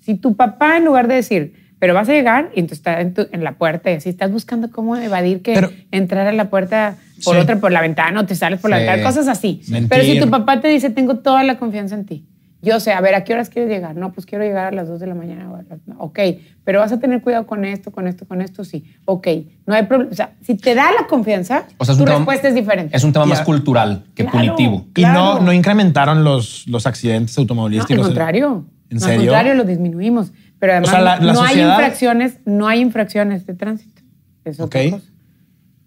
si 0.00 0.14
tu 0.14 0.36
papá, 0.36 0.76
en 0.76 0.84
lugar 0.84 1.08
de 1.08 1.14
decir, 1.14 1.54
pero 1.78 1.94
vas 1.94 2.08
a 2.10 2.12
llegar, 2.12 2.50
y 2.54 2.60
entonces 2.60 2.78
está 2.78 3.00
en, 3.00 3.14
tu- 3.14 3.26
en 3.32 3.42
la 3.42 3.52
puerta 3.52 3.90
así 3.90 4.10
estás 4.10 4.30
buscando 4.30 4.70
cómo 4.70 4.96
evadir 4.96 5.40
que 5.40 5.54
Pero- 5.54 5.70
entrar 5.90 6.26
a 6.26 6.32
la 6.32 6.50
puerta 6.50 6.96
por 7.24 7.36
Sí. 7.36 7.40
otra, 7.40 7.56
por 7.58 7.72
la 7.72 7.80
ventana, 7.80 8.20
o 8.20 8.26
te 8.26 8.34
sales 8.34 8.60
por 8.60 8.68
la 8.70 8.76
Sí. 8.78 8.84
ventana, 8.84 9.02
cosas 9.02 9.28
así. 9.28 9.62
Mentir. 9.68 9.88
Pero 9.88 10.04
si 10.04 10.20
tu 10.20 10.28
papá 10.28 10.60
te 10.60 10.68
dice, 10.68 10.90
tengo 10.90 11.18
toda 11.20 11.42
la 11.42 11.58
confianza 11.58 11.94
en 11.94 12.04
ti. 12.04 12.26
Yo 12.62 12.78
sé, 12.78 12.92
a 12.92 13.00
ver, 13.00 13.14
¿a 13.14 13.24
qué 13.24 13.32
horas 13.32 13.48
quieres 13.48 13.70
llegar? 13.70 13.96
No, 13.96 14.12
pues 14.12 14.26
quiero 14.26 14.44
llegar 14.44 14.66
a 14.66 14.70
las 14.72 14.86
2 14.88 15.00
de 15.00 15.06
la 15.06 15.14
mañana. 15.14 15.50
o 15.50 15.56
a 15.56 15.62
las- 15.62 15.86
no. 15.86 15.96
Ok, 15.98 16.18
pero 16.62 16.80
vas 16.80 16.92
a 16.92 16.98
tener 17.00 17.22
cuidado 17.22 17.46
con 17.46 17.64
esto, 17.64 17.90
con 17.90 18.06
esto, 18.06 18.26
con 18.26 18.42
esto, 18.42 18.64
sí. 18.64 18.84
Ok, 19.06 19.28
no 19.66 19.74
hay 19.74 19.84
problema. 19.84 20.10
O 20.12 20.14
sea, 20.14 20.34
si 20.42 20.54
te 20.56 20.74
da 20.74 20.86
la 20.98 21.06
confianza, 21.06 21.64
O 21.78 21.84
sea, 21.84 21.92
es 21.92 21.98
tu 21.98 22.02
un 22.02 22.06
tema- 22.08 22.18
respuesta 22.18 22.48
es 22.48 22.54
diferente. 22.54 22.94
Es 22.96 23.02
un 23.04 23.12
tema 23.12 23.24
Ya. 23.24 23.30
más 23.30 23.40
cultural 23.42 24.04
que 24.14 24.24
Claro. 24.24 24.38
punitivo. 24.38 24.86
Y 24.96 25.02
no, 25.02 25.12
Claro. 25.12 25.40
no 25.40 25.52
incrementaron 25.52 26.22
los, 26.22 26.66
los 26.68 26.86
accidentes 26.86 27.36
No, 27.36 27.42
automovilísticos. 27.42 27.98
al 27.98 28.10
contrario. 28.12 28.64
¿En 28.90 28.96
No, 28.98 29.00
serio? 29.00 29.20
Al 29.20 29.26
contrario, 29.28 29.54
lo 29.54 29.64
disminuimos. 29.64 30.32
Pero 30.58 30.72
además 30.72 30.90
sea, 30.90 31.00
la- 31.00 31.16
la 31.18 31.32
no 31.32 31.42
hay 31.42 31.60
infracciones, 31.60 32.40
no 32.44 32.68
hay 32.68 32.80
infracciones 32.80 33.46
de 33.46 33.54
tránsito. 33.54 34.02
Es 34.44 34.60
otra 34.60 34.80
Ok. 34.82 34.90
cosa. 34.90 35.06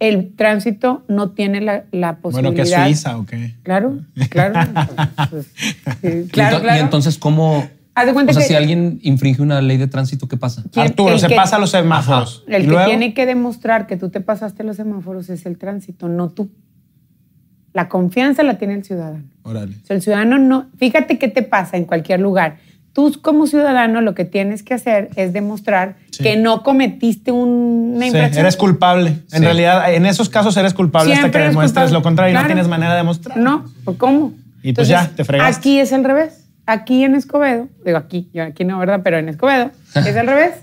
El 0.09 0.33
tránsito 0.35 1.03
no 1.07 1.31
tiene 1.31 1.61
la, 1.61 1.85
la 1.91 2.13
Bueno, 2.21 2.51
que 2.51 2.57
posibilidad. 2.63 2.85
Suiza 2.85 3.17
o 3.17 3.25
qué. 3.25 3.55
Claro, 3.63 3.99
claro. 4.29 4.59
Pues, 5.29 5.47
sí, 6.01 6.27
claro. 6.31 6.61
Y 6.75 6.79
entonces, 6.79 7.17
¿cómo? 7.17 7.67
Haz 7.95 8.07
de 8.07 8.13
cuenta 8.13 8.31
o 8.31 8.33
sea, 8.33 8.41
que- 8.41 8.47
si 8.47 8.55
alguien 8.55 8.99
infringe 9.03 9.41
una 9.41 9.61
ley 9.61 9.77
de 9.77 9.87
tránsito, 9.87 10.27
¿qué 10.27 10.35
pasa? 10.35 10.63
¿Quién- 10.71 10.87
Arturo, 10.87 11.13
el 11.13 11.19
se 11.19 11.27
que- 11.27 11.35
pasa 11.35 11.57
los 11.59 11.69
semáforos. 11.71 12.43
El 12.47 12.63
¿Y 12.63 12.65
que 12.65 12.71
luego? 12.71 12.85
tiene 12.87 13.13
que 13.13 13.25
demostrar 13.25 13.85
que 13.87 13.97
tú 13.97 14.09
te 14.09 14.19
pasaste 14.19 14.63
los 14.63 14.75
semáforos 14.77 15.29
es 15.29 15.45
el 15.45 15.57
tránsito, 15.57 16.09
no 16.09 16.29
tú. 16.29 16.49
La 17.71 17.89
confianza 17.89 18.43
la 18.43 18.57
tiene 18.57 18.75
el 18.75 18.83
ciudadano. 18.83 19.23
Órale. 19.43 19.75
O 19.83 19.85
sea, 19.85 19.95
el 19.95 20.01
ciudadano 20.01 20.37
no. 20.37 20.67
Fíjate 20.77 21.17
qué 21.17 21.27
te 21.27 21.41
pasa 21.43 21.77
en 21.77 21.85
cualquier 21.85 22.19
lugar. 22.19 22.57
Tú, 22.93 23.11
como 23.21 23.47
ciudadano, 23.47 24.01
lo 24.01 24.13
que 24.13 24.23
tienes 24.23 24.61
que 24.61 24.75
hacer 24.75 25.09
es 25.15 25.33
demostrar 25.33 25.95
Sí. 26.11 26.23
que 26.23 26.37
no 26.37 26.61
cometiste 26.63 27.31
un- 27.31 27.93
una 27.95 28.01
Sí, 28.01 28.07
infracción. 28.07 28.45
eres 28.45 28.55
culpable. 28.55 29.09
En 29.31 29.39
Sí. 29.39 29.43
realidad, 29.43 29.93
en 29.93 30.05
esos 30.05 30.29
casos 30.29 30.55
eres 30.57 30.73
culpable 30.75 31.13
hasta 31.15 31.31
que 31.31 31.39
demuestres 31.39 31.85
culpable. 31.85 31.93
lo 31.93 32.01
contrario 32.03 32.31
y 32.31 32.33
no 32.35 32.39
Claro. 32.41 32.53
tienes 32.53 32.67
manera 32.67 32.91
de 32.91 32.97
demostrar. 32.97 33.37
No, 33.37 33.65
¿por 33.83 33.97
¿cómo? 33.97 34.33
Y 34.61 34.73
pues 34.73 34.87
ya, 34.87 35.09
te 35.15 35.23
fregaste. 35.25 35.57
Aquí 35.57 35.79
es 35.79 35.91
al 35.91 36.03
revés. 36.03 36.45
Aquí 36.67 37.03
en 37.03 37.15
Escobedo, 37.15 37.67
digo 37.83 37.97
aquí, 37.97 38.29
yo 38.33 38.43
aquí 38.43 38.63
no, 38.63 38.77
¿verdad? 38.79 39.01
Pero 39.03 39.17
en 39.17 39.27
Escobedo 39.27 39.71
es 39.95 40.15
al 40.15 40.27
revés. 40.27 40.53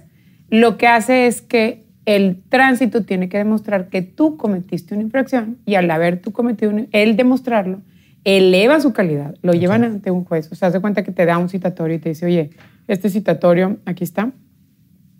Lo 0.48 0.78
que 0.78 0.86
hace 0.86 1.26
es 1.26 1.42
que 1.42 1.84
el 2.06 2.40
tránsito 2.48 3.02
tiene 3.02 3.28
que 3.28 3.38
demostrar 3.38 3.88
que 3.88 4.02
tú 4.02 4.36
cometiste 4.36 4.94
una 4.94 5.02
infracción 5.02 5.58
y 5.66 5.74
al 5.74 5.90
haber 5.90 6.20
tú 6.20 6.32
cometido 6.32 6.70
una, 6.72 6.86
el 6.92 7.16
demostrarlo 7.16 7.82
eleva 8.24 8.80
su 8.80 8.92
calidad, 8.92 9.34
lo 9.42 9.52
llevan 9.52 9.84
ante 9.84 10.10
un 10.10 10.24
juez. 10.24 10.50
O 10.52 10.54
sea, 10.54 10.68
haz 10.68 10.74
de 10.74 10.80
cuenta 10.80 11.02
que 11.02 11.12
te 11.12 11.24
da 11.26 11.38
un 11.38 11.48
citatorio 11.48 11.96
y 11.96 11.98
te 12.00 12.10
dice, 12.10 12.26
oye, 12.26 12.50
este 12.88 13.08
citatorio 13.10 13.78
aquí 13.86 14.04
está, 14.04 14.30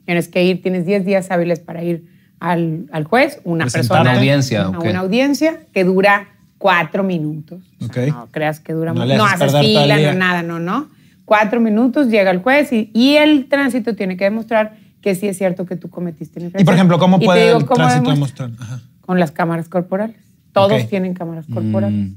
tienes 0.05 0.29
que 0.29 0.45
ir, 0.45 0.63
tienes 0.63 0.85
10 0.87 1.05
días 1.05 1.31
hábiles 1.31 1.61
para 1.61 1.83
ir 1.83 2.05
al, 2.41 2.87
al 2.93 3.05
juez, 3.05 3.41
una 3.45 3.65
Presentarte. 3.65 3.89
persona. 3.89 4.11
Una 4.11 4.19
audiencia, 4.19 4.63
A 4.63 4.69
ok. 4.71 4.85
una 4.85 4.99
audiencia 5.01 5.61
que 5.73 5.85
dura 5.85 6.29
cuatro 6.59 7.03
minutos. 7.05 7.63
O 7.81 7.93
sea, 7.93 8.05
Ok. 8.05 8.09
no 8.13 8.27
creas 8.31 8.61
que 8.61 8.73
dura 8.73 8.93
No 8.93 9.01
mu- 9.03 9.07
le 9.07 9.17
No, 9.17 9.25
haces 9.25 9.55
fila, 9.61 9.97
no 10.13 10.19
nada, 10.19 10.43
no, 10.43 10.59
no. 10.59 10.89
Cuatro 11.25 11.61
minutos, 11.61 12.09
llega 12.09 12.31
el 12.31 12.39
juez 12.39 12.73
y, 12.73 12.91
y 12.93 13.15
el 13.17 13.49
tránsito 13.49 13.95
tiene 13.95 14.17
que 14.17 14.25
demostrar 14.25 14.77
que 15.01 15.15
sí 15.15 15.29
es 15.29 15.39
cierto 15.39 15.65
que 15.65 15.77
tú 15.77 15.89
cometiste 15.89 16.39
una 16.41 16.47
Y 16.47 16.47
infracción. 16.49 16.65
por 16.67 16.75
ejemplo, 16.75 16.99
¿cómo 16.99 17.21
puede 17.21 17.47
digo 17.47 17.59
el 17.61 17.65
cómo 17.67 17.77
tránsito 17.77 18.11
demostrar? 18.11 18.51
Ajá. 18.59 18.81
Con 19.01 19.19
las 19.21 19.31
cámaras 19.31 19.69
corporales. 19.69 20.17
Todos 20.53 20.87
tienen 20.89 21.15
cámaras 21.15 21.47
corporales. 21.47 22.11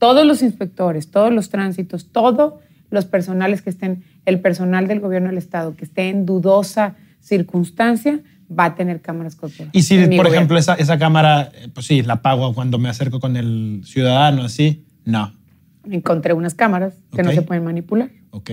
Todos 0.00 0.26
los 0.26 0.42
inspectores, 0.42 1.10
todos 1.10 1.32
los 1.32 1.50
tránsitos, 1.50 2.10
todos 2.10 2.54
los 2.90 3.04
personales 3.04 3.60
que 3.62 3.68
estén, 3.70 4.02
el 4.24 4.40
personal 4.40 4.88
del 4.88 4.98
gobierno 4.98 5.28
del 5.28 5.38
Estado 5.38 5.76
que 5.76 5.84
esté 5.84 6.08
en 6.08 6.26
dudosa 6.26 6.96
circunstancia, 7.20 8.20
va 8.50 8.64
a 8.64 8.74
tener 8.74 9.02
cámaras 9.02 9.36
corporales. 9.36 9.70
Y 9.74 9.82
si, 9.82 9.96
por 9.96 10.06
gobierno. 10.06 10.28
ejemplo, 10.30 10.58
esa, 10.58 10.74
esa 10.74 10.98
cámara, 10.98 11.52
eh, 11.54 11.68
pues 11.72 11.84
sí, 11.84 12.02
la 12.02 12.14
apago 12.14 12.54
cuando 12.54 12.78
me 12.78 12.88
acerco 12.88 13.20
con 13.20 13.36
el 13.36 13.82
ciudadano, 13.84 14.42
así, 14.42 14.86
no. 15.04 15.34
Encontré 15.84 16.32
unas 16.32 16.54
cámaras 16.54 16.94
que 17.14 17.22
no 17.22 17.30
se 17.32 17.42
pueden 17.42 17.64
manipular. 17.64 18.10
Ok. 18.30 18.50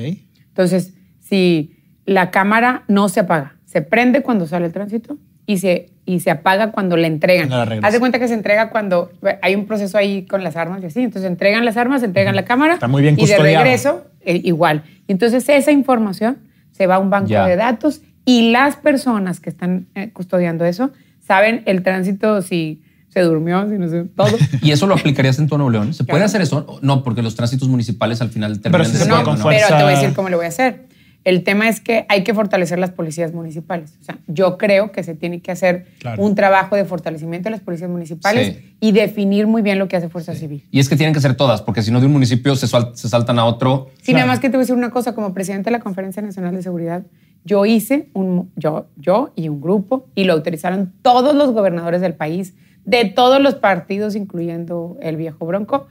Entonces, 0.50 0.96
si 1.20 1.78
la 2.06 2.30
cámara 2.30 2.84
no 2.90 3.08
se 3.08 3.22
apaga, 3.22 3.56
se 3.64 3.82
prende 3.82 4.22
cuando 4.22 4.48
sale 4.48 4.66
el 4.66 4.74
tránsito 4.74 5.18
y 5.48 5.58
se, 5.58 5.90
y 6.06 6.20
se 6.20 6.30
apaga 6.30 6.72
cuando 6.72 6.96
entregan. 6.98 7.50
La 7.50 7.66
regresan. 7.66 7.86
Haz 7.86 7.94
de 7.94 8.00
cuenta 8.00 8.20
que 8.20 8.28
se 8.28 8.36
entrega 8.36 8.70
cuando 8.70 9.12
hay 9.42 9.56
un 9.56 9.66
proceso 9.66 9.98
ahí 9.98 10.26
con 10.28 10.44
las 10.44 10.56
armas 10.58 10.84
y 10.84 10.88
así. 10.88 11.00
Entonces, 11.02 11.30
entregan 11.32 11.66
las 11.66 11.78
armas, 11.78 12.04
entregan 12.04 12.36
la 12.36 12.46
cámara. 12.46 12.76
Está 12.76 12.88
muy 12.88 13.02
bien 13.02 13.16
Y 13.18 13.26
de 13.26 13.38
regreso, 13.40 14.06
eh, 14.22 14.40
igual. 14.44 14.84
Entonces, 15.08 15.48
esa 15.50 15.72
información 15.72 16.38
se 16.72 16.86
va 16.86 16.96
a 16.96 17.00
un 17.00 17.10
banco 17.10 17.30
Ya. 17.30 17.48
de 17.48 17.56
datos 17.56 18.02
y 18.26 18.52
las 18.52 18.76
personas 18.76 19.40
que 19.40 19.50
están 19.50 19.88
eh, 19.96 20.12
custodiando 20.14 20.66
eso 20.66 20.92
saben 21.26 21.64
el 21.66 21.82
tránsito, 21.82 22.42
si 22.42 22.84
se 23.08 23.22
durmió, 23.22 23.68
si 23.70 23.78
no 23.78 23.88
sé, 23.90 24.04
todo. 24.04 24.28
¿Y 24.62 24.72
eso 24.72 24.86
lo 24.86 24.96
aplicarías 24.96 25.40
en 25.40 25.48
tu 25.48 25.58
Nuevo 25.58 25.72
León? 25.72 25.94
¿Se 25.94 26.04
puede 26.04 26.18
Claro. 26.20 26.26
hacer 26.26 26.42
eso? 26.42 26.80
No, 26.82 27.04
porque 27.04 27.22
los 27.22 27.36
tránsitos 27.36 27.68
municipales 27.70 28.22
al 28.22 28.30
final 28.30 28.60
Pero 28.62 28.62
terminan 28.64 28.86
sí 28.86 28.92
se 28.92 28.98
decidiendo, 29.00 29.16
puede 29.24 29.26
con 29.26 29.38
¿no? 29.38 29.44
fuerza. 29.44 29.66
Pero 29.68 29.78
te 29.78 29.84
voy 29.86 29.94
a 29.94 29.96
decir 29.98 30.14
cómo 30.16 30.30
lo 30.30 30.38
voy 30.38 30.46
a 30.46 30.50
hacer. 30.50 30.87
El 31.28 31.44
tema 31.44 31.68
es 31.68 31.82
que 31.82 32.06
hay 32.08 32.24
que 32.24 32.34
fortalecer 32.34 32.80
las 32.80 32.92
policías 32.92 33.34
municipales. 33.34 33.98
O 34.00 34.04
sea, 34.06 34.18
yo 34.28 34.58
creo 34.58 34.94
que 34.94 35.04
se 35.04 35.14
tiene 35.14 35.42
que 35.42 35.52
hacer 35.52 35.86
Claro. 36.00 36.24
un 36.24 36.36
trabajo 36.36 36.78
de 36.78 36.86
fortalecimiento 36.86 37.48
de 37.48 37.52
las 37.52 37.60
policías 37.60 37.90
municipales 37.90 38.56
Sí. 38.56 38.76
y 38.80 38.94
definir 38.94 39.46
muy 39.46 39.62
bien 39.62 39.78
lo 39.78 39.90
que 39.90 39.98
hace 39.98 40.08
Fuerza 40.08 40.34
Civil. 40.36 40.64
Y 40.72 40.80
es 40.80 40.88
que 40.88 40.96
tienen 40.96 41.14
que 41.14 41.20
ser 41.20 41.36
todas, 41.36 41.62
porque 41.62 41.82
si 41.82 41.92
no 41.92 42.00
de 42.00 42.06
un 42.06 42.14
municipio 42.14 42.56
se, 42.56 42.66
se 42.68 43.10
saltan 43.10 43.40
a 43.40 43.44
otro. 43.46 43.90
Sí, 43.98 44.14
Claro. 44.14 44.20
nada 44.20 44.28
más 44.28 44.40
que 44.40 44.48
te 44.50 44.56
voy 44.56 44.62
a 44.62 44.64
decir 44.64 44.76
una 44.76 44.90
cosa, 44.90 45.14
como 45.14 45.34
presidente 45.34 45.66
de 45.66 45.72
la 45.72 45.82
Conferencia 45.82 46.22
Nacional 46.22 46.56
de 46.56 46.64
Seguridad, 46.64 47.04
yo 47.44 47.66
hice 47.66 48.08
un, 48.14 48.50
yo, 48.56 48.88
yo 48.96 49.34
y 49.36 49.50
un 49.50 49.60
grupo, 49.60 50.08
y 50.16 50.24
lo 50.24 50.32
autorizaron 50.32 50.94
todos 51.02 51.36
los 51.36 51.52
gobernadores 51.52 52.00
del 52.00 52.14
país, 52.14 52.54
de 52.86 53.04
todos 53.04 53.42
los 53.42 53.56
partidos, 53.56 54.16
incluyendo 54.16 54.98
el 55.02 55.18
viejo 55.18 55.46
Bronco, 55.46 55.88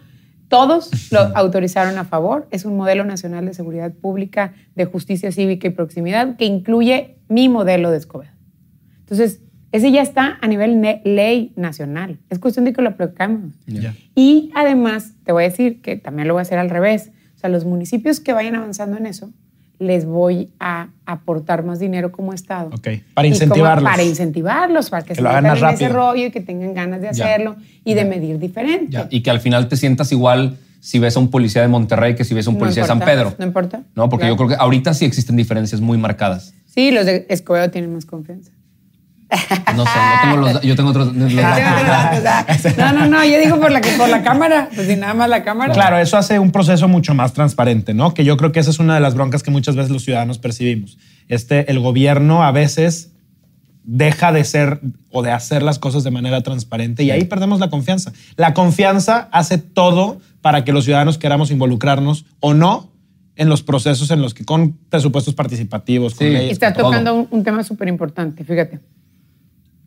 todos 0.48 1.10
lo 1.12 1.20
autorizaron 1.36 1.98
a 1.98 2.04
favor. 2.04 2.46
Es 2.50 2.64
un 2.64 2.76
modelo 2.76 3.04
nacional 3.04 3.46
de 3.46 3.54
seguridad 3.54 3.92
pública, 3.92 4.54
de 4.74 4.84
justicia 4.84 5.32
cívica 5.32 5.68
y 5.68 5.70
proximidad, 5.70 6.36
que 6.36 6.44
incluye 6.44 7.18
mi 7.28 7.48
modelo 7.48 7.90
de 7.90 7.98
Escobedo. 7.98 8.32
Entonces, 9.00 9.42
ese 9.72 9.90
ya 9.90 10.02
está 10.02 10.38
a 10.40 10.46
nivel 10.46 10.80
ley 11.04 11.52
nacional. 11.56 12.18
Es 12.30 12.38
cuestión 12.38 12.64
de 12.64 12.72
que 12.72 12.82
lo 12.82 12.90
aplicamos. 12.90 13.54
Ya. 13.66 13.94
Y 14.14 14.50
además, 14.54 15.14
te 15.24 15.32
voy 15.32 15.44
a 15.44 15.48
decir 15.48 15.82
que 15.82 15.96
también 15.96 16.28
lo 16.28 16.34
voy 16.34 16.40
a 16.40 16.42
hacer 16.42 16.58
al 16.58 16.70
revés. 16.70 17.10
O 17.34 17.38
sea, 17.38 17.50
los 17.50 17.64
municipios 17.64 18.20
que 18.20 18.32
vayan 18.32 18.54
avanzando 18.54 18.96
en 18.96 19.06
eso, 19.06 19.32
les 19.78 20.04
voy 20.06 20.48
a 20.58 20.88
aportar 21.04 21.64
más 21.64 21.78
dinero 21.78 22.10
como 22.12 22.32
Estado. 22.32 22.68
Ok, 22.68 22.80
para 22.82 23.00
como- 23.14 23.26
incentivarlos. 23.26 23.90
para 23.90 24.02
incentivarlos, 24.02 24.90
para 24.90 25.04
que, 25.04 25.14
se 25.14 25.22
metan 25.22 25.46
en 25.46 25.64
ese 25.68 25.88
rollo 25.88 26.26
y 26.26 26.30
que 26.30 26.40
tengan 26.40 26.74
ganas 26.74 27.00
de 27.00 27.10
Ya. 27.12 27.24
hacerlo 27.24 27.56
y 27.84 27.94
de 27.94 28.04
medir 28.04 28.38
diferente. 28.38 28.86
Ya, 28.90 29.06
y 29.10 29.22
que 29.22 29.30
al 29.30 29.40
final 29.40 29.68
te 29.68 29.76
sientas 29.76 30.10
igual 30.12 30.56
si 30.80 30.98
ves 30.98 31.16
a 31.16 31.20
un 31.20 31.30
policía 31.30 31.62
de 31.62 31.68
Monterrey 31.68 32.14
que 32.14 32.24
si 32.24 32.32
ves 32.34 32.46
a 32.46 32.50
un 32.50 32.56
No 32.56 32.60
policía 32.60 32.82
de 32.84 32.86
San 32.88 33.00
Pedro. 33.00 33.34
No 33.38 33.44
importa. 33.44 33.82
No, 33.94 34.08
porque 34.08 34.22
Claro. 34.22 34.34
yo 34.34 34.36
creo 34.36 34.48
que 34.50 34.54
ahorita 34.62 34.94
sí 34.94 35.04
existen 35.04 35.36
diferencias 35.36 35.80
muy 35.80 35.98
marcadas. 35.98 36.54
Sí, 36.66 36.90
los 36.90 37.06
de 37.06 37.26
Escobedo 37.28 37.70
tienen 37.70 37.92
más 37.92 38.04
confianza. 38.06 38.52
No 39.74 39.84
sé, 39.84 39.90
no 39.98 40.20
tengo 40.22 40.36
los, 40.36 40.62
yo 40.62 40.76
tengo 40.76 40.90
otros. 40.90 41.14
los- 41.14 41.32
no, 42.78 42.92
no, 42.92 43.06
no, 43.06 43.24
yo 43.24 43.38
digo 43.40 43.60
por 43.60 43.72
la, 43.72 43.80
que- 43.80 43.90
por 43.92 44.08
la 44.08 44.22
cámara, 44.22 44.68
pues 44.74 44.86
si 44.86 44.96
nada 44.96 45.14
más 45.14 45.28
la 45.28 45.42
cámara. 45.42 45.72
Claro, 45.74 45.98
eso 45.98 46.16
hace 46.16 46.38
un 46.38 46.52
proceso 46.52 46.86
mucho 46.88 47.14
más 47.14 47.32
transparente, 47.32 47.92
¿no? 47.94 48.14
Que 48.14 48.24
yo 48.24 48.36
creo 48.36 48.52
que 48.52 48.60
esa 48.60 48.70
es 48.70 48.78
una 48.78 48.94
de 48.94 49.00
las 49.00 49.14
broncas 49.14 49.42
que 49.42 49.50
muchas 49.50 49.74
veces 49.76 49.90
los 49.90 50.04
ciudadanos 50.04 50.38
percibimos. 50.38 50.96
Este, 51.28 51.70
el 51.70 51.80
gobierno 51.80 52.44
a 52.44 52.52
veces 52.52 53.12
deja 53.82 54.32
de 54.32 54.44
ser 54.44 54.80
o 55.10 55.22
de 55.22 55.30
hacer 55.32 55.62
las 55.62 55.78
cosas 55.78 56.02
de 56.04 56.10
manera 56.10 56.40
transparente 56.42 57.02
y 57.04 57.10
ahí 57.10 57.24
perdemos 57.24 57.60
la 57.60 57.70
confianza. 57.70 58.12
La 58.36 58.54
confianza 58.54 59.28
hace 59.32 59.58
todo 59.58 60.20
para 60.40 60.64
que 60.64 60.72
los 60.72 60.84
ciudadanos 60.84 61.18
queramos 61.18 61.50
involucrarnos 61.50 62.26
o 62.40 62.54
no 62.54 62.92
en 63.36 63.48
los 63.48 63.62
procesos 63.62 64.10
en 64.10 64.22
los 64.22 64.34
que 64.34 64.44
con 64.44 64.72
presupuestos 64.88 65.34
participativos, 65.34 66.14
con 66.14 66.26
Sí. 66.26 66.32
leyes, 66.32 66.52
Está 66.52 66.72
tocando 66.72 67.14
un, 67.14 67.28
un 67.30 67.44
tema 67.44 67.62
súper 67.62 67.86
importante, 67.88 68.44
fíjate. 68.44 68.80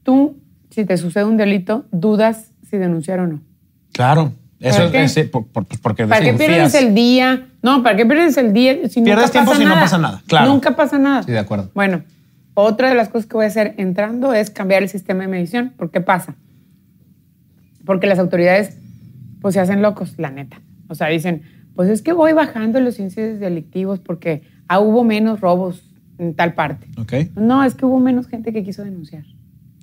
Tú, 0.03 0.37
si 0.69 0.85
te 0.85 0.97
sucede 0.97 1.23
un 1.25 1.37
delito, 1.37 1.85
dudas 1.91 2.51
si 2.69 2.77
denunciar 2.77 3.19
o 3.19 3.27
no. 3.27 3.41
Claro. 3.93 4.33
Eso 4.59 4.77
¿Para 4.87 5.03
es, 5.03 5.17
es- 5.17 5.23
sí, 5.25 5.29
por- 5.29 5.47
por- 5.47 5.65
porque 5.81 6.05
¿Para 6.05 6.21
qué 6.21 6.33
pierdes 6.33 6.75
el 6.75 6.93
día? 6.93 7.47
No, 7.61 7.81
¿para 7.81 7.95
qué 7.95 8.05
pierdes 8.05 8.35
el 8.37 8.51
día 8.51 8.73
si 8.89 9.01
Pierdes 9.01 9.25
nunca 9.27 9.31
tiempo 9.31 9.51
pasa 9.51 9.61
si 9.61 9.65
no 9.67 9.73
pasa 9.75 9.97
nada, 9.97 10.21
claro. 10.27 10.47
Nunca 10.51 10.75
pasa 10.75 10.99
nada. 10.99 11.23
Sí, 11.23 11.31
de 11.31 11.39
acuerdo. 11.39 11.71
Bueno, 11.73 12.03
otra 12.55 12.89
de 12.89 12.95
las 12.95 13.07
cosas 13.07 13.25
que 13.27 13.35
voy 13.37 13.45
a 13.45 13.47
hacer 13.47 13.73
entrando 13.77 14.33
es 14.33 14.49
cambiar 14.49 14.83
el 14.83 14.89
sistema 14.89 15.21
de 15.21 15.29
medición. 15.29 15.73
¿Por 15.77 15.91
qué 15.91 16.01
pasa? 16.01 16.35
Porque 17.85 18.05
las 18.07 18.19
autoridades 18.19 18.77
pues 19.41 19.53
se 19.53 19.61
hacen 19.61 19.81
locos, 19.81 20.15
la 20.17 20.29
neta. 20.29 20.61
O 20.89 20.95
sea, 20.95 21.07
dicen, 21.07 21.43
pues 21.75 21.89
es 21.89 22.01
que 22.01 22.11
voy 22.11 22.33
bajando 22.33 22.81
los 22.81 22.99
índices 22.99 23.39
delictivos 23.39 23.99
porque 23.99 24.43
ah, 24.67 24.79
hubo 24.81 25.05
menos 25.05 25.39
robos 25.39 25.83
en 26.17 26.35
tal 26.35 26.53
parte. 26.53 26.87
Ok. 26.97 27.13
No, 27.35 27.63
es 27.63 27.75
que 27.75 27.85
hubo 27.85 27.99
menos 28.01 28.27
gente 28.27 28.51
que 28.51 28.63
quiso 28.63 28.83
denunciar. 28.83 29.23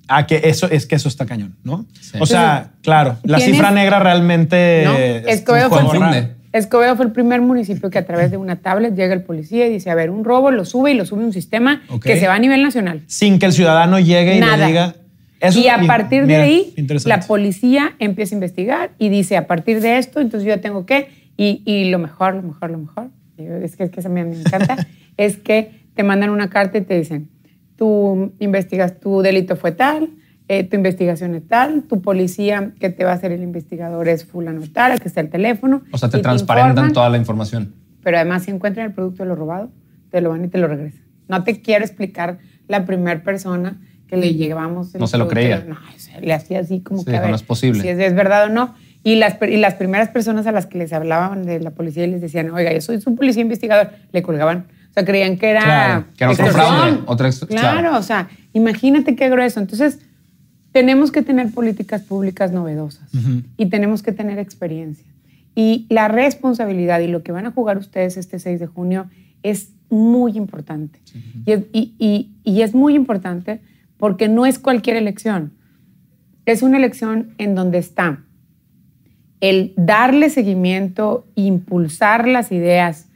Ah, 0.07 0.25
que 0.25 0.41
eso 0.45 0.69
es 0.69 0.85
que 0.85 0.95
eso 0.95 1.09
está 1.09 1.25
cañón, 1.25 1.55
¿no? 1.63 1.85
Sí. 1.99 2.17
O 2.19 2.25
sea, 2.25 2.71
claro, 2.81 3.17
la 3.23 3.37
¿tienes- 3.37 3.55
cifra 3.55 3.71
negra 3.71 3.99
realmente 3.99 4.83
¿no? 4.85 4.95
es 4.95 5.27
Escobedo, 5.27 5.69
fue 5.69 5.79
el, 5.79 5.85
Confunde. 5.85 6.21
raro. 6.21 6.33
Escobedo 6.53 6.95
fue 6.95 7.05
el 7.05 7.11
primer 7.11 7.41
municipio 7.41 7.89
que 7.89 7.97
a 7.99 8.05
través 8.05 8.31
de 8.31 8.37
una 8.37 8.55
tablet 8.57 8.95
llega 8.95 9.13
el 9.13 9.21
policía 9.23 9.67
y 9.67 9.69
dice, 9.71 9.91
a 9.91 9.95
ver, 9.95 10.09
un 10.09 10.23
robo 10.23 10.49
lo 10.49 10.63
sube 10.65 10.91
y 10.91 10.93
lo 10.95 11.05
sube 11.05 11.23
un 11.23 11.33
sistema 11.33 11.81
que 12.01 12.19
se 12.19 12.27
va 12.27 12.35
a 12.35 12.39
nivel 12.39 12.63
nacional. 12.63 13.01
sin 13.07 13.37
que 13.37 13.45
el 13.47 13.53
ciudadano 13.53 13.99
llegue 13.99 14.37
y 14.37 14.39
le 14.39 14.65
diga. 14.65 14.95
Eso 15.39 15.59
y 15.59 15.67
a 15.67 15.77
partir 15.85 16.25
de 16.25 16.35
ahí, 16.37 16.73
la 17.05 17.19
policía 17.19 17.93
empieza 17.99 18.33
a 18.33 18.37
investigar 18.37 18.91
y 18.97 19.09
dice, 19.09 19.37
a 19.37 19.45
partir 19.45 19.81
de 19.81 19.99
esto, 19.99 20.19
entonces 20.19 20.47
yo 20.47 20.59
tengo 20.61 20.85
que, 20.87 21.09
y, 21.37 21.61
y 21.65 21.91
lo 21.91 21.99
mejor, 21.99 22.33
lo 22.35 22.41
mejor, 22.41 22.71
lo 22.71 22.79
mejor, 22.79 23.09
es 23.37 23.75
que, 23.75 23.83
es 23.83 23.91
que 23.91 23.99
eso 23.99 24.09
me, 24.09 24.23
me 24.25 24.39
encanta, 24.39 24.87
es 25.17 25.37
que 25.37 25.71
te 25.93 26.01
mandan 26.01 26.31
una 26.31 26.49
carta 26.49 26.79
y 26.79 26.81
te 26.81 26.97
dicen, 26.97 27.29
tú 27.77 28.33
investigas, 28.39 28.99
tu 28.99 29.21
delito 29.21 29.55
fue 29.55 29.71
tal, 29.71 30.09
eh, 30.49 30.63
tu 30.63 30.75
investigación 30.75 31.35
es 31.35 31.47
tal, 31.47 31.83
tu 31.83 32.01
policía 32.01 32.71
que 32.79 32.89
te 32.89 33.03
va 33.05 33.11
a 33.11 33.13
hacer 33.15 33.31
el 33.31 33.43
investigador 33.43 34.07
es 34.07 34.25
fulano 34.25 34.61
tal, 34.73 34.93
aquí 34.93 35.03
está 35.05 35.21
el 35.21 35.29
teléfono. 35.29 35.83
O 35.91 35.97
sea, 35.97 36.09
te 36.09 36.19
transparentan 36.19 36.71
informan, 36.71 36.93
toda 36.93 37.09
la 37.09 37.17
información. 37.17 37.73
Pero 38.03 38.17
además, 38.17 38.43
si 38.43 38.51
encuentran 38.51 38.87
el 38.87 38.93
producto 38.93 39.23
de 39.23 39.29
lo 39.29 39.35
robado, 39.35 39.69
te 40.09 40.21
lo 40.21 40.29
van 40.29 40.45
y 40.45 40.47
te 40.47 40.57
lo 40.57 40.67
regresan. 40.67 41.01
No 41.27 41.43
te 41.43 41.61
quiero 41.61 41.83
explicar 41.85 42.39
la 42.67 42.85
primera 42.85 43.21
persona 43.23 43.81
que 44.07 44.15
le 44.15 44.33
llevamos. 44.33 44.95
el 44.95 45.01
No 45.01 45.07
se 45.07 45.17
lo 45.17 45.27
creía. 45.27 45.65
No, 45.67 45.77
le 46.21 46.33
hacía 46.33 46.59
así 46.59 46.79
como 46.79 46.99
Sí, 47.01 47.07
que 47.07 47.17
a 47.17 47.21
ver 47.21 47.29
"No 47.29 47.35
es 47.35 47.43
posible". 47.43 47.81
si 47.81 47.89
es, 47.89 47.99
es 47.99 48.15
verdad 48.15 48.45
o 48.45 48.49
no. 48.49 48.73
Y 49.03 49.15
las, 49.15 49.37
y 49.41 49.57
las 49.57 49.73
primeras 49.75 50.09
personas 50.09 50.47
a 50.47 50.51
las 50.53 50.65
que 50.65 50.77
les 50.77 50.93
hablaban 50.93 51.45
de 51.45 51.59
la 51.59 51.71
policía 51.71 52.05
y 52.05 52.11
les 52.11 52.21
decían, 52.21 52.49
oiga, 52.51 52.73
yo 52.73 52.79
soy 52.81 52.99
su 53.01 53.15
policía 53.15 53.41
investigador, 53.41 53.91
le 54.11 54.21
colgaban. 54.21 54.67
O 54.89 54.93
sea, 54.93 55.05
creían 55.05 55.37
que 55.37 55.49
era. 55.49 55.61
Claro, 55.63 56.05
que 56.17 56.23
era 56.23 56.33
otro 56.33 56.47
fraude, 56.47 56.99
otra 57.05 57.29
claro, 57.31 57.79
claro. 57.81 57.97
o 57.97 58.01
sea, 58.03 58.29
imagínate 58.53 59.15
qué 59.15 59.29
grueso. 59.29 59.59
Entonces, 59.59 59.99
tenemos 60.71 61.11
que 61.11 61.21
tener 61.21 61.51
políticas 61.51 62.01
públicas 62.03 62.51
novedosas 62.51 63.09
y 63.57 63.65
tenemos 63.67 64.03
que 64.03 64.11
tener 64.11 64.37
experiencia. 64.39 65.05
Y 65.55 65.87
la 65.89 66.07
responsabilidad 66.07 66.99
y 66.99 67.07
lo 67.07 67.23
que 67.23 67.31
van 67.31 67.45
a 67.47 67.51
jugar 67.51 67.77
ustedes 67.77 68.15
este 68.17 68.37
6 68.39 68.59
de 68.59 68.67
junio 68.67 69.07
es 69.43 69.71
muy 69.89 70.37
importante. 70.37 70.99
y, 71.45 71.51
es, 71.51 71.61
y- 71.73 71.93
y- 71.97 72.31
y 72.43 72.61
es 72.61 72.75
muy 72.75 72.95
importante 72.95 73.61
porque 73.97 74.27
no 74.27 74.45
es 74.45 74.59
cualquier 74.59 74.97
elección. 74.97 75.53
Es 76.45 76.61
una 76.61 76.77
elección 76.77 77.33
en 77.39 77.55
donde 77.55 77.77
está 77.79 78.19
el 79.41 79.73
darle 79.77 80.29
seguimiento, 80.29 81.25
impulsar 81.35 82.27
las 82.27 82.51
ideas 82.51 83.07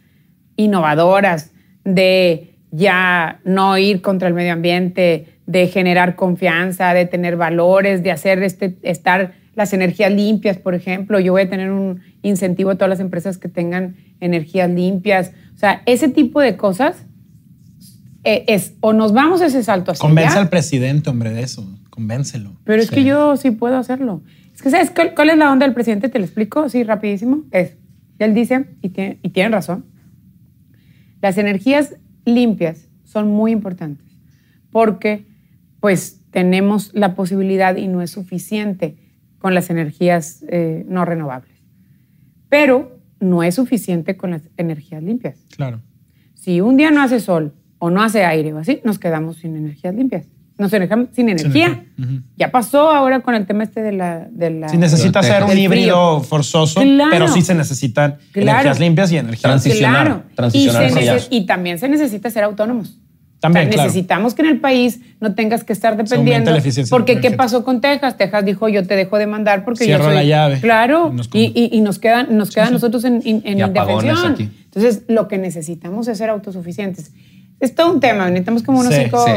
innovadoras 0.56 1.51
de 1.84 2.56
ya 2.72 3.40
no 3.44 3.78
ir 3.78 4.02
contra 4.02 4.28
el 4.28 4.34
medio 4.34 4.54
ambiente, 4.54 5.28
de 5.46 5.68
generar 5.68 6.16
confianza, 6.16 6.94
de 6.94 7.06
tener 7.06 7.36
valores, 7.36 8.04
de 8.04 8.12
hacer 8.12 8.42
este, 8.44 8.78
estar 8.84 9.34
las 9.56 9.74
energías 9.74 10.12
limpias, 10.12 10.58
por 10.58 10.76
ejemplo. 10.76 11.20
Yo 11.20 11.34
voy 11.34 11.44
a 11.44 11.50
tener 11.50 11.72
un 11.72 12.02
incentivo 12.22 12.72
a 12.72 12.76
todas 12.76 12.90
las 12.90 13.00
empresas 13.00 13.38
que 13.38 13.50
tengan 13.50 13.96
energías 14.20 14.70
limpias. 14.70 15.34
O 15.56 15.58
sea, 15.58 15.82
ese 15.86 16.08
tipo 16.08 16.40
de 16.40 16.56
cosas 16.56 17.06
eh, 18.24 18.46
es 18.48 18.74
o 18.80 18.94
nos 18.94 19.14
vamos 19.14 19.42
a 19.42 19.48
ese 19.48 19.64
salto 19.64 19.92
hacia 19.92 20.02
Convence 20.02 20.32
allá, 20.32 20.42
al 20.42 20.50
presidente, 20.50 21.10
hombre, 21.10 21.32
de 21.32 21.42
eso. 21.42 21.68
Convéncelo. 21.90 22.56
pero 22.64 22.82
es 22.82 22.90
que 22.90 23.04
yo 23.04 23.36
sí 23.36 23.52
puedo 23.52 23.78
hacerlo. 23.78 24.24
Es 24.56 24.62
que, 24.62 24.70
¿sabes 24.70 24.92
cuál, 24.92 25.14
cuál 25.14 25.30
es 25.30 25.38
la 25.38 25.52
onda 25.52 25.66
del 25.66 25.74
presidente? 25.74 26.08
Te 26.08 26.20
lo 26.20 26.26
explico 26.26 26.62
así 26.62 26.84
rapidísimo. 26.84 27.44
Es, 27.52 27.76
él 28.20 28.34
dice, 28.34 28.68
y 28.82 28.90
tiene, 28.90 29.20
y 29.22 29.30
tiene 29.30 29.50
razón, 29.50 29.86
las 31.22 31.38
energías 31.38 31.96
limpias 32.26 32.90
son 33.04 33.30
muy 33.30 33.52
importantes 33.52 34.08
porque 34.72 35.26
pues 35.80 36.22
tenemos 36.32 36.92
la 36.94 37.16
posibilidad 37.16 37.76
y 37.76 37.88
no 37.88 38.02
es 38.02 38.12
suficiente 38.12 38.98
con 39.40 39.54
las 39.54 39.70
energías 39.70 40.44
eh, 40.48 40.86
no 40.88 41.04
renovables. 41.04 41.52
Pero 42.48 43.00
no 43.20 43.44
es 43.44 43.56
suficiente 43.56 44.16
con 44.18 44.32
las 44.32 44.50
energías 44.58 45.04
limpias. 45.04 45.46
Claro. 45.56 45.82
Si 46.34 46.62
un 46.62 46.78
día 46.78 46.92
no 46.92 47.02
hace 47.02 47.20
sol 47.20 47.54
o 47.80 47.90
no 47.90 48.02
hace 48.02 48.24
aire 48.24 48.54
o 48.54 48.58
así, 48.58 48.82
nos 48.84 49.00
quedamos 49.00 49.38
sin 49.38 49.56
energías 49.56 49.96
limpias. 49.96 50.28
Nos 50.62 50.70
dejamos 50.70 51.08
sin 51.14 51.28
energía. 51.28 51.86
Ya 52.38 52.52
pasó 52.52 52.92
ahora 52.92 53.22
con 53.22 53.34
el 53.34 53.48
tema 53.48 53.64
este 53.64 53.82
de 53.82 53.92
la... 53.94 54.28
De 54.30 54.52
la 54.52 54.70
Si 54.70 54.78
necesita 54.78 55.24
ser 55.24 55.44
un 55.44 55.58
híbrido 55.58 56.22
forzoso, 56.22 56.82
Claro. 56.82 57.10
pero 57.12 57.28
sí 57.28 57.42
se 57.42 57.56
necesitan 57.56 58.18
Claro. 58.32 58.50
energías 58.52 58.80
limpias 58.80 59.12
y 59.12 59.18
energías. 59.18 59.42
Transicionar, 59.42 60.06
Claro. 60.06 60.24
transicionar 60.36 60.84
y, 61.32 61.40
se 61.40 61.46
también 61.48 61.80
se 61.80 61.90
necesita 61.90 62.30
ser 62.30 62.44
autónomos. 62.44 62.96
También, 63.40 63.64
O 63.64 63.70
sea, 63.70 63.74
claro. 63.74 63.88
Necesitamos 63.88 64.36
que 64.36 64.44
en 64.44 64.50
el 64.50 64.60
país 64.60 65.00
no 65.20 65.34
tengas 65.34 65.64
que 65.64 65.74
estar 65.74 65.98
dependiendo. 65.98 66.52
la 66.52 66.60
eficiencia 66.60 66.96
Porque 66.96 67.20
¿qué 67.20 67.32
pasó 67.32 67.64
con 67.66 67.82
Texas? 67.82 68.16
Texas 68.16 68.46
dijo, 68.46 68.70
yo 68.70 68.86
te 68.86 68.96
dejo 68.96 69.18
de 69.18 69.26
mandar 69.26 69.66
porque 69.66 69.86
Cierro 69.86 70.04
yo 70.04 70.10
soy... 70.10 70.16
la 70.18 70.24
llave. 70.24 70.60
Claro. 70.62 71.10
Y 71.12 71.16
nos 71.16 71.26
Y, 71.26 71.30
como- 71.30 71.44
y- 71.44 71.70
y 71.74 71.82
nos 71.82 71.98
quedan, 71.98 72.38
nos 72.38 72.52
quedan 72.52 72.72
nosotros 72.72 73.04
en, 73.04 73.24
en- 73.26 73.42
en 73.46 73.58
Y 73.58 73.62
apagones 73.64 74.04
indefensión. 74.12 74.34
aquí. 74.34 74.50
Entonces, 74.66 75.02
lo 75.08 75.28
que 75.28 75.40
necesitamos 75.40 76.08
es 76.08 76.20
ser 76.20 76.30
autosuficientes. 76.30 77.14
Es 77.62 77.74
todo 77.76 77.94
un 77.94 78.00
tema. 78.00 78.26
Necesitamos 78.30 78.64
como 78.64 78.80
unos 78.80 78.94
Sí, 78.94 79.02
cinco. 79.04 79.24
sí, 79.26 79.34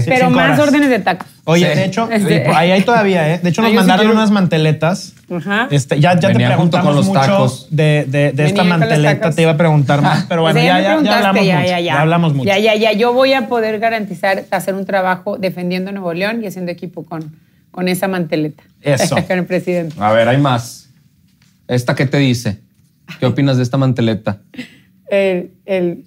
sí. 0.00 0.02
Pero 0.06 0.26
Cinco 0.26 0.30
más 0.30 0.46
horas. 0.58 0.60
órdenes 0.60 0.88
de 0.88 0.98
tacos. 0.98 1.28
Oye, 1.44 1.70
Sí. 1.70 1.78
de 1.78 1.84
hecho, 1.84 2.10
Este- 2.10 2.46
ahí 2.48 2.70
hay 2.70 2.82
todavía, 2.82 3.34
¿eh? 3.34 3.38
De 3.42 3.50
hecho, 3.50 3.60
Ah, 3.60 3.64
nos 3.64 3.72
yo 3.72 3.80
sí 3.80 3.86
mandaron 3.86 4.06
quiero- 4.06 4.18
unas 4.18 4.30
manteletas. 4.30 5.12
Ajá. 5.30 5.68
Este, 5.70 6.00
ya 6.00 6.14
ya 6.14 6.20
te 6.20 6.26
Venían 6.28 6.56
junto 6.56 6.78
preguntamos 6.78 6.86
con 6.86 6.96
los 6.96 7.06
mucho 7.06 7.20
tacos. 7.20 7.66
de, 7.70 8.06
de- 8.08 8.32
de 8.32 8.46
esta 8.46 8.64
manteleta. 8.64 9.30
Te 9.30 9.42
iba 9.42 9.50
a 9.52 9.56
preguntar 9.56 10.00
más, 10.00 10.24
pero 10.28 10.40
bueno, 10.42 10.58
O 10.58 10.62
sea, 10.62 10.72
ya, 10.78 10.82
ya, 10.82 11.02
ya 11.02 11.16
hablamos 11.18 11.44
ya, 11.46 11.56
mucho. 11.56 11.66
ya, 11.68 11.78
ya. 11.80 11.80
Ya 11.80 12.00
hablamos 12.00 12.34
mucho. 12.34 12.46
Ya, 12.48 12.58
ya, 12.58 12.74
ya. 12.74 12.92
Yo 12.92 13.12
voy 13.12 13.34
a 13.34 13.46
poder 13.46 13.78
garantizar 13.78 14.44
hacer 14.50 14.74
un 14.74 14.86
trabajo 14.86 15.36
defendiendo 15.36 15.92
Nuevo 15.92 16.14
León 16.14 16.42
y 16.42 16.46
haciendo 16.46 16.72
equipo 16.72 17.04
con, 17.04 17.36
con 17.70 17.88
esa 17.88 18.08
manteleta. 18.08 18.62
Eso. 18.80 19.16
con 19.28 19.38
el 19.38 19.44
presidente. 19.44 19.94
A 19.98 20.12
ver, 20.12 20.28
hay 20.28 20.38
más. 20.38 20.88
¿Esta 21.68 21.94
qué 21.94 22.06
te 22.06 22.16
dice? 22.18 22.60
¿Qué 23.20 23.26
opinas 23.26 23.56
de 23.58 23.62
esta 23.64 23.76
manteleta? 23.76 24.38
El, 25.10 25.50
el, 25.66 26.04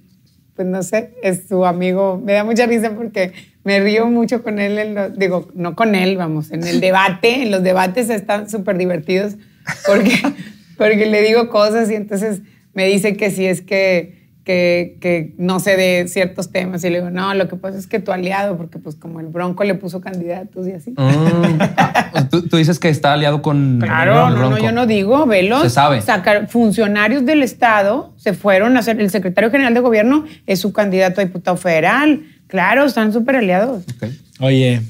pues 0.59 0.67
no 0.67 0.83
sé, 0.83 1.11
es 1.23 1.43
su 1.47 1.65
amigo. 1.65 2.21
Me 2.21 2.33
da 2.33 2.43
mucha 2.43 2.65
risa 2.65 2.91
porque 2.93 3.31
me 3.63 3.79
río 3.79 4.07
mucho 4.07 4.43
con 4.43 4.59
él. 4.59 4.77
En 4.77 4.93
los- 4.93 5.17
digo, 5.17 5.47
no 5.53 5.73
con 5.73 5.95
él, 5.95 6.17
vamos, 6.17 6.51
en 6.51 6.65
el 6.67 6.81
debate. 6.81 7.43
En 7.43 7.49
los 7.49 7.63
debates 7.63 8.09
están 8.09 8.49
súper 8.49 8.77
divertidos 8.77 9.37
porque, 9.85 10.11
porque 10.77 11.05
le 11.05 11.21
digo 11.21 11.47
cosas 11.47 11.89
y 11.89 11.95
entonces 11.95 12.41
me 12.73 12.87
dice 12.87 13.15
que 13.15 13.31
si 13.31 13.45
es 13.45 13.61
que, 13.61 14.18
que, 14.49 14.97
que 14.99 15.35
no 15.37 15.59
sé 15.59 15.77
de 15.77 16.07
ciertos 16.07 16.51
temas. 16.51 16.83
Y 16.83 16.89
le 16.89 16.95
digo, 16.97 17.11
no, 17.11 17.35
lo 17.35 17.47
que 17.47 17.55
pasa 17.55 17.77
es 17.77 17.85
que 17.85 17.99
tu 17.99 18.11
aliado, 18.11 18.57
porque 18.57 18.79
pues 18.79 18.95
como 18.95 19.19
el 19.19 19.27
Bronco 19.27 19.63
le 19.63 19.75
puso 19.75 20.01
candidatos 20.01 20.67
y 20.67 20.71
así. 20.71 20.89
Mm, 20.97 21.59
ah, 21.77 22.27
¿tú, 22.31 22.47
tú 22.47 22.57
dices 22.57 22.79
que 22.79 22.89
está 22.89 23.13
aliado 23.13 23.43
con 23.43 23.77
Claro, 23.79 24.31
no, 24.31 24.49
no, 24.49 24.57
yo 24.57 24.71
no 24.71 24.87
digo, 24.87 25.27
velos. 25.27 25.61
Se 25.61 25.69
sabe. 25.69 26.01
Sacar, 26.01 26.47
funcionarios 26.47 27.27
del 27.27 27.43
Estado 27.43 28.11
se 28.17 28.33
fueron 28.33 28.75
a 28.75 28.79
hacer, 28.79 28.99
el 28.99 29.11
secretario 29.11 29.51
general 29.51 29.75
de 29.75 29.81
gobierno 29.81 30.25
es 30.47 30.59
su 30.59 30.73
candidato 30.73 31.21
a 31.21 31.25
diputado 31.25 31.55
federal. 31.55 32.23
Claro, 32.47 32.85
están 32.85 33.13
súper 33.13 33.35
aliados. 33.35 33.83
Ok. 33.97 34.09
Oye, 34.39 34.81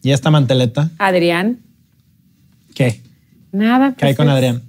¿y 0.00 0.12
esta 0.12 0.30
manteleta? 0.30 0.90
Adrián, 0.98 1.58
¿Qué? 2.76 3.00
nada. 3.50 3.94
¿Qué 3.98 4.06
hay 4.06 4.12
pues 4.14 4.16
con 4.18 4.28
es- 4.28 4.34
Adrián? 4.34 4.62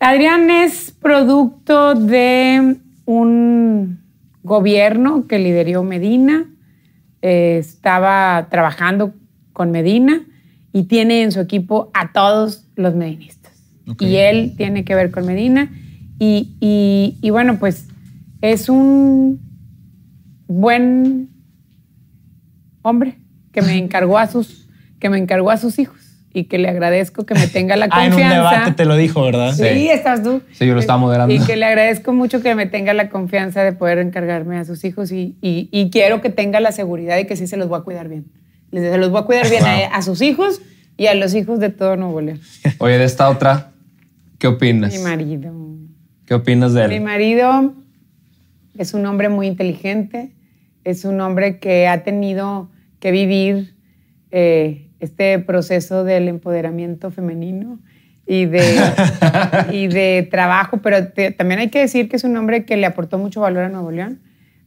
Adrián 0.00 0.48
es 0.50 0.90
producto 0.92 1.94
de 1.94 2.76
un 3.04 4.00
gobierno 4.42 5.26
que 5.26 5.38
lideró 5.38 5.82
Medina, 5.84 6.46
eh, 7.22 7.58
estaba 7.58 8.48
trabajando 8.50 9.14
con 9.52 9.70
Medina 9.70 10.22
y 10.72 10.84
tiene 10.84 11.22
en 11.22 11.32
su 11.32 11.40
equipo 11.40 11.90
a 11.92 12.12
todos 12.12 12.66
los 12.76 12.94
medinistas. 12.94 13.52
Y 13.98 14.16
él 14.16 14.54
tiene 14.56 14.84
que 14.84 14.94
ver 14.94 15.10
con 15.10 15.26
Medina. 15.26 15.70
Y, 16.18 16.56
y- 16.60 17.18
y 17.20 17.30
bueno, 17.30 17.58
pues 17.58 17.88
es 18.40 18.68
un 18.68 19.40
buen 20.46 21.28
hombre 22.82 23.18
que 23.52 23.60
me 23.62 23.76
encargó 23.76 24.16
a 24.16 24.26
sus, 24.28 24.68
que 24.98 25.10
me 25.10 25.18
encargó 25.18 25.50
a 25.50 25.56
sus 25.56 25.78
hijos 25.78 25.98
y 26.32 26.44
que 26.44 26.58
le 26.58 26.68
agradezco 26.68 27.26
que 27.26 27.34
me 27.34 27.46
tenga 27.48 27.76
la 27.76 27.86
Ah, 27.90 28.04
en 28.06 28.10
confianza. 28.12 28.38
un 28.38 28.44
debate 28.52 28.72
te 28.72 28.84
lo 28.84 28.96
dijo, 28.96 29.22
¿verdad? 29.22 29.52
Sí, 29.52 29.64
Sí. 29.64 29.88
estás 29.88 30.22
tú. 30.22 30.42
Sí, 30.52 30.66
yo 30.66 30.74
lo 30.74 30.80
estaba 30.80 30.98
moderando. 30.98 31.34
Y 31.34 31.40
que 31.40 31.56
le 31.56 31.64
agradezco 31.66 32.12
mucho 32.12 32.40
que 32.42 32.54
me 32.54 32.66
tenga 32.66 32.94
la 32.94 33.08
confianza 33.08 33.64
de 33.64 33.72
poder 33.72 33.98
encargarme 33.98 34.56
a 34.56 34.64
sus 34.64 34.84
hijos 34.84 35.10
y, 35.12 35.36
y- 35.42 35.68
y 35.72 35.90
quiero 35.90 36.20
que 36.20 36.30
tenga 36.30 36.60
la 36.60 36.72
seguridad 36.72 37.16
de 37.16 37.26
que 37.26 37.34
sí 37.36 37.46
se 37.46 37.56
los 37.56 37.68
voy 37.68 37.80
a 37.80 37.82
cuidar 37.82 38.08
bien. 38.08 38.26
Les- 38.70 38.92
Se 38.92 38.98
los 38.98 39.10
voy 39.10 39.20
a 39.22 39.24
cuidar 39.24 39.50
bien 39.50 39.64
a, 39.64 39.86
a 39.86 40.02
sus 40.02 40.22
hijos 40.22 40.60
y 40.96 41.06
a 41.06 41.14
los 41.14 41.34
hijos 41.34 41.58
de 41.58 41.70
todo 41.70 41.96
Nuevo 41.96 42.20
León. 42.20 42.40
Oye, 42.78 42.98
de 42.98 43.04
esta 43.04 43.28
otra, 43.28 43.72
¿qué 44.38 44.46
opinas? 44.46 44.92
Mi 44.94 45.00
marido. 45.02 45.52
¿Qué 46.26 46.34
opinas 46.34 46.74
de 46.74 46.86
Mi 46.86 46.94
él? 46.96 47.00
marido 47.02 47.74
es 48.78 48.94
un 48.94 49.04
hombre 49.06 49.28
muy 49.28 49.48
inteligente, 49.48 50.30
es 50.84 51.04
un 51.04 51.20
hombre 51.20 51.58
que 51.58 51.88
ha 51.88 52.04
tenido 52.04 52.70
que 53.00 53.10
vivir 53.10 53.74
eh, 54.30 54.89
este 55.00 55.38
proceso 55.38 56.04
del 56.04 56.28
empoderamiento 56.28 57.10
femenino 57.10 57.78
y 58.26 58.46
de, 58.46 58.62
y 59.72 59.88
de 59.88 60.28
trabajo, 60.30 60.78
pero 60.82 61.08
te- 61.08 61.30
también 61.32 61.60
hay 61.60 61.68
que 61.68 61.80
decir 61.80 62.08
que 62.08 62.16
es 62.16 62.24
un 62.24 62.36
hombre 62.36 62.64
que 62.64 62.76
le 62.76 62.86
aportó 62.86 63.18
mucho 63.18 63.40
valor 63.40 63.64
a 63.64 63.68
Nuevo 63.68 63.90
León, 63.90 64.20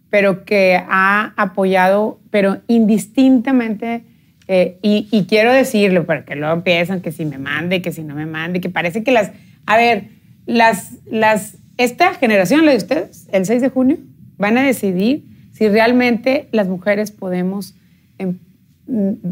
pero 0.10 0.44
que 0.46 0.82
ha 0.90 1.34
apoyado, 1.38 2.20
pero 2.30 2.58
indistintamente, 2.68 4.04
eh, 4.48 4.78
y, 4.82 5.08
y 5.12 5.26
quiero 5.26 5.52
decirlo, 5.54 6.06
porque 6.06 6.36
luego 6.36 6.54
empiezan 6.54 7.02
que 7.02 7.12
si 7.12 7.26
me 7.26 7.38
mande, 7.38 7.82
que 7.82 7.92
si 7.92 8.04
no 8.04 8.16
me 8.16 8.26
mande, 8.26 8.62
que 8.62 8.70
parece 8.70 9.04
que 9.04 9.12
las... 9.12 9.32
A 9.66 9.78
ver, 9.78 10.10
las, 10.46 10.94
las, 11.10 11.58
esta 11.78 12.14
generación, 12.16 12.66
la 12.66 12.72
de 12.72 12.78
ustedes, 12.78 13.28
el 13.32 13.46
6 13.46 13.62
de 13.62 13.70
junio, 13.70 13.98
van 14.38 14.58
a 14.58 14.64
decidir 14.64 15.26
si 15.54 15.70
realmente 15.70 16.50
las 16.52 16.68
mujeres 16.68 17.12
podemos 17.12 17.76
em, 18.18 18.38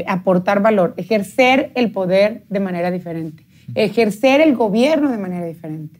aportar 0.08 0.62
valor, 0.62 0.94
ejercer 0.98 1.72
el 1.76 1.92
poder 1.92 2.44
de 2.50 2.60
manera 2.60 2.92
diferente, 2.92 3.46
ejercer 3.76 4.42
el 4.42 4.56
gobierno 4.56 5.12
de 5.12 5.18
manera 5.18 5.46
diferente. 5.46 6.00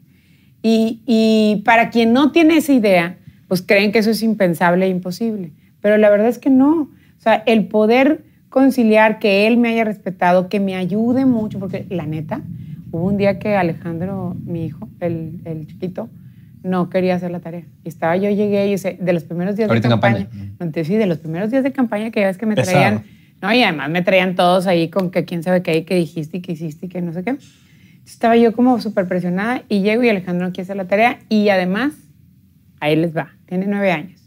Y, 0.62 1.00
y 1.06 1.62
para 1.64 1.90
quien 1.90 2.12
no 2.12 2.32
tiene 2.32 2.56
esa 2.58 2.72
idea, 2.72 3.18
pues 3.48 3.62
creen 3.62 3.92
que 3.92 3.98
eso 3.98 4.10
es 4.10 4.22
impensable 4.22 4.86
e 4.86 4.88
imposible. 4.88 5.52
Pero 5.80 5.96
la 5.98 6.08
verdad 6.08 6.28
es 6.28 6.38
que 6.38 6.50
no. 6.50 6.82
O 6.82 7.20
sea, 7.20 7.42
el 7.46 7.66
poder 7.66 8.24
conciliar 8.48 9.18
que 9.18 9.46
él 9.46 9.56
me 9.56 9.70
haya 9.70 9.84
respetado, 9.84 10.48
que 10.48 10.60
me 10.60 10.76
ayude 10.76 11.26
mucho, 11.26 11.58
porque 11.58 11.86
la 11.90 12.06
neta, 12.06 12.42
hubo 12.90 13.06
un 13.06 13.16
día 13.16 13.38
que 13.38 13.56
Alejandro, 13.56 14.36
mi 14.44 14.66
hijo, 14.66 14.88
el, 15.00 15.40
el 15.44 15.66
chiquito, 15.66 16.08
no 16.62 16.88
quería 16.90 17.16
hacer 17.16 17.30
la 17.32 17.40
tarea. 17.40 17.64
Y 17.84 17.88
estaba 17.88 18.16
yo, 18.16 18.30
llegué 18.30 18.68
y 18.68 18.76
de 18.76 19.12
los 19.12 19.24
primeros 19.24 19.56
días 19.56 19.68
Ahorita 19.68 19.88
de 19.88 19.92
campaña. 19.92 20.18
campaña. 20.28 20.44
Entonces, 20.60 20.86
sí, 20.86 20.94
de 20.94 21.06
los 21.06 21.18
primeros 21.18 21.50
días 21.50 21.64
de 21.64 21.72
campaña 21.72 22.10
que 22.10 22.20
ya 22.20 22.26
ves 22.28 22.38
que 22.38 22.46
me 22.46 22.54
Pesado. 22.54 22.78
traían. 22.78 23.04
No, 23.42 23.52
y 23.52 23.62
además 23.62 23.90
me 23.90 24.02
traían 24.02 24.36
todos 24.36 24.66
ahí 24.68 24.88
con 24.88 25.10
que 25.10 25.24
quién 25.24 25.42
sabe 25.42 25.62
qué, 25.62 25.84
que 25.84 25.96
dijiste 25.96 26.36
y 26.38 26.40
que 26.40 26.52
hiciste 26.52 26.86
y 26.86 26.88
que 26.88 27.02
no 27.02 27.12
sé 27.12 27.24
qué. 27.24 27.30
Entonces, 27.30 27.52
estaba 28.06 28.36
yo 28.36 28.52
como 28.52 28.80
súper 28.80 29.06
presionada 29.08 29.62
y 29.68 29.82
llego 29.82 30.02
y 30.04 30.08
Alejandro 30.08 30.46
no 30.46 30.52
quiere 30.52 30.62
hacer 30.64 30.76
la 30.76 30.86
tarea 30.86 31.18
y 31.28 31.48
además, 31.48 31.92
ahí 32.80 32.94
les 32.96 33.16
va, 33.16 33.32
tiene 33.46 33.66
nueve 33.66 33.90
años. 33.92 34.20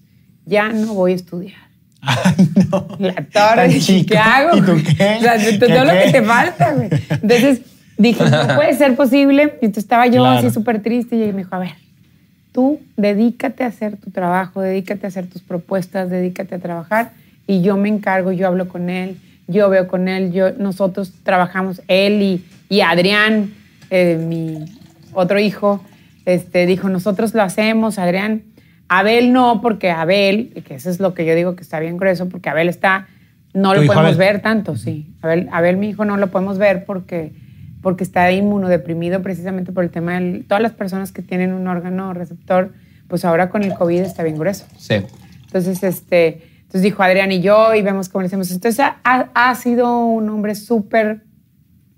Ya 0.45 0.69
no 0.69 0.93
voy 0.93 1.13
a 1.13 1.15
estudiar. 1.15 1.55
Ay, 2.01 2.49
no. 2.71 2.87
La 2.99 3.15
torre, 3.15 3.79
chico. 3.79 4.09
¿qué 4.09 4.17
hago? 4.17 4.57
¿Y 4.57 4.61
tú 4.61 4.73
qué? 4.97 5.15
O 5.17 5.21
sea, 5.21 5.37
tú- 5.37 5.59
¿Qué, 5.59 5.67
todo 5.73 5.85
lo 5.85 5.91
qué? 5.91 6.01
que 6.05 6.11
te 6.11 6.21
falta, 6.21 6.73
güey. 6.73 6.89
Entonces 7.09 7.61
dije, 7.97 8.23
no 8.29 8.47
puede 8.55 8.73
ser 8.75 8.95
posible. 8.95 9.43
Y 9.61 9.65
entonces 9.65 9.85
estaba 9.85 10.05
yo 10.07 10.19
Claro. 10.21 10.39
así 10.39 10.49
súper 10.51 10.81
triste 10.83 11.15
y 11.15 11.31
me 11.31 11.39
dijo, 11.39 11.55
a 11.55 11.59
ver, 11.59 11.71
tú 12.51 12.79
dedícate 12.97 13.63
a 13.63 13.67
hacer 13.67 13.97
tu 13.97 14.11
trabajo, 14.11 14.61
dedícate 14.61 15.05
a 15.05 15.09
hacer 15.09 15.27
tus 15.27 15.41
propuestas, 15.41 16.09
dedícate 16.09 16.55
a 16.55 16.59
trabajar 16.59 17.11
y 17.47 17.61
yo 17.61 17.77
me 17.77 17.89
encargo, 17.89 18.31
yo 18.31 18.47
hablo 18.47 18.67
con 18.67 18.89
él, 18.89 19.17
yo 19.47 19.69
veo 19.69 19.87
con 19.87 20.07
él, 20.07 20.31
yo, 20.31 20.51
nosotros 20.53 21.13
trabajamos, 21.23 21.81
él 21.87 22.21
y, 22.21 22.45
y 22.69 22.81
Adrián, 22.81 23.53
eh, 23.89 24.17
mi 24.17 24.65
otro 25.13 25.39
hijo, 25.39 25.83
este, 26.25 26.65
dijo, 26.65 26.89
nosotros 26.89 27.33
lo 27.33 27.43
hacemos, 27.43 27.99
Adrián. 27.99 28.43
Abel 28.87 29.33
no, 29.33 29.61
porque 29.61 29.89
Abel, 29.91 30.63
que 30.65 30.75
eso 30.75 30.89
es 30.89 30.99
lo 30.99 31.13
que 31.13 31.25
yo 31.25 31.35
digo 31.35 31.55
que 31.55 31.63
está 31.63 31.79
bien 31.79 31.97
grueso, 31.97 32.29
porque 32.29 32.49
Abel 32.49 32.69
está, 32.69 33.07
no 33.53 33.73
¿Tu 33.73 33.81
lo 33.81 33.87
podemos 33.87 34.05
Abel? 34.05 34.17
ver 34.17 34.41
tanto, 34.41 34.75
sí. 34.75 35.13
Abel, 35.21 35.47
Abel, 35.51 35.77
mi 35.77 35.89
hijo, 35.89 36.05
no 36.05 36.17
lo 36.17 36.27
podemos 36.27 36.57
ver 36.57 36.85
porque, 36.85 37.33
porque 37.81 38.03
está 38.03 38.31
inmunodeprimido 38.31 39.21
precisamente 39.21 39.71
por 39.71 39.83
el 39.83 39.89
tema 39.89 40.19
de 40.19 40.43
todas 40.47 40.61
las 40.61 40.73
personas 40.73 41.11
que 41.11 41.21
tienen 41.21 41.53
un 41.53 41.67
órgano 41.67 42.13
receptor, 42.13 42.73
pues 43.07 43.25
ahora 43.25 43.49
con 43.49 43.63
el 43.63 43.73
COVID 43.73 44.01
está 44.01 44.23
bien 44.23 44.37
grueso. 44.37 44.65
Sí. 44.77 44.95
Entonces, 45.45 45.83
este, 45.83 46.54
entonces 46.75 46.91
dijo 46.91 47.03
Adrián 47.03 47.31
y 47.31 47.39
yo 47.39 47.73
y 47.73 47.81
vemos 47.81 48.09
cómo 48.09 48.21
le 48.23 48.27
hacemos. 48.27 48.51
Entonces 48.51 48.85
ha, 48.85 48.97
ha 49.33 49.55
sido 49.55 50.05
un 50.05 50.27
hombre 50.27 50.55
súper 50.55 51.23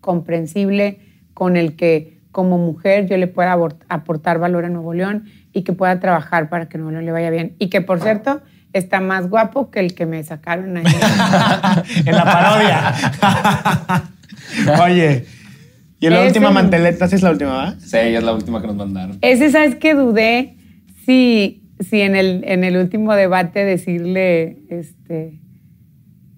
comprensible 0.02 1.00
con 1.34 1.58
el 1.58 1.76
que 1.76 2.20
como 2.32 2.60
mujer 2.60 3.08
yo 3.08 3.18
le 3.18 3.26
pueda 3.26 3.58
aportar 3.90 4.38
valor 4.38 4.66
a 4.66 4.70
Nuevo 4.70 4.94
León 4.94 5.26
y 5.52 5.64
que 5.64 5.74
pueda 5.74 6.00
trabajar 6.00 6.50
para 6.50 6.70
que 6.70 6.78
Nuevo 6.78 6.92
León 6.92 7.06
le 7.06 7.12
vaya 7.12 7.32
bien. 7.32 7.56
Y 7.58 7.70
que, 7.70 7.82
por 7.82 8.00
cierto, 8.02 8.42
está 8.72 9.00
más 9.02 9.28
guapo 9.32 9.72
que 9.72 9.80
el 9.80 9.96
que 9.96 10.06
me 10.06 10.24
sacaron 10.24 10.78
ahí. 10.78 10.86
en 12.06 12.16
la 12.16 12.24
parodia. 12.24 12.94
Oye, 14.84 15.26
y 16.00 16.08
la 16.10 16.18
Ese- 16.20 16.28
última 16.28 16.52
manteleta, 16.52 17.08
sí 17.08 17.16
es 17.16 17.24
la 17.24 17.32
última, 17.32 17.52
¿va? 17.54 17.76
Sí, 17.80 17.98
ella 17.98 18.20
es 18.20 18.24
la 18.24 18.34
última 18.34 18.62
que 18.62 18.68
nos 18.68 18.76
mandaron. 18.76 19.18
Ese, 19.22 19.50
¿sabes 19.52 19.74
que 19.76 19.96
Dudé 19.96 20.56
si, 21.04 21.67
si 21.80 22.02
en, 22.02 22.16
el, 22.16 22.44
en 22.46 22.64
el 22.64 22.78
último 22.78 23.14
debate 23.16 23.66
decirle 23.66 24.60
este, 24.70 25.40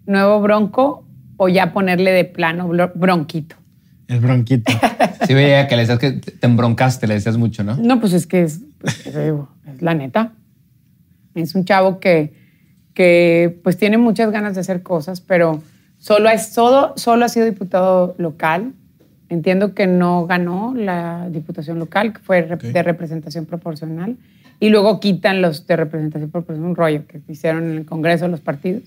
nuevo 0.05 0.41
bronco 0.41 1.05
o 1.37 1.47
ya 1.47 1.73
ponerle 1.73 2.11
de 2.11 2.25
plano 2.25 2.69
bronquito. 2.95 3.55
El 4.07 4.19
bronquito. 4.19 4.71
Sí, 5.27 5.35
veía 5.35 5.67
que 5.67 5.75
le 5.75 5.83
decías 5.83 5.99
que 5.99 6.13
te 6.13 6.47
embroncaste, 6.47 7.05
le 7.05 7.13
decías 7.13 7.37
mucho, 7.37 7.63
¿no? 7.63 7.75
No, 7.75 7.99
pues 7.99 8.13
es 8.13 8.25
que 8.25 8.41
es, 8.41 8.61
pues, 8.79 9.05
es 9.05 9.81
la 9.81 9.93
neta. 9.93 10.33
Es 11.35 11.53
un 11.53 11.65
chavo 11.65 11.99
que, 11.99 12.33
que 12.95 13.59
pues 13.63 13.77
tiene 13.77 13.99
muchas 13.99 14.31
ganas 14.31 14.55
de 14.55 14.61
hacer 14.61 14.81
cosas, 14.81 15.21
pero 15.21 15.61
solo, 15.99 16.29
es, 16.29 16.47
solo, 16.47 16.93
solo 16.95 17.25
ha 17.25 17.29
sido 17.29 17.45
diputado 17.45 18.15
local 18.17 18.73
Entiendo 19.29 19.75
que 19.75 19.85
no 19.85 20.25
ganó 20.25 20.73
la 20.75 21.29
diputación 21.29 21.77
local, 21.77 22.13
que 22.13 22.19
fue 22.19 22.41
de 22.41 22.83
representación 22.83 23.45
proporcional, 23.45 24.17
y 24.59 24.69
luego 24.69 24.99
quitan 24.99 25.41
los 25.41 25.65
de 25.67 25.75
representación 25.75 26.31
proporcional, 26.31 26.71
un 26.71 26.75
rollo 26.75 27.07
que 27.07 27.21
hicieron 27.27 27.71
en 27.71 27.77
el 27.77 27.85
Congreso 27.85 28.27
los 28.27 28.41
partidos. 28.41 28.83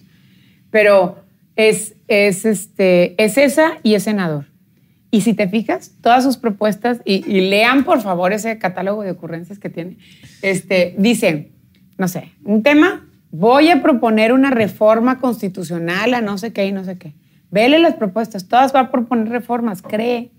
Pero 0.71 1.17
es, 1.57 1.95
es, 2.09 2.45
este, 2.45 3.23
es 3.23 3.39
esa 3.39 3.73
y 3.83 3.95
es 3.95 4.03
senador. 4.03 4.47
Y 5.11 5.23
si 5.23 5.35
te 5.35 5.49
fijas, 5.49 5.93
todas 6.01 6.25
sus 6.25 6.39
propuestas, 6.39 7.01
y, 7.05 7.29
y 7.31 7.49
lean 7.51 7.85
por 7.85 8.01
favor 8.01 8.33
ese 8.33 8.59
catálogo 8.59 9.03
de 9.03 9.11
ocurrencias 9.11 9.59
que 9.59 9.69
tiene, 9.69 9.99
este, 10.41 10.95
dice, 10.99 11.53
no 11.99 12.09
sé, 12.09 12.33
un 12.45 12.63
tema, 12.63 13.07
voy 13.31 13.69
a 13.69 13.83
proponer 13.83 14.33
una 14.33 14.51
reforma 14.51 15.21
constitucional 15.21 16.15
a 16.15 16.23
no 16.23 16.39
sé 16.39 16.53
qué 16.53 16.67
y 16.67 16.73
no 16.73 16.85
sé 16.85 16.97
qué. 16.97 17.15
Vele 17.51 17.79
las 17.79 17.95
propuestas, 17.95 18.49
todas 18.49 18.75
va 18.75 18.81
a 18.81 18.91
proponer 18.91 19.29
reformas. 19.29 19.83
Cree 19.83 20.31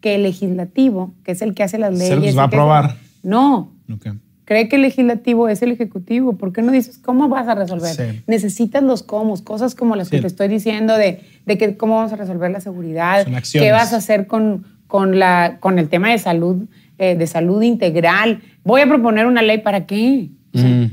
que 0.00 0.14
el 0.14 0.22
legislativo, 0.22 1.14
que 1.22 1.32
es 1.32 1.42
el 1.42 1.52
que 1.52 1.62
hace 1.62 1.76
las 1.76 1.98
Se 1.98 2.16
leyes... 2.16 2.34
los 2.34 2.38
va 2.38 2.42
a 2.44 2.46
aprobar. 2.46 2.96
No, 3.22 3.72
Ok. 3.92 4.08
Cree 4.46 4.68
que 4.70 4.76
el 4.76 4.82
legislativo 4.82 5.48
es 5.50 5.60
el 5.60 5.72
ejecutivo. 5.72 6.32
¿Por 6.38 6.54
qué 6.54 6.62
no 6.62 6.72
dices 6.72 6.96
cómo 6.98 7.28
vas 7.28 7.46
a 7.48 7.54
resolver? 7.54 7.94
Sí. 7.94 8.22
Necesitas 8.26 8.82
los 8.82 9.02
cómo, 9.02 9.36
cosas 9.44 9.74
como 9.74 9.94
las 9.96 10.08
que 10.08 10.20
te 10.22 10.26
estoy 10.26 10.48
diciendo 10.48 10.96
de, 10.96 11.20
de 11.44 11.58
que 11.58 11.76
cómo 11.76 11.96
vamos 11.96 12.12
a 12.14 12.16
resolver 12.16 12.50
la 12.50 12.60
seguridad, 12.60 13.26
qué 13.52 13.72
vas 13.72 13.92
a 13.92 13.96
hacer 13.98 14.26
con, 14.26 14.64
con, 14.86 15.18
la, 15.18 15.58
con 15.60 15.78
el 15.78 15.88
tema 15.90 16.10
de 16.10 16.18
salud, 16.18 16.62
eh, 16.98 17.14
de 17.16 17.26
salud 17.26 17.60
integral. 17.60 18.40
Voy 18.64 18.80
a 18.80 18.86
proponer 18.86 19.26
una 19.26 19.42
ley 19.42 19.58
para 19.58 19.84
qué? 19.84 20.30
O 20.54 20.58
sea, 20.58 20.90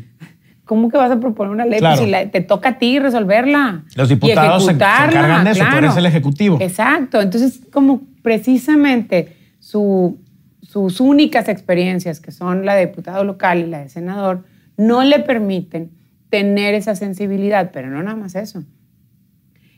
¿Cómo 0.65 0.89
que 0.89 0.97
vas 0.97 1.11
a 1.11 1.19
proponer 1.19 1.51
una 1.51 1.65
ley? 1.65 1.79
Claro. 1.79 1.97
Pues 1.97 2.05
si 2.05 2.11
la- 2.11 2.31
te 2.31 2.39
toca 2.41 2.69
a 2.69 2.77
ti 2.79 2.97
resolverla. 2.97 3.83
Los 3.95 4.09
y 4.09 4.15
diputados 4.15 4.63
se- 4.63 4.67
se 4.69 4.73
encargan 4.75 5.43
de 5.43 5.51
eso, 5.51 5.63
tú 5.69 5.75
eres 5.77 5.97
el 5.97 6.05
ejecutivo. 6.05 6.57
Exacto. 6.61 7.21
Entonces, 7.21 7.59
como 7.71 8.01
precisamente 8.21 9.35
su- 9.59 10.17
sus 10.73 10.99
únicas 10.99 11.47
experiencias, 11.49 12.19
que 12.19 12.31
son 12.31 12.65
la 12.65 12.73
de 12.73 12.87
diputado 12.87 13.23
local 13.23 13.59
y 13.59 13.67
la 13.67 13.81
de 13.81 13.89
senador, 13.89 14.43
no 14.75 15.03
le 15.03 15.19
permiten 15.19 15.91
tener 16.29 16.73
esa 16.73 16.95
sensibilidad, 16.95 17.69
pero 17.71 17.91
no 17.91 18.01
nada 18.01 18.15
más 18.15 18.33
eso. 18.33 18.63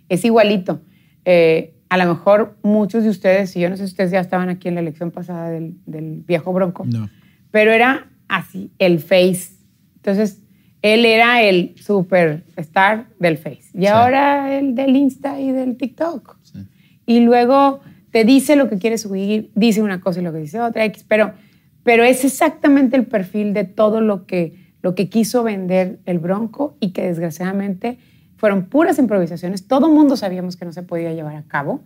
Es 0.07 0.23
igualito. 0.23 0.79
Eh, 1.25 1.73
a 1.89 1.97
lo 1.97 2.05
mejor 2.05 2.57
muchos 2.63 3.03
de 3.03 3.09
ustedes, 3.09 3.53
y 3.57 3.59
yo 3.59 3.69
no 3.69 3.75
sé 3.75 3.83
si 3.83 3.91
ustedes 3.91 4.11
ya 4.11 4.21
estaban 4.21 4.47
aquí 4.47 4.69
en 4.69 4.75
la 4.75 4.79
elección 4.81 5.11
pasada 5.11 5.49
del, 5.49 5.75
del 5.85 6.23
viejo 6.25 6.53
Bronco, 6.53 6.85
No. 6.85 7.09
pero 7.51 7.73
era 7.73 8.07
así, 8.29 8.71
el 8.79 8.99
Face. 8.99 9.49
Entonces, 9.97 10.41
él 10.81 11.03
era 11.05 11.41
el 11.41 11.75
superstar 11.77 13.07
del 13.19 13.37
Face. 13.37 13.65
Y 13.73 13.87
ahora 13.87 14.57
el 14.57 14.75
del 14.75 14.95
Insta 14.95 15.41
y 15.41 15.51
del 15.51 15.75
TikTok. 15.75 16.37
Y 17.05 17.19
luego 17.19 17.81
te 18.15 18.23
dice 18.23 18.55
lo 18.55 18.69
que 18.69 18.77
quiere 18.77 18.97
subir, 18.97 19.51
dice 19.55 19.81
una 19.81 19.99
cosa 19.99 20.21
y 20.21 20.23
lo 20.23 20.31
que 20.31 20.37
dice 20.37 20.61
otra, 20.61 20.85
X, 20.85 21.03
pero, 21.05 21.33
pero 21.83 22.05
es 22.05 22.23
exactamente 22.23 22.95
el 22.95 23.05
perfil 23.07 23.53
de 23.53 23.65
todo 23.65 23.99
lo 23.99 24.25
que, 24.25 24.71
lo 24.81 24.95
que 24.95 25.09
quiso 25.09 25.43
vender 25.43 25.99
el 26.05 26.19
Bronco 26.19 26.77
y 26.79 26.91
que 26.91 27.01
desgraciadamente 27.01 27.97
fueron 28.37 28.67
puras 28.67 28.99
improvisaciones. 28.99 29.67
Todo 29.67 29.91
mundo 29.91 30.15
sabíamos 30.15 30.55
que 30.55 30.63
no 30.63 30.71
se 30.71 30.81
podía 30.81 31.11
llevar 31.11 31.35
a 31.35 31.43
cabo. 31.43 31.83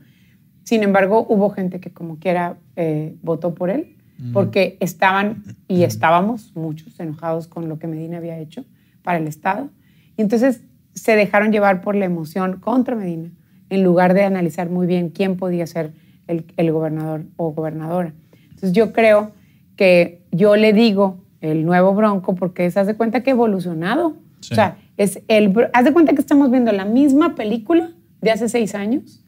Sin 0.65 0.83
embargo, 0.83 1.25
hubo 1.27 1.49
gente 1.49 1.79
que 1.79 1.89
como 1.89 2.19
quiera 2.19 2.59
eh, 2.75 3.15
votó 3.23 3.55
por 3.55 3.71
él, 3.71 3.95
porque 4.31 4.77
estaban 4.81 5.41
y 5.67 5.81
estábamos 5.81 6.55
muchos 6.55 6.99
enojados 6.99 7.47
con 7.47 7.69
lo 7.69 7.79
que 7.79 7.87
Medina 7.87 8.17
había 8.17 8.37
hecho 8.37 8.65
para 9.01 9.17
el 9.17 9.25
Estado. 9.25 9.71
Y 10.15 10.21
entonces 10.21 10.61
se 10.93 11.15
dejaron 11.15 11.51
llevar 11.51 11.81
por 11.81 11.95
la 11.95 12.05
emoción 12.05 12.59
contra 12.59 12.95
Medina, 12.95 13.31
en 13.71 13.83
lugar 13.83 14.13
de 14.13 14.25
analizar 14.25 14.69
muy 14.69 14.85
bien 14.85 15.09
quién 15.09 15.35
podía 15.35 15.65
ser 15.65 15.91
el, 16.29 16.45
el 16.55 16.71
gobernador 16.71 17.25
o 17.35 17.51
gobernadora. 17.51 18.13
Entonces 18.43 18.71
yo 18.71 18.93
creo 18.93 19.33
que 19.75 20.21
yo 20.31 20.55
le 20.55 20.71
digo 20.71 21.25
el 21.41 21.65
nuevo 21.65 21.93
Bronco 21.93 22.35
porque 22.35 22.69
se 22.71 22.79
hace 22.79 22.95
cuenta 22.95 23.21
que 23.23 23.31
ha 23.31 23.33
evolucionado. 23.33 24.15
Sí. 24.39 24.53
O 24.53 24.55
sea, 24.55 24.77
es 24.97 25.21
el, 25.27 25.53
haz 25.73 25.85
de 25.85 25.93
cuenta 25.93 26.13
que 26.13 26.21
estamos 26.21 26.51
viendo 26.51 26.71
la 26.71 26.85
misma 26.85 27.35
película 27.35 27.91
de 28.21 28.31
hace 28.31 28.49
seis 28.49 28.75
años, 28.75 29.23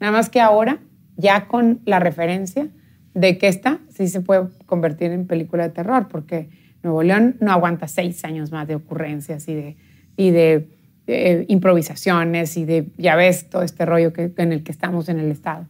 nada 0.00 0.12
más 0.12 0.28
que 0.28 0.40
ahora 0.40 0.80
ya 1.16 1.48
con 1.48 1.80
la 1.84 1.98
referencia 1.98 2.68
de 3.14 3.38
que 3.38 3.48
esta 3.48 3.80
sí 3.88 4.06
se 4.08 4.20
puede 4.20 4.48
convertir 4.66 5.10
en 5.10 5.26
película 5.26 5.64
de 5.64 5.70
terror, 5.70 6.08
porque 6.08 6.50
Nuevo 6.82 7.02
León 7.02 7.36
no 7.40 7.52
aguanta 7.52 7.88
seis 7.88 8.24
años 8.24 8.52
más 8.52 8.68
de 8.68 8.76
ocurrencias 8.76 9.48
y 9.48 9.54
de, 9.54 9.76
y 10.16 10.30
de 10.30 10.68
eh, 11.06 11.46
improvisaciones 11.48 12.56
y 12.56 12.64
de, 12.64 12.90
ya 12.98 13.16
ves, 13.16 13.48
todo 13.48 13.62
este 13.62 13.86
rollo 13.86 14.12
que, 14.12 14.32
en 14.36 14.52
el 14.52 14.62
que 14.62 14.70
estamos 14.70 15.08
en 15.08 15.18
el 15.18 15.30
Estado. 15.30 15.66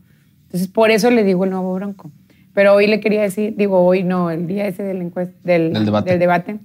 Entonces, 0.49 0.69
por 0.69 0.91
eso 0.91 1.11
le 1.11 1.25
digo 1.25 1.45
el 1.45 1.51
nuevo 1.51 1.75
Bronco. 1.75 2.11
Pero 2.55 2.75
hoy 2.75 2.87
le 2.87 3.01
quería 3.01 3.23
decir, 3.23 3.55
digo, 3.57 3.85
hoy 3.85 4.03
no, 4.03 4.31
el 4.31 4.47
día 4.47 4.67
ese 4.67 4.83
del, 4.83 5.03
encuest- 5.03 5.35
del, 5.45 5.73
Del 5.73 5.85
debate. 5.85 6.11
del 6.11 6.19
debate, 6.19 6.57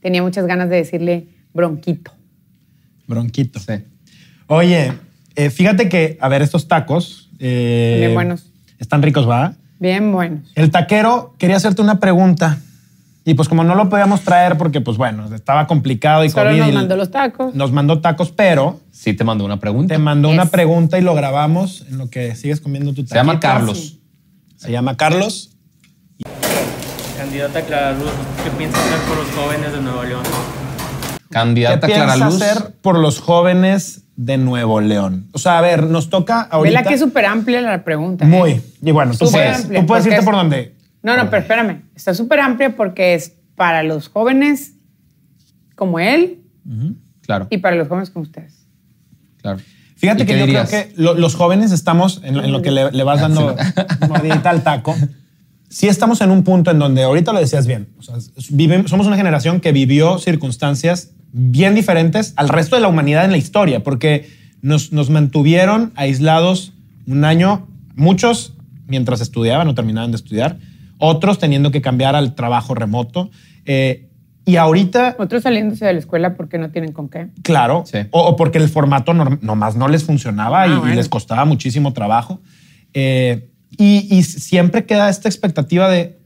tenía 0.00 0.22
muchas 0.22 0.46
ganas 0.46 0.68
de 0.68 0.76
decirle 0.76 1.26
Bronquito. 1.52 2.12
Bronquito. 3.06 3.58
Sí. 3.58 3.72
Oye, 4.46 4.92
eh, 5.34 5.50
fíjate 5.50 5.88
que, 5.88 6.16
a 6.20 6.28
ver, 6.28 6.42
estos 6.42 6.68
tacos. 6.68 7.30
eh, 7.38 7.96
Bien 8.00 8.14
buenos. 8.14 8.50
Están 8.78 9.02
ricos, 9.02 9.28
¿va? 9.28 9.54
Bien 9.80 10.12
buenos. 10.12 10.52
El 10.54 10.70
taquero 10.70 11.34
quería 11.38 11.56
hacerte 11.56 11.82
una 11.82 11.98
pregunta. 12.00 12.58
Y 13.26 13.34
pues 13.34 13.48
como 13.48 13.64
no 13.64 13.74
lo 13.74 13.88
podíamos 13.88 14.20
traer 14.20 14.58
porque, 14.58 14.82
pues 14.82 14.98
bueno, 14.98 15.34
estaba 15.34 15.66
complicado 15.66 16.24
y 16.24 16.30
Solo 16.30 16.50
COVID 16.50 16.60
nos 16.60 16.68
y- 16.68 16.72
mandó 16.72 16.96
los 16.96 17.10
tacos. 17.10 17.54
Nos 17.54 17.72
mandó 17.72 18.00
tacos, 18.00 18.30
pero 18.30 18.80
Sí, 18.90 19.14
te 19.14 19.24
mandó 19.24 19.44
una 19.46 19.58
pregunta. 19.58 19.94
te 19.94 19.98
mandó 19.98 20.28
una 20.28 20.44
pregunta 20.46 20.98
y 20.98 21.02
lo 21.02 21.14
grabamos 21.14 21.86
en 21.88 21.96
lo 21.98 22.10
que 22.10 22.34
sigues 22.36 22.60
comiendo 22.60 22.90
tu 22.92 22.96
taquito. 23.02 23.14
Se 23.14 23.16
llama 23.16 23.40
Carlos. 23.40 23.78
Sí. 23.78 24.00
Se 24.56 24.72
llama 24.72 24.96
Carlos. 24.96 25.50
Candidata 27.16 27.62
Clara 27.62 27.92
Luz, 27.92 28.10
¿qué 28.44 28.50
piensa 28.50 28.78
hacer 28.78 28.98
por 29.08 29.16
los 29.16 29.30
jóvenes 29.34 29.72
de 29.72 29.80
Nuevo 29.80 30.02
León? 30.02 30.22
¿Qué 30.24 31.24
Candidata 31.30 31.86
Clara 31.86 32.14
piensa 32.14 32.26
Luz. 32.30 32.42
hacer 32.42 32.74
por 32.82 32.98
los 32.98 33.20
jóvenes 33.20 34.02
de 34.16 34.36
Nuevo 34.38 34.80
León? 34.80 35.28
O 35.32 35.38
sea, 35.38 35.58
a 35.58 35.60
ver, 35.60 35.84
nos 35.84 36.10
toca 36.10 36.42
ahorita... 36.42 36.78
Vela 36.80 36.88
que 36.88 36.94
es 36.94 37.00
súper 37.00 37.24
amplia 37.26 37.60
la 37.62 37.82
pregunta. 37.84 38.24
¿eh? 38.24 38.28
Muy. 38.28 38.62
Y 38.82 38.90
bueno, 38.90 39.12
tú 39.12 39.30
puedes, 39.30 39.60
amplia, 39.62 39.80
tú 39.80 39.86
puedes 39.86 40.06
irte 40.06 40.22
por 40.22 40.34
donde... 40.34 40.74
No, 41.04 41.16
no, 41.16 41.30
pero 41.30 41.42
espérame. 41.42 41.82
Está 41.94 42.14
súper 42.14 42.40
amplia 42.40 42.74
porque 42.74 43.14
es 43.14 43.34
para 43.54 43.82
los 43.84 44.08
jóvenes 44.08 44.72
como 45.76 45.98
él 46.00 46.40
Claro, 47.20 47.46
y 47.50 47.58
para 47.58 47.76
los 47.76 47.88
jóvenes 47.88 48.10
como 48.10 48.22
ustedes. 48.24 48.66
claro. 49.40 49.58
Fíjate 49.96 50.24
¿Y 50.24 50.26
que 50.26 50.38
yo 50.38 50.46
dirías? 50.46 50.68
creo 50.68 50.88
que 50.88 50.92
lo- 51.00 51.14
los 51.14 51.34
jóvenes 51.34 51.70
estamos, 51.72 52.20
en, 52.24 52.36
en 52.36 52.52
lo 52.52 52.60
que 52.62 52.70
le, 52.70 52.90
le 52.90 53.04
vas 53.04 53.20
dando 53.20 53.54
mordidita 54.08 54.50
al 54.50 54.62
taco, 54.62 54.94
sí 55.68 55.88
estamos 55.88 56.20
en 56.20 56.30
un 56.30 56.42
punto 56.42 56.70
en 56.70 56.78
donde, 56.78 57.02
ahorita 57.04 57.32
lo 57.32 57.38
decías 57.40 57.66
bien, 57.66 57.88
o 57.98 58.02
sea, 58.02 58.16
vive- 58.50 58.86
somos 58.88 59.06
una 59.06 59.16
generación 59.16 59.60
que 59.60 59.72
vivió 59.72 60.18
circunstancias 60.18 61.12
bien 61.32 61.74
diferentes 61.74 62.34
al 62.36 62.48
resto 62.50 62.76
de 62.76 62.82
la 62.82 62.88
humanidad 62.88 63.24
en 63.24 63.30
la 63.30 63.38
historia, 63.38 63.82
porque 63.82 64.28
nos, 64.60 64.92
nos 64.92 65.08
mantuvieron 65.10 65.92
aislados 65.96 66.72
un 67.06 67.24
año, 67.24 67.66
muchos 67.94 68.54
mientras 68.86 69.20
estudiaban 69.22 69.68
o 69.68 69.74
terminaban 69.74 70.10
de 70.10 70.16
estudiar, 70.16 70.58
otros 71.04 71.38
teniendo 71.38 71.70
que 71.70 71.80
cambiar 71.80 72.16
al 72.16 72.34
trabajo 72.34 72.74
remoto. 72.74 73.30
eh, 73.64 74.08
y 74.46 74.56
ahorita 74.56 75.16
Otros 75.18 75.42
saliéndose 75.42 75.86
de 75.86 75.94
la 75.94 75.98
escuela 75.98 76.34
porque 76.36 76.58
no 76.58 76.70
tienen 76.70 76.92
con 76.92 77.08
qué. 77.08 77.28
Claro. 77.42 77.84
Sí. 77.86 77.98
O, 78.10 78.20
o 78.20 78.36
porque 78.36 78.58
el 78.58 78.68
formato 78.68 79.14
nomás 79.14 79.74
no 79.74 79.88
les 79.88 80.04
funcionaba 80.04 80.64
Ah, 80.64 80.82
y, 80.92 80.94
les 80.94 81.08
costaba 81.08 81.46
muchísimo 81.46 81.94
trabajo. 81.94 82.42
Eh, 82.92 83.48
y, 83.70 84.06
y 84.14 84.22
siempre 84.22 84.84
queda 84.84 85.08
esta 85.08 85.30
expectativa 85.30 85.88
de, 85.88 86.18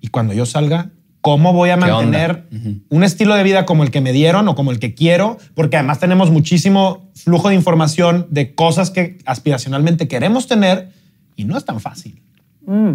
y 0.00 0.08
cuando 0.08 0.32
yo 0.32 0.46
salga, 0.46 0.90
¿cómo 1.20 1.52
voy 1.52 1.70
a 1.70 1.76
mantener 1.76 2.46
un 2.88 3.02
estilo 3.02 3.34
de 3.34 3.42
vida 3.42 3.66
como 3.66 3.82
el 3.82 3.90
que 3.90 4.00
me 4.00 4.12
dieron 4.12 4.46
o 4.46 4.54
como 4.54 4.70
el 4.70 4.78
que 4.78 4.94
quiero? 4.94 5.36
Porque 5.54 5.76
además 5.76 5.98
tenemos 5.98 6.30
muchísimo 6.30 7.10
flujo 7.16 7.48
de 7.48 7.56
información 7.56 8.28
de 8.30 8.54
cosas 8.54 8.92
que 8.92 9.18
aspiracionalmente 9.26 10.06
queremos 10.06 10.46
tener 10.46 10.90
y 11.34 11.44
no 11.44 11.58
es 11.58 11.64
tan 11.64 11.80
fácil. 11.80 12.22
Mm. 12.64 12.92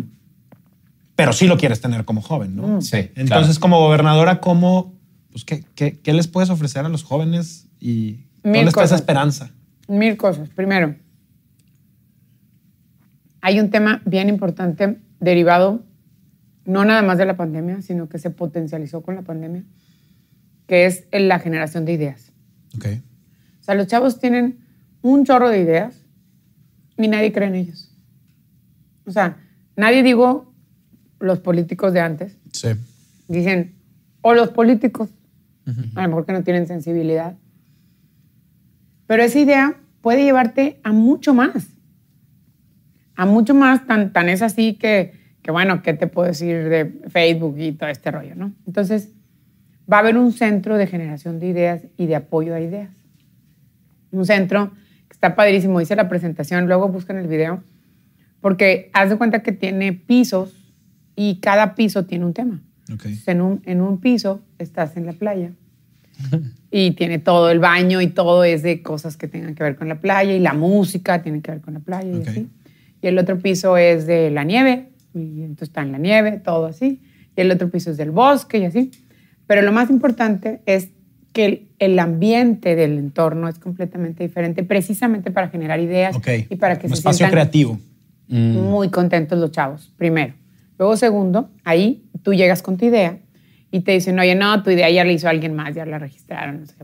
Pero 1.16 1.34
sí 1.34 1.47
lo 1.47 1.57
quieres 1.57 1.82
tener 1.82 2.05
como 2.05 2.22
joven, 2.22 2.55
¿no? 2.55 2.82
Sí, 2.82 2.97
Entonces, 3.16 3.57
claro. 3.57 3.59
como 3.59 3.80
gobernadora, 3.80 4.39
¿cómo, 4.39 4.93
pues, 5.32 5.45
qué, 5.45 5.64
qué- 5.76 5.99
qué 5.99 6.14
les 6.14 6.28
puedes 6.28 6.49
ofrecer 6.49 6.86
a 6.86 6.89
los 6.89 7.03
jóvenes 7.03 7.68
y 7.80 8.26
Mil 8.43 8.53
dónde 8.55 8.70
está 8.70 8.84
esa 8.84 8.95
esperanza? 8.95 9.51
Mil 9.88 10.18
cosas. 10.18 10.49
Primero, 10.49 10.95
hay 13.41 13.59
un 13.59 13.70
tema 13.70 14.01
bien 14.05 14.30
importante 14.30 14.99
derivado 15.20 15.84
no 16.66 16.86
nada 16.86 17.01
más 17.01 17.18
de 17.18 17.26
la 17.26 17.36
pandemia, 17.36 17.82
sino 17.82 18.07
que 18.07 18.20
se 18.20 18.30
potencializó 18.30 19.01
con 19.01 19.16
la 19.16 19.24
pandemia, 19.24 19.64
que 20.68 20.86
es 20.86 21.05
la 21.12 21.39
generación 21.39 21.86
de 21.86 21.93
ideas. 21.93 22.32
Ok. 22.76 22.86
O 23.59 23.64
sea, 23.64 23.74
los 23.76 23.88
chavos 23.88 24.20
tienen 24.20 24.59
un 25.01 25.26
chorro 25.26 25.49
de 25.49 25.59
ideas 25.59 26.03
y 26.97 27.07
nadie 27.07 27.32
cree 27.34 27.47
en 27.47 27.55
ellos. 27.55 27.91
O 29.05 29.12
sea, 29.12 29.38
nadie 29.76 30.03
digo 30.03 30.50
los 31.22 31.39
políticos 31.39 31.93
de 31.93 31.99
antes, 32.01 32.38
Sí. 32.51 32.69
dicen, 33.28 33.74
o 34.22 34.34
los 34.34 34.49
políticos, 34.49 35.09
a 35.95 36.01
lo 36.01 36.07
mejor 36.09 36.26
que 36.26 36.34
no 36.34 36.43
tienen 36.43 36.67
sensibilidad. 36.67 37.36
Pero 39.07 39.24
esa 39.24 39.39
idea 39.39 39.76
puede 40.01 40.24
llevarte 40.24 40.80
a 40.84 40.91
mucho 40.91 41.34
más. 41.34 41.67
a 43.15 43.26
mucho 43.26 43.53
más, 43.53 43.86
tan, 43.86 44.13
tan 44.13 44.30
es 44.30 44.41
así 44.41 44.74
que, 44.74 45.13
que, 45.43 45.51
bueno, 45.51 45.84
¿qué 45.84 45.93
te 45.93 46.07
puedo 46.07 46.28
decir 46.28 46.69
de 46.69 46.86
Facebook 47.09 47.55
y 47.59 47.72
todo 47.74 47.89
este 47.89 48.09
rollo, 48.09 48.34
no? 48.36 48.51
Entonces, 48.65 49.11
va 49.91 49.97
a 49.97 49.99
haber 49.99 50.17
un 50.17 50.32
centro 50.32 50.76
de 50.78 50.88
generación 50.88 51.39
de 51.39 51.47
ideas 51.47 51.82
y 51.97 52.07
de 52.07 52.15
apoyo 52.15 52.55
a 52.55 52.59
ideas. 52.61 52.89
Un 54.11 54.26
centro 54.26 54.72
que 55.07 55.13
está 55.13 55.36
padrísimo, 55.36 55.80
hice 55.82 55.95
la 55.95 56.09
presentación, 56.09 56.65
luego 56.65 56.88
buscan 56.88 57.17
el 57.17 57.28
video, 57.28 57.61
porque 58.39 58.89
haz 58.93 59.11
de 59.11 59.17
cuenta 59.17 59.43
que 59.43 59.51
tiene 59.51 59.93
pisos 59.93 60.55
y 61.16 61.36
cada 61.39 61.76
piso 61.76 62.05
tiene 62.05 62.26
un 62.26 62.34
tema. 62.34 62.62
Okay. 62.84 63.12
Entonces, 63.14 63.28
en, 63.28 63.41
un, 63.41 63.62
en 63.66 63.82
un 63.82 63.99
piso 63.99 64.41
estás 64.59 64.97
en 64.97 65.05
la 65.05 65.14
playa 65.14 65.51
y 66.72 66.91
tiene 66.91 67.20
todo 67.20 67.49
el 67.51 67.59
baño 67.59 68.01
y 68.01 68.07
todo 68.07 68.43
es 68.43 68.64
de 68.64 68.82
cosas 68.82 69.18
que 69.18 69.28
tengan 69.28 69.55
que 69.55 69.64
ver 69.64 69.76
con 69.76 69.88
la 69.88 69.99
playa 69.99 70.34
y 70.34 70.39
la 70.39 70.53
música 70.53 71.22
tiene 71.22 71.41
que 71.41 71.51
ver 71.51 71.62
con 71.62 71.74
la 71.74 71.80
playa 71.80 72.12
y 72.12 72.16
Ok. 72.22 72.28
así. 72.28 72.47
Y 73.01 73.07
el 73.07 73.18
otro 73.18 73.39
piso 73.39 73.78
es 73.78 74.05
de 74.05 74.30
la 74.30 74.43
nieve 74.43 74.89
y 75.14 75.41
entonces 75.43 75.70
está 75.70 75.82
en 75.82 75.91
la 75.91 75.97
nieve, 75.97 76.34
todo 76.43 76.68
así. 76.68 77.01
Y 77.36 77.41
el 77.41 77.49
otro 77.51 77.70
piso 77.70 77.91
es 77.91 77.97
del 77.97 78.12
bosque 78.12 78.59
y 78.59 78.66
así. 78.66 78.91
Pero 79.47 79.62
lo 79.64 79.72
más 79.72 79.89
importante 79.89 80.62
es 80.66 80.89
que 81.34 81.45
el, 81.45 81.68
el 81.80 81.97
ambiente 81.99 82.76
del 82.76 82.97
entorno 82.97 83.47
es 83.47 83.57
completamente 83.57 84.24
diferente 84.24 84.64
precisamente 84.64 85.32
para 85.32 85.47
generar 85.49 85.80
ideas 85.80 86.16
Ok. 86.16 86.28
y 86.49 86.55
para 86.57 86.78
que 86.78 86.88
Un 86.88 86.91
se 86.91 86.95
espacio 86.99 87.18
sientan 87.20 87.32
creativo. 87.32 87.80
muy 88.28 88.89
contentos 88.89 89.39
los 89.39 89.51
chavos, 89.51 89.91
primero. 89.97 90.34
Luego, 90.82 90.97
segundo, 90.97 91.51
ahí 91.63 92.01
tú 92.23 92.34
llegas 92.34 92.63
con 92.63 92.75
tu 92.75 92.86
idea 92.86 93.19
y 93.71 93.82
te 93.82 93.91
dicen, 93.91 94.17
oye, 94.17 94.34
no, 94.34 94.63
tu 94.63 94.71
idea 94.71 94.89
ya 94.89 95.05
la 95.05 95.11
hizo 95.11 95.29
alguien 95.29 95.55
más, 95.55 95.75
ya 95.75 95.86
la 95.86 95.99
registraron. 95.99 96.63
O 96.63 96.65
sea, 96.65 96.77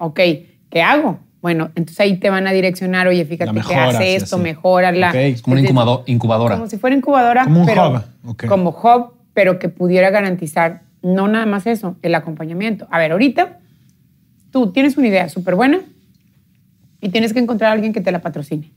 ok, 0.00 0.20
¿qué 0.68 0.82
hago? 0.82 1.18
Bueno, 1.40 1.70
entonces 1.74 1.98
ahí 2.00 2.18
te 2.18 2.28
van 2.28 2.46
a 2.46 2.52
direccionar, 2.52 3.08
oye, 3.08 3.24
fíjate 3.24 3.58
que 3.58 3.74
hace 3.74 4.16
esto, 4.16 4.36
así. 4.36 4.42
mejórala. 4.42 5.08
Ok, 5.08 5.14
Es 5.14 5.40
como 5.40 5.56
una 5.58 5.66
incubadora. 6.04 6.56
Como 6.56 6.68
si 6.68 6.76
fuera 6.76 6.94
incubadora, 6.94 7.44
Como 7.44 7.60
un 7.60 7.66
pero 7.66 7.88
hub, 7.90 8.02
ok. 8.26 8.46
como 8.48 8.68
hub, 8.68 9.14
pero 9.32 9.58
que 9.58 9.70
pudiera 9.70 10.10
garantizar 10.10 10.82
no 11.00 11.26
nada 11.26 11.46
más 11.46 11.66
eso, 11.66 11.96
el 12.02 12.14
acompañamiento. 12.14 12.86
A 12.90 12.98
ver, 12.98 13.12
ahorita 13.12 13.60
tú 14.50 14.72
tienes 14.72 14.98
una 14.98 15.08
idea 15.08 15.30
súper 15.30 15.54
buena 15.54 15.80
y 17.00 17.08
tienes 17.08 17.32
que 17.32 17.38
encontrar 17.38 17.70
a 17.70 17.72
alguien 17.72 17.94
que 17.94 18.02
te 18.02 18.12
la 18.12 18.20
patrocine. 18.20 18.70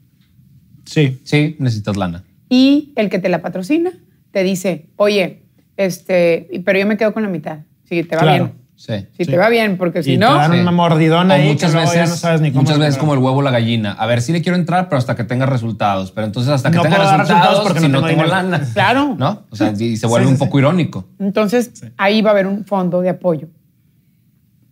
Sí. 0.86 1.20
Sí, 1.26 1.58
necesitas 1.60 1.98
lana. 1.98 2.24
y 2.48 2.94
el 2.96 3.10
que 3.10 3.20
te 3.20 3.28
la 3.28 3.42
patrocina 3.42 3.92
te 4.32 4.44
dice, 4.44 4.88
oye, 4.96 5.44
este, 5.78 6.50
pero 6.66 6.80
yo 6.80 6.86
me 6.88 6.98
quedo 6.98 7.14
con 7.14 7.24
la 7.24 7.30
mitad. 7.30 7.60
Si 7.84 8.04
te 8.04 8.16
va 8.16 8.22
Claro. 8.24 8.44
bien. 8.46 8.62
Sí. 8.76 8.94
Si 9.16 9.26
Sí. 9.26 9.32
te 9.32 9.38
va 9.38 9.48
bien, 9.50 9.78
porque 9.78 10.02
si 10.02 10.14
Y 10.14 10.18
no, 10.18 10.30
te 10.30 10.34
dan 10.40 10.54
Sí. 10.54 10.60
una 10.60 10.72
mordidona 10.72 11.36
O 11.36 11.38
ahí 11.38 11.48
muchas 11.50 11.72
que 11.72 11.78
veces, 11.78 11.94
ya 11.96 12.06
no 12.08 12.16
sabes 12.16 12.42
ni 12.42 12.50
cómo 12.52 12.64
muchas 12.64 12.80
veces 12.80 12.98
como 12.98 13.14
el 13.14 13.20
huevo 13.20 13.38
o 13.38 13.42
la 13.44 13.52
gallina. 13.52 13.92
A 13.92 14.08
ver, 14.08 14.22
sí 14.24 14.32
le 14.34 14.42
quiero 14.42 14.58
entrar, 14.58 14.90
pero 14.90 14.98
hasta 14.98 15.16
que 15.16 15.24
tenga 15.24 15.46
resultados. 15.46 16.12
Pero 16.12 16.26
entonces 16.26 16.52
hasta 16.52 16.72
que 16.72 16.78
No 16.78 16.84
tenga 16.84 16.96
puedo 16.98 17.08
dar 17.10 17.20
resultados, 17.20 17.44
resultados 17.44 17.68
porque 17.68 17.80
si 17.82 17.88
no 17.92 18.02
no 18.02 18.08
tengo 18.08 18.24
dinero. 18.24 18.28
lana. 18.42 18.68
Claro. 18.74 19.16
¿No? 19.20 19.44
O 19.52 19.56
sea, 19.56 19.72
y 19.78 19.98
se 19.98 20.08
vuelve 20.08 20.26
Sí, 20.26 20.32
un 20.34 20.38
sí, 20.40 20.46
poco 20.46 20.58
irónico. 20.58 21.06
entonces 21.20 21.72
ahí 21.98 22.24
va 22.24 22.32
a 22.32 22.34
haber 22.34 22.48
un 22.48 22.66
fondo 22.66 23.02
de 23.02 23.10
apoyo 23.10 23.50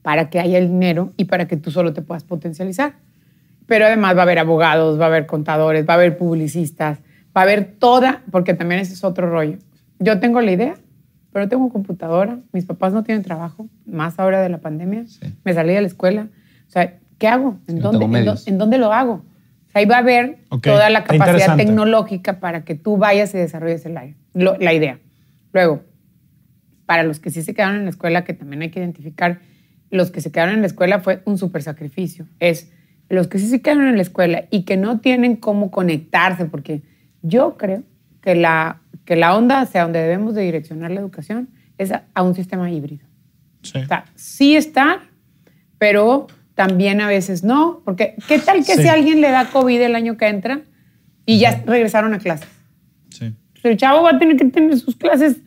para 0.01 0.30
que 0.32 0.39
haya 0.39 0.57
el 0.57 0.70
dinero 0.70 1.14
y 1.18 1.26
para 1.26 1.47
que 1.47 1.57
tú 1.57 1.70
solo 1.70 1.93
te 1.93 2.01
puedas 2.01 2.24
potencializar. 2.24 2.93
Pero 3.68 3.86
además 3.86 4.16
va 4.16 4.22
a 4.22 4.24
haber 4.24 4.39
abogados, 4.39 4.99
va 4.99 5.03
a 5.03 5.07
haber 5.10 5.28
contadores, 5.28 5.88
va 5.88 5.93
a 5.93 5.97
haber 5.97 6.18
publicistas, 6.18 6.99
va 7.40 7.44
a 7.44 7.54
haber 7.54 7.66
toda, 7.80 8.22
porque 8.32 8.54
también 8.54 8.82
ese 8.82 8.94
es 8.94 9.04
otro 9.04 9.30
rollo. 9.30 9.58
Yo 10.00 10.20
tengo 10.20 10.42
la 10.42 10.52
idea, 10.52 10.76
pero 11.32 11.48
tengo 11.48 11.70
computadora, 11.70 12.40
mis 12.52 12.66
papás 12.66 12.92
no 12.92 13.04
tienen 13.04 13.24
trabajo, 13.24 13.68
más 13.86 14.20
ahora 14.20 14.42
de 14.42 14.50
la 14.50 14.58
pandemia, 14.60 15.06
me 15.46 15.54
salí 15.54 15.74
de 15.74 15.82
la 15.82 15.88
escuela. 15.88 16.28
O 16.68 16.72
sea, 16.72 16.98
¿qué 17.18 17.28
hago? 17.28 17.58
¿En, 17.68 17.80
no 17.80 17.92
dónde, 17.92 18.20
en, 18.20 18.36
en 18.46 18.58
dónde 18.58 18.78
lo 18.78 18.92
hago? 18.92 19.14
O 19.68 19.72
sea, 19.72 19.80
ahí 19.80 19.86
va 19.86 19.96
a 19.96 20.00
haber 20.00 20.40
Ok, 20.50 20.64
toda 20.64 20.90
la 20.90 21.04
capacidad 21.04 21.56
tecnológica 21.58 22.40
para 22.40 22.64
que 22.66 22.76
tú 22.76 22.98
vayas 22.98 23.34
y 23.34 23.38
desarrolles 23.38 23.86
el 23.86 23.98
lo- 24.34 24.58
la 24.58 24.74
idea. 24.74 25.00
Luego, 25.54 25.84
para 26.86 27.04
los 27.04 27.20
que 27.20 27.30
sí 27.30 27.42
se 27.44 27.54
quedaron 27.54 27.78
en 27.78 27.84
la 27.86 27.92
escuela, 27.92 28.24
que 28.24 28.34
también 28.34 28.64
hay 28.64 28.70
que 28.72 28.80
identificar, 28.80 29.40
los 29.92 30.12
que 30.12 30.22
se 30.22 30.32
quedaron 30.32 30.56
en 30.56 30.62
la 30.62 30.68
escuela 30.68 31.00
fue 31.00 31.22
un 31.26 31.38
súper 31.38 31.62
sacrificio. 31.64 32.26
Es 32.40 32.72
los 33.10 33.28
que 33.28 33.40
sí 33.40 33.48
se 33.48 33.62
quedaron 33.62 33.88
en 33.88 33.96
la 33.96 34.02
escuela 34.02 34.46
y 34.50 34.64
que 34.64 34.78
no 34.78 35.00
tienen 35.00 35.36
cómo 35.36 35.72
conectarse, 35.72 36.46
porque 36.46 36.82
yo 37.22 37.57
creo 37.57 37.84
que 38.22 38.36
la, 38.36 38.82
que 39.05 39.15
la 39.15 39.36
onda 39.36 39.61
hacia 39.61 39.84
donde 39.84 39.99
debemos 39.99 40.36
de 40.36 40.41
direccionar 40.43 40.91
la 40.91 40.99
educación 40.99 41.49
es 41.78 41.91
a, 41.91 42.03
a 42.13 42.24
un 42.24 42.36
sistema 42.36 42.70
híbrido. 42.72 43.05
Sí. 43.61 43.78
O 43.80 43.86
sea, 43.88 44.05
sí 44.15 44.55
estar, 44.55 44.99
pero 45.78 46.28
también 46.55 46.99
a 47.01 47.07
veces 47.07 47.43
no, 47.43 47.82
porque 47.86 48.15
¿qué 48.28 48.39
tal 48.39 48.57
que 48.65 48.76
Sí. 48.76 48.82
si 48.84 48.88
alguien 48.89 49.22
le 49.22 49.32
da 49.32 49.45
COVID 49.49 49.82
el 49.82 49.95
año 49.95 50.17
que 50.17 50.28
entra 50.28 50.61
y 51.26 51.39
ya 51.39 51.63
regresaron 51.65 52.13
a 52.13 52.20
clases? 52.20 52.49
Sí. 53.09 53.34
El 53.63 53.78
chavo 53.78 54.03
va 54.03 54.11
a 54.11 54.20
tener 54.20 54.36
que 54.38 54.45
tener 54.45 54.78
sus 54.78 54.95
clases 54.95 55.38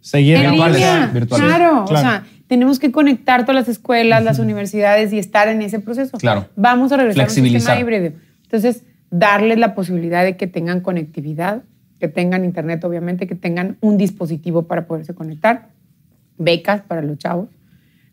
Seguir 0.00 0.36
en 0.36 0.50
virtuales, 0.52 0.76
línea. 0.76 1.06
virtuales. 1.12 1.46
Claro, 1.46 1.84
Claro. 1.84 1.84
o 1.84 2.00
sea, 2.00 2.24
tenemos 2.46 2.78
que 2.78 2.90
conectar 2.92 3.42
todas 3.42 3.56
las 3.56 3.68
escuelas, 3.68 4.24
las 4.24 4.38
universidades 4.38 5.12
y 5.12 5.18
estar 5.18 5.48
en 5.48 5.60
ese 5.62 5.80
proceso. 5.80 6.16
Claro. 6.18 6.48
Vamos 6.56 6.92
a 6.92 6.96
regresar 6.96 7.24
a 7.24 7.28
un 7.28 7.30
sistema 7.30 7.78
híbrido. 7.80 8.12
Entonces, 8.44 8.84
darles 9.10 9.58
la 9.58 9.74
posibilidad 9.74 10.24
de 10.24 10.36
que 10.36 10.46
tengan 10.46 10.80
conectividad, 10.80 11.62
que 11.98 12.08
tengan 12.08 12.44
internet, 12.44 12.84
obviamente, 12.84 13.26
que 13.26 13.34
tengan 13.34 13.76
un 13.80 13.96
dispositivo 13.96 14.64
para 14.64 14.86
poderse 14.86 15.14
conectar, 15.14 15.68
becas 16.36 16.82
para 16.82 17.02
los 17.02 17.18
chavos, 17.18 17.48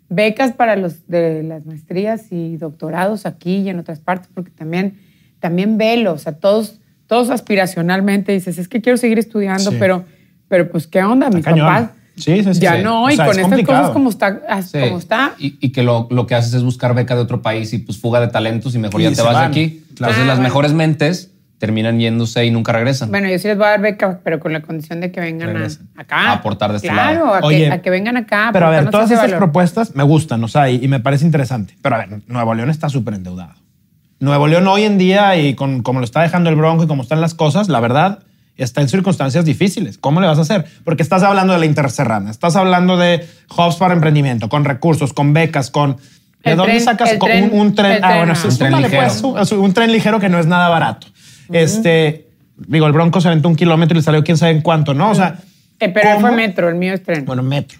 becas 0.09 0.53
para 0.53 0.75
los 0.75 1.07
de 1.07 1.43
las 1.43 1.65
maestrías 1.65 2.31
y 2.31 2.57
doctorados 2.57 3.25
aquí 3.25 3.57
y 3.57 3.69
en 3.69 3.79
otras 3.79 3.99
partes, 3.99 4.29
porque 4.33 4.51
también, 4.51 4.97
también 5.39 5.77
velo, 5.77 6.13
o 6.13 6.17
sea, 6.17 6.33
todos, 6.33 6.79
todos 7.07 7.29
aspiracionalmente 7.29 8.31
dices, 8.31 8.57
es 8.57 8.67
que 8.67 8.81
quiero 8.81 8.97
seguir 8.97 9.19
estudiando, 9.19 9.71
Sí. 9.71 9.77
pero, 9.79 10.05
pero 10.47 10.69
pues, 10.69 10.87
¿qué 10.87 11.03
onda? 11.03 11.29
Mis 11.29 11.43
papás 11.43 11.89
Sí, 12.17 12.43
sí, 12.43 12.53
sí, 12.53 12.59
ya 12.61 12.77
sí. 12.77 12.83
no, 12.83 13.03
O 13.05 13.09
y 13.09 13.15
sea, 13.15 13.25
con 13.25 13.33
es 13.33 13.37
estas 13.39 13.49
complicado. 13.49 13.79
cosas 13.79 13.93
como 13.93 14.09
está, 14.09 14.61
Sí. 14.63 14.79
como 14.79 14.97
está, 14.97 15.33
Y, 15.37 15.57
y 15.59 15.69
que 15.71 15.83
lo, 15.83 16.07
lo 16.11 16.25
que 16.27 16.35
haces 16.35 16.53
es 16.53 16.63
buscar 16.63 16.93
beca 16.95 17.15
de 17.15 17.21
otro 17.21 17.41
país 17.41 17.73
y 17.73 17.79
pues 17.79 17.97
fuga 17.97 18.19
de 18.21 18.27
talentos 18.27 18.73
y 18.75 18.79
mejor 18.79 19.01
Y 19.01 19.03
ya 19.05 19.11
te 19.13 19.21
vas 19.21 19.33
van. 19.33 19.51
de 19.51 19.59
aquí. 19.61 19.83
Claro. 19.95 20.13
Entonces 20.13 20.23
Ah, 20.23 20.27
las 20.27 20.37
bueno. 20.37 20.43
mejores 20.43 20.73
mentes 20.73 21.31
terminan 21.57 21.99
yéndose 21.99 22.45
y 22.45 22.51
nunca 22.51 22.73
regresan. 22.73 23.09
Bueno, 23.09 23.29
yo 23.29 23.39
sí 23.39 23.47
les 23.47 23.57
voy 23.57 23.65
a 23.67 23.69
dar 23.71 23.81
beca, 23.81 24.19
pero 24.23 24.39
con 24.39 24.51
la 24.53 24.61
condición 24.61 24.99
de 25.01 25.11
que 25.11 25.19
vengan 25.21 25.49
a, 25.49 25.53
Regresen. 25.53 25.89
acá. 25.95 26.29
A 26.29 26.33
aportar 26.33 26.71
de 26.71 26.77
este 26.77 26.89
claro, 26.89 27.25
lado. 27.25 27.35
A, 27.35 27.39
Oye, 27.45 27.65
que, 27.67 27.71
a 27.71 27.81
que 27.81 27.89
vengan 27.89 28.17
acá. 28.17 28.49
Pero 28.53 28.67
a 28.67 28.69
ver, 28.69 28.89
todas 28.89 29.09
esas 29.09 29.23
valor. 29.23 29.37
propuestas 29.37 29.95
me 29.95 30.03
gustan, 30.03 30.43
o 30.43 30.47
sea, 30.49 30.69
y, 30.69 30.83
y 30.83 30.87
me 30.87 30.99
parece 30.99 31.25
interesante. 31.25 31.75
Pero 31.81 31.95
a 31.95 31.99
ver, 32.05 32.21
Nuevo 32.27 32.53
León 32.53 32.69
está 32.69 32.89
súper 32.89 33.13
endeudado. 33.13 33.53
Nuevo 34.19 34.47
León 34.47 34.67
hoy 34.67 34.83
en 34.83 34.97
día 34.97 35.35
y 35.37 35.53
con 35.55 35.81
como 35.81 35.99
lo 35.99 36.05
está 36.05 36.21
dejando 36.21 36.49
el 36.49 36.55
Bronco 36.55 36.83
y 36.83 36.87
como 36.87 37.03
están 37.03 37.19
las 37.21 37.33
cosas, 37.33 37.67
la 37.69 37.79
verdad, 37.79 38.19
está 38.57 38.81
en 38.81 38.89
circunstancias 38.89 39.43
difíciles. 39.45 39.97
¿Cómo 39.97 40.21
le 40.21 40.27
vas 40.27 40.37
a 40.37 40.41
hacer? 40.41 40.65
Porque 40.83 41.03
estás 41.03 41.23
hablando 41.23 41.53
de 41.53 41.59
la 41.59 41.65
Interserrana, 41.65 42.31
estás 42.31 42.55
hablando 42.55 42.97
de 42.97 43.25
hubs 43.57 43.75
para 43.75 43.93
emprendimiento, 43.93 44.49
con 44.49 44.65
recursos, 44.65 45.13
con 45.13 45.33
becas, 45.33 45.69
con... 45.71 45.97
¿De 46.43 46.51
El 46.51 46.57
dónde 46.57 46.73
tren- 46.77 46.83
sacas 46.83 47.13
con 47.15 47.29
tren- 47.29 47.51
un, 47.51 47.59
un 47.59 47.75
tren? 47.75 48.03
Ah, 48.03 48.17
bueno, 48.17 48.33
ah. 48.35 48.47
Un 48.47 48.57
tren 48.57 48.81
ligero. 48.81 49.01
pues, 49.33 49.51
un, 49.51 49.59
un 49.59 49.73
tren 49.73 49.91
ligero 49.91 50.19
que 50.19 50.29
no 50.29 50.37
es 50.39 50.45
nada 50.45 50.69
barato. 50.69 51.07
Este, 51.51 52.29
digo, 52.55 52.85
el 52.85 52.93
Bronco 52.93 53.19
se 53.19 53.27
aventó 53.29 53.49
un 53.49 53.55
kilómetro 53.55 53.95
y 53.95 53.99
le 53.99 54.03
salió 54.03 54.23
quién 54.23 54.37
sabe 54.37 54.51
en 54.51 54.61
cuánto, 54.61 54.93
¿no? 54.93 55.09
O 55.09 55.15
sea, 55.15 55.39
Eh, 55.79 55.89
pero 55.89 56.11
él 56.11 56.21
fue 56.21 56.31
metro, 56.31 56.69
el 56.69 56.75
mío 56.75 56.93
es 56.93 57.01
tren. 57.03 57.25
Bueno, 57.25 57.41
metro. 57.43 57.79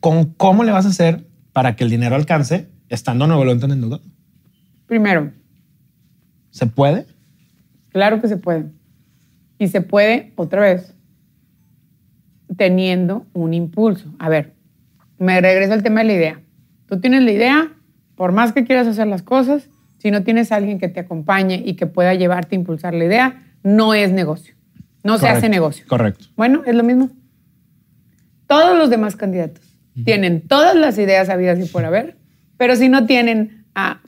¿Con 0.00 0.34
cómo 0.34 0.64
le 0.64 0.72
vas 0.72 0.84
a 0.86 0.88
hacer 0.88 1.26
para 1.52 1.76
que 1.76 1.84
el 1.84 1.90
dinero 1.90 2.16
alcance 2.16 2.68
estando 2.88 3.26
Nuevo 3.28 3.44
León 3.44 3.60
tan 3.60 3.70
endeudado? 3.70 4.02
Primero, 4.86 5.30
¿Se 6.50 6.66
puede? 6.66 7.06
claro 7.92 8.20
que 8.20 8.26
se 8.28 8.36
puede. 8.36 8.66
Y 9.60 9.68
se 9.68 9.82
puede, 9.82 10.32
otra 10.36 10.62
vez, 10.62 10.94
teniendo 12.56 13.26
un 13.34 13.52
impulso. 13.52 14.10
A 14.18 14.30
ver, 14.30 14.54
me 15.18 15.38
regreso 15.38 15.74
al 15.74 15.82
tema 15.82 16.00
de 16.00 16.06
la 16.06 16.12
idea. 16.14 16.40
Tú 16.86 16.98
tienes 16.98 17.22
la 17.22 17.30
idea, 17.30 17.72
por 18.14 18.32
más 18.32 18.54
que 18.54 18.64
quieras 18.64 18.86
hacer 18.86 19.06
las 19.06 19.22
cosas, 19.22 19.68
si 19.98 20.10
no 20.10 20.22
tienes 20.22 20.50
a 20.50 20.56
alguien 20.56 20.78
que 20.78 20.88
te 20.88 21.00
acompañe 21.00 21.62
y 21.62 21.74
que 21.74 21.86
pueda 21.86 22.14
llevarte 22.14 22.56
a 22.56 22.58
impulsar 22.58 22.94
la 22.94 23.04
idea, 23.04 23.42
no 23.62 23.92
es 23.92 24.12
negocio. 24.12 24.54
No 25.04 25.18
se 25.18 25.28
hace 25.28 25.50
negocio. 25.50 25.84
Correcto. 25.86 26.24
Bueno, 26.36 26.62
es 26.64 26.74
lo 26.74 26.82
mismo. 26.82 27.10
Todos 28.46 28.78
los 28.78 28.88
demás 28.88 29.14
candidatos 29.14 29.76
tienen 30.06 30.40
todas 30.40 30.74
las 30.74 30.96
ideas 30.96 31.28
habidas 31.28 31.60
y 31.60 31.70
por 31.70 31.84
haber, 31.84 32.16
pero 32.56 32.76
si 32.76 32.88
no 32.88 33.04
tienen 33.04 33.66
a 33.74 34.00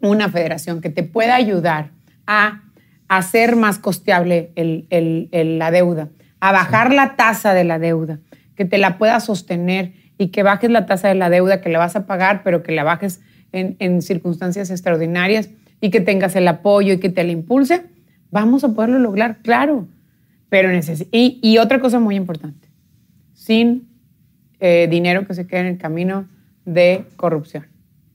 una 0.00 0.28
federación 0.30 0.80
que 0.80 0.90
te 0.90 1.04
pueda 1.04 1.36
ayudar 1.36 1.90
a 2.26 2.64
hacer 3.10 3.56
más 3.56 3.80
costeable 3.80 4.52
el- 4.54 4.86
el- 4.90 5.28
el- 5.32 5.58
la 5.58 5.72
deuda, 5.72 6.10
a 6.38 6.52
bajar 6.52 6.94
la 6.94 7.16
tasa 7.16 7.52
de 7.54 7.64
la 7.64 7.80
deuda, 7.80 8.20
que 8.54 8.64
te 8.64 8.78
la 8.78 8.98
pueda 8.98 9.18
sostener 9.18 9.94
y 10.16 10.28
que 10.28 10.44
bajes 10.44 10.70
la 10.70 10.86
tasa 10.86 11.08
de 11.08 11.16
la 11.16 11.28
deuda 11.28 11.60
que 11.60 11.70
la 11.70 11.80
vas 11.80 11.96
a 11.96 12.06
pagar, 12.06 12.42
pero 12.44 12.62
que 12.62 12.70
la 12.70 12.84
bajes 12.84 13.20
en, 13.50 13.74
en 13.80 14.00
circunstancias 14.00 14.70
extraordinarias 14.70 15.50
y 15.80 15.90
que 15.90 16.00
tengas 16.00 16.36
el 16.36 16.46
apoyo 16.46 16.92
y 16.94 17.00
que 17.00 17.08
te 17.08 17.24
la 17.24 17.32
impulse, 17.32 17.82
vamos 18.30 18.62
a 18.62 18.74
poderlo 18.74 19.00
lograr, 19.00 19.38
claro. 19.42 19.88
Pero 20.48 20.70
y, 21.10 21.40
y 21.42 21.58
otra 21.58 21.80
cosa 21.80 21.98
muy 21.98 22.14
importante, 22.14 22.68
sin 23.34 23.88
eh, 24.60 24.86
dinero 24.88 25.26
que 25.26 25.34
se 25.34 25.48
quede 25.48 25.60
en 25.60 25.66
el 25.66 25.78
camino 25.78 26.28
de 26.64 27.06
corrupción, 27.16 27.66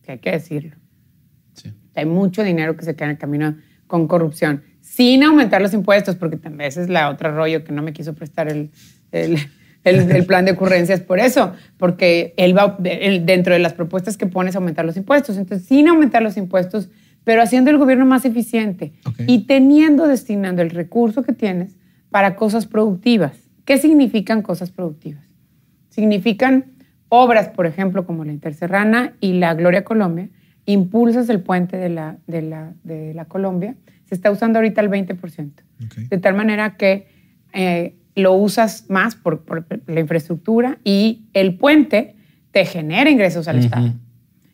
que 0.04 0.14
hay 0.14 0.20
que 0.20 0.32
decirlo. 0.32 0.78
Sí. 1.54 1.74
Hay 1.96 2.06
mucho 2.06 2.44
dinero 2.44 2.78
que 2.78 2.86
se 2.86 2.96
queda 2.96 3.06
en 3.08 3.12
el 3.12 3.18
camino 3.18 3.58
con 3.88 4.08
corrupción. 4.08 4.64
Sin 4.96 5.24
aumentar 5.24 5.62
los 5.62 5.74
impuestos, 5.74 6.16
porque 6.16 6.38
también 6.38 6.68
ese 6.70 6.82
es 6.82 6.90
la 6.90 7.10
otra 7.10 7.32
rollo 7.32 7.64
que 7.64 7.72
no 7.74 7.82
me 7.82 7.92
quiso 7.92 8.14
prestar 8.14 8.48
el, 8.50 8.70
el, 9.12 9.38
el- 9.84 10.10
el 10.12 10.26
plan 10.26 10.46
de 10.46 10.52
ocurrencias 10.52 11.02
por 11.02 11.20
eso, 11.20 11.52
porque 11.78 12.34
él 12.38 12.58
va, 12.58 12.78
él- 12.86 13.26
dentro 13.26 13.54
de 13.54 13.60
las 13.60 13.74
propuestas 13.74 14.16
que 14.18 14.26
pones 14.26 14.56
aumentar 14.56 14.86
los 14.86 14.96
impuestos. 14.96 15.38
Entonces, 15.38 15.68
sin 15.68 15.88
aumentar 15.90 16.22
los 16.22 16.38
impuestos, 16.38 16.90
pero 17.26 17.42
haciendo 17.42 17.72
el 17.72 17.78
gobierno 17.78 18.06
más 18.06 18.24
eficiente 18.24 18.94
y 19.28 19.48
teniendo, 19.48 20.08
destinando 20.08 20.62
el 20.62 20.70
recurso 20.70 21.24
que 21.24 21.34
tienes 21.34 21.76
para 22.10 22.36
cosas 22.38 22.66
productivas. 22.66 23.34
¿Qué 23.66 23.78
significan 23.78 24.42
cosas 24.44 24.72
productivas? 24.72 25.26
Significan 25.90 26.66
obras, 27.10 27.50
por 27.50 27.66
ejemplo, 27.66 28.06
como 28.06 28.24
la 28.26 28.32
Interserrana 28.32 29.14
y 29.20 29.34
la 29.34 29.54
Gloria 29.56 29.84
Colombia, 29.84 30.30
impulsas 30.66 31.30
el 31.30 31.42
puente 31.42 31.78
de 31.78 31.90
la, 31.90 32.18
de 32.28 32.42
la, 32.42 32.74
de 32.84 33.14
la 33.14 33.26
Colombia, 33.26 33.76
se 34.08 34.16
está 34.16 34.32
usando 34.32 34.60
ahorita 34.60 34.82
el 34.82 34.90
20%. 34.90 35.52
Ok. 35.86 35.94
De 36.10 36.18
tal 36.18 36.34
manera 36.36 36.78
que 36.78 37.08
eh, 37.54 37.96
lo 38.16 38.34
usas 38.34 38.86
más 38.90 39.16
por, 39.16 39.42
por 39.44 39.66
la 39.88 40.00
infraestructura 40.00 40.78
y 40.84 41.26
el 41.34 41.58
puente 41.58 42.16
te 42.52 42.66
genera 42.66 43.10
ingresos 43.10 43.48
al 43.48 43.60
Estado. 43.60 43.94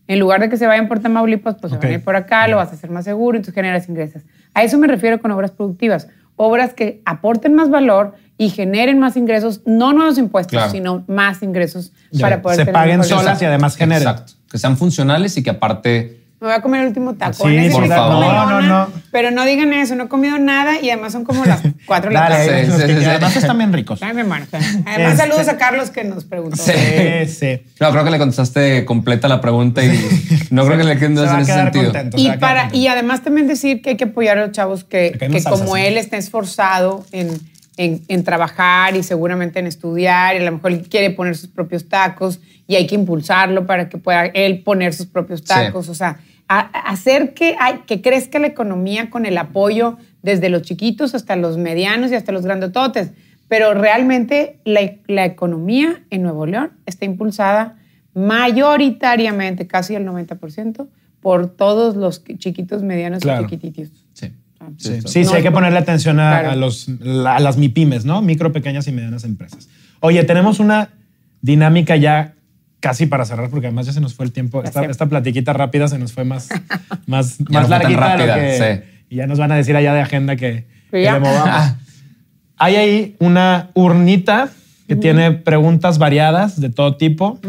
En 0.08 0.20
lugar 0.20 0.42
de 0.42 0.50
que 0.50 0.58
se 0.58 0.66
vayan 0.66 0.88
por 0.88 1.00
Tamaulipas, 1.00 1.56
pues 1.62 1.72
se 1.72 1.78
van 1.78 1.88
a 1.88 1.92
ir 1.92 2.04
por 2.04 2.16
acá, 2.16 2.48
lo 2.48 2.58
vas 2.58 2.70
a 2.70 2.74
hacer 2.74 2.90
más 2.90 3.06
seguro 3.06 3.38
y 3.38 3.42
tú 3.42 3.52
generas 3.52 3.88
ingresos. 3.88 4.24
A 4.54 4.64
eso 4.64 4.78
me 4.78 4.88
refiero 4.88 5.22
con 5.22 5.32
obras 5.32 5.52
productivas. 5.52 6.08
Obras 6.36 6.74
que 6.74 7.02
aporten 7.06 7.54
más 7.54 7.70
valor 7.70 8.16
y 8.38 8.50
generen 8.50 8.98
más 8.98 9.16
ingresos, 9.16 9.62
no 9.66 9.94
nuevos 9.94 10.18
impuestos, 10.18 10.52
Claro. 10.54 10.72
sino 10.72 11.04
más 11.08 11.44
ingresos 11.44 11.94
Ya, 12.12 12.22
para 12.26 12.42
poder 12.42 12.58
se 12.58 12.62
tener 12.66 12.74
paguen 12.74 13.04
solas 13.04 13.42
y 13.42 13.46
además 13.46 13.76
generen. 13.78 14.08
Exacto. 14.08 14.34
Que 14.50 14.58
sean 14.58 14.76
funcionales 14.76 15.38
y 15.38 15.44
que 15.44 15.52
aparte 15.52 16.21
Me 16.42 16.48
voy 16.48 16.56
a 16.56 16.62
comer 16.64 16.82
el 16.82 16.88
último 16.88 17.14
taco. 17.14 17.34
Sí, 17.48 17.70
por 17.72 17.88
favor. 17.88 18.24
está 18.24 18.34
No, 18.44 18.50
no, 18.50 18.62
no. 18.64 18.88
Pero 19.12 19.30
no 19.30 19.46
digan 19.46 19.72
eso, 19.74 19.94
no 19.94 20.06
he 20.06 20.08
comido 20.08 20.40
nada 20.40 20.80
y 20.82 20.90
además 20.90 21.12
son 21.12 21.24
como 21.24 21.46
las 21.46 21.62
4 21.86 22.10
de 22.10 22.14
la 22.16 22.22
Dale, 22.22 22.36
tarde. 22.48 22.62
Sí, 22.66 22.68
los 22.72 22.82
sí, 22.82 22.88
que- 22.88 22.94
sí, 22.96 23.00
sí. 23.02 23.06
además 23.06 23.36
están 23.36 23.58
bien 23.60 23.72
ricos. 23.74 24.02
Ay, 24.02 24.16
mi 24.16 24.22
hermano. 24.22 24.48
Además, 24.52 24.88
Este- 24.98 25.18
saludos 25.18 25.48
a 25.50 25.58
Carlos 25.58 25.92
que 25.92 26.04
nos 26.04 26.26
preguntó. 26.26 26.58
Sí. 26.58 26.72
Sí. 27.28 27.62
No, 27.80 27.92
creo 27.92 28.04
que 28.04 28.10
le 28.10 28.18
contestaste 28.18 28.86
completa 28.86 29.28
la 29.28 29.40
pregunta 29.40 29.84
y 29.86 29.90
no 30.50 30.66
creo 30.66 30.80
que 30.80 30.84
le 30.84 30.98
queden 30.98 31.14
dudas 31.14 31.32
en 31.36 31.42
ese 31.42 31.54
sentido. 31.54 31.84
contento. 31.86 32.18
Y, 32.20 32.32
para, 32.40 32.62
contento. 32.64 32.78
y 32.84 32.88
además 32.88 33.22
también 33.22 33.48
decir 33.48 33.84
que 33.84 33.92
hay 33.92 33.98
que 33.98 34.06
apoyar 34.06 34.40
a 34.40 34.42
los 34.48 34.52
chavos 34.52 34.84
que, 34.84 35.16
como 35.48 35.78
él 35.78 35.96
está 36.00 36.18
esforzado 36.18 37.06
en, 37.12 37.30
en- 37.78 38.02
en 38.08 38.24
trabajar 38.24 38.96
y 38.96 39.04
seguramente 39.04 39.60
en 39.60 39.68
estudiar 39.68 40.36
y 40.36 40.40
a 40.40 40.42
lo 40.46 40.54
mejor 40.54 40.72
él 40.72 40.88
quiere 40.90 41.12
poner 41.12 41.38
sus 41.38 41.50
propios 41.50 41.88
tacos 41.88 42.40
y 42.68 42.76
hay 42.78 42.88
que 42.88 42.96
impulsarlo 42.96 43.68
para 43.68 43.90
que 43.90 44.00
pueda 44.00 44.26
él 44.26 44.64
poner 44.64 44.96
sus 44.96 45.06
propios 45.06 45.44
tacos. 45.44 45.88
O 45.90 45.94
sea, 45.94 46.18
a- 46.60 46.90
hacer 46.90 47.34
que, 47.34 47.56
hay, 47.60 47.80
que 47.88 48.02
crezca 48.02 48.40
la 48.40 48.48
economía 48.48 49.10
con 49.10 49.26
el 49.26 49.38
apoyo 49.38 49.98
desde 50.22 50.50
los 50.50 50.62
chiquitos 50.64 51.16
hasta 51.16 51.36
los 51.36 51.58
medianos 51.58 52.12
y 52.12 52.16
hasta 52.16 52.32
los 52.32 52.44
grandototes. 52.44 53.12
Pero 53.48 53.74
realmente 53.74 54.60
la, 54.66 54.82
la 55.08 55.26
economía 55.26 56.04
en 56.10 56.24
Nuevo 56.24 56.46
León 56.46 56.72
está 56.86 57.06
impulsada 57.06 57.78
mayoritariamente, 58.14 59.68
casi 59.68 59.96
el 59.96 60.06
90%, 60.06 60.88
por 61.22 61.48
todos 61.56 61.96
los 61.96 62.24
chiquitos, 62.38 62.84
medianos 62.84 63.20
Claro. 63.22 63.46
y 63.46 63.50
chiquititos. 63.50 64.06
Sí. 64.14 64.28
Sí, 64.78 64.96
sí. 64.96 65.02
sí, 65.02 65.08
sí, 65.08 65.24
No, 65.24 65.34
hay 65.34 65.44
que 65.44 65.52
ponerle 65.52 65.80
atención 65.80 66.20
a, 66.20 66.30
Claro. 66.40 66.52
a 66.52 66.56
los, 66.56 66.88
a 67.26 67.40
las 67.40 67.58
MIPIMES, 67.58 68.06
¿no? 68.06 68.22
Micro, 68.22 68.52
pequeñas 68.52 68.88
y 68.88 68.92
medianas 68.92 69.24
empresas. 69.24 69.70
Oye, 70.02 70.24
tenemos 70.24 70.60
una 70.60 70.90
dinámica 71.42 71.96
ya 71.96 72.36
casi 72.82 73.06
para 73.06 73.24
cerrar, 73.24 73.50
porque 73.50 73.68
además 73.68 73.86
ya 73.86 73.94
se 73.94 74.02
nos 74.02 74.14
fue 74.14 74.26
el 74.26 74.34
tiempo. 74.34 74.62
Esta, 74.62 74.84
esta 74.84 75.06
platiquita 75.06 75.54
rápida 75.54 75.88
se 75.88 75.98
nos 75.98 76.12
fue 76.12 76.26
más, 76.26 76.50
más, 77.08 77.40
más 77.50 77.70
larguita 77.70 78.00
rápida, 78.00 78.36
que... 78.36 78.82
sí. 78.82 79.06
Y 79.10 79.16
ya 79.18 79.28
nos 79.28 79.40
van 79.40 79.52
a 79.54 79.56
decir 79.56 79.76
allá 79.76 79.94
de 79.94 80.02
agenda 80.02 80.36
que, 80.36 80.66
que 80.90 80.98
le 81.04 81.20
movamos. 81.20 81.76
Hay 82.58 82.76
ahí 82.76 83.16
una 83.20 83.70
urnita 83.74 84.50
que 84.88 84.96
tiene 84.96 85.32
preguntas 85.32 85.98
variadas 85.98 86.60
de 86.60 86.70
todo 86.70 86.98
tipo. 86.98 87.40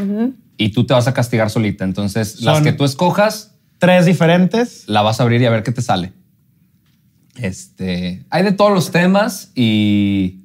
Y 0.56 0.70
tú 0.70 0.86
te 0.86 0.94
vas 0.94 1.08
a 1.08 1.14
castigar 1.14 1.50
solita. 1.50 1.84
Entonces, 1.84 2.40
las 2.42 2.60
que 2.60 2.72
tú 2.72 2.84
escojas, 2.84 3.54
Tres 3.78 4.06
diferentes. 4.06 4.84
la 4.86 5.02
vas 5.02 5.18
a 5.18 5.24
abrir 5.24 5.42
y 5.42 5.46
a 5.46 5.50
ver 5.50 5.64
qué 5.64 5.72
te 5.72 5.82
sale. 5.82 6.12
Este, 7.36 8.24
hay 8.30 8.42
de 8.44 8.52
todos 8.52 8.72
los 8.72 8.90
temas 8.90 9.50
y 9.54 10.41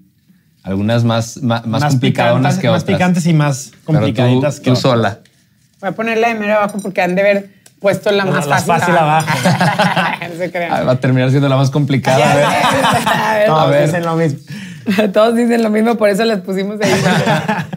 algunas 0.68 1.04
más, 1.04 1.38
más, 1.42 1.66
más 1.66 1.84
complicadonas 1.86 2.56
picantes, 2.56 2.62
que 2.62 2.68
Más 2.70 2.84
otras. 2.84 2.96
picantes 2.98 3.26
y 3.26 3.34
más 3.34 3.72
complicaditas 3.86 4.56
tú, 4.58 4.62
que 4.62 4.66
tú 4.66 4.72
otras. 4.72 4.82
sola. 4.82 5.20
Voy 5.80 5.90
a 5.90 5.92
ponerla 5.94 6.28
de 6.30 6.36
mero 6.36 6.56
abajo 6.58 6.80
porque 6.82 7.02
han 7.02 7.16
de 7.16 7.22
haber 7.22 7.50
puesto 7.80 8.12
la 8.12 8.26
La- 8.26 8.32
más 8.32 8.48
la 8.48 8.58
fácil, 8.58 8.74
fácil 8.74 8.98
abajo. 8.98 9.28
no 10.30 10.36
se 10.38 10.52
crean. 10.52 10.72
Ah, 10.74 10.84
Va 10.84 10.92
a 10.94 11.00
terminar 11.00 11.30
siendo 11.30 11.48
la 11.48 11.56
más 11.56 11.70
complicada. 11.72 12.32
A 12.32 12.36
ver. 12.36 12.46
A 12.46 13.34
ver. 13.38 13.46
Todos 13.48 13.60
A 13.62 13.66
ver. 13.68 13.86
dicen 13.86 14.06
lo 14.06 14.16
mismo. 14.16 14.40
Todos 15.14 15.36
dicen 15.36 15.64
lo 15.64 15.70
mismo, 15.70 15.96
por 15.96 16.10
eso 16.10 16.24
las 16.26 16.42
pusimos 16.42 16.80
ahí. 16.82 16.92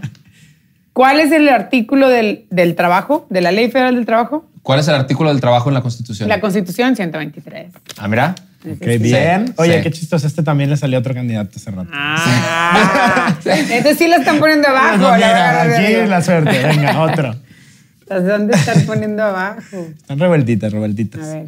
¿Cuál 0.92 1.20
es 1.20 1.30
el 1.32 1.48
artículo 1.48 2.08
del, 2.08 2.46
del 2.50 2.74
trabajo, 2.74 3.26
de 3.30 3.40
la 3.40 3.52
Ley 3.52 3.70
Federal 3.70 3.94
del 3.94 4.06
Trabajo? 4.06 4.44
¿Cuál 4.62 4.80
es 4.80 4.88
el 4.88 4.94
artículo 4.94 5.30
del 5.30 5.40
trabajo 5.40 5.70
en 5.70 5.74
la 5.74 5.80
Constitución? 5.82 6.28
La 6.28 6.40
Constitución 6.40 6.94
123. 6.96 7.72
Ah, 7.98 8.08
mira. 8.08 8.34
Ok, 8.62 8.86
bien. 9.00 9.46
Sí, 9.48 9.52
Oye, 9.56 9.76
sí. 9.78 9.82
qué 9.82 9.90
chistoso. 9.90 10.26
Este 10.26 10.42
también 10.42 10.68
le 10.70 10.76
salió 10.76 10.98
otro 10.98 11.14
candidato 11.14 11.52
hace 11.56 11.70
rato. 11.70 11.88
Ah, 11.92 13.34
entonces 13.44 13.96
sí 13.98 14.06
la 14.08 14.16
están 14.16 14.38
poniendo 14.38 14.68
abajo. 14.68 14.96
No, 14.98 15.10
la 15.10 15.16
mira, 15.16 15.64
de 15.66 15.76
aquí 16.02 16.08
la 16.08 16.22
suerte. 16.22 16.62
Venga, 16.66 17.00
otro. 17.02 17.36
Dónde 18.08 18.54
están 18.56 18.82
poniendo 18.86 19.22
abajo. 19.22 19.86
Están 19.96 20.18
revueltitas, 20.18 20.70
A 20.70 20.74
revueltitas. 20.74 21.20
ver. 21.20 21.46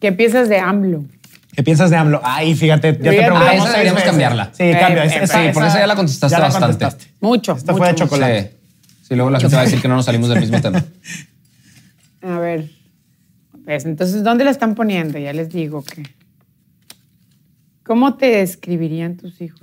¿Qué 0.00 0.12
piensas 0.12 0.48
de 0.48 0.58
AMLO? 0.58 1.04
¿Qué 1.54 1.62
piensas 1.62 1.90
de 1.90 1.96
AMLO? 1.96 2.20
Ay, 2.24 2.54
fíjate, 2.54 2.92
ya 3.00 3.10
te 3.10 3.16
preguntamos 3.16 3.46
Ah, 3.50 3.54
esa 3.56 3.70
deberíamos 3.72 4.02
cambiarla. 4.02 4.50
Sí, 4.56 4.62
Eh, 4.64 4.76
cambia. 4.80 5.04
eh, 5.04 5.06
Esa- 5.08 5.26
sí, 5.26 5.42
esa- 5.44 5.52
porque 5.52 5.68
esa 5.68 5.78
ya 5.80 5.86
la 5.86 5.96
contestaste 5.96 6.32
ya 6.34 6.38
la 6.38 6.44
bastante. 6.46 6.66
contestaste. 6.78 7.14
Mucho. 7.20 7.52
Esta 7.56 7.72
mucho, 7.72 7.78
fue 7.84 7.88
de 7.88 7.94
chocolate. 7.94 8.42
Sí. 8.42 8.56
Sí, 9.08 9.14
luego 9.16 9.30
la 9.30 9.40
gente 9.40 9.56
va 9.56 9.62
a 9.62 9.64
decir 9.64 9.80
que 9.82 9.88
no 9.88 9.96
nos 9.96 10.06
salimos 10.06 10.28
del 10.30 10.40
mismo 10.40 10.60
tema. 10.60 10.82
A 12.22 12.38
ver. 12.38 12.70
Pues, 13.70 13.84
entonces, 13.84 14.24
¿dónde 14.24 14.42
la 14.42 14.50
están 14.50 14.74
poniendo? 14.74 15.16
Ya 15.16 15.32
les 15.32 15.48
digo 15.50 15.84
que. 15.84 16.02
¿Cómo 17.84 18.14
te 18.16 18.26
describirían 18.26 19.16
tus 19.16 19.40
hijos? 19.40 19.60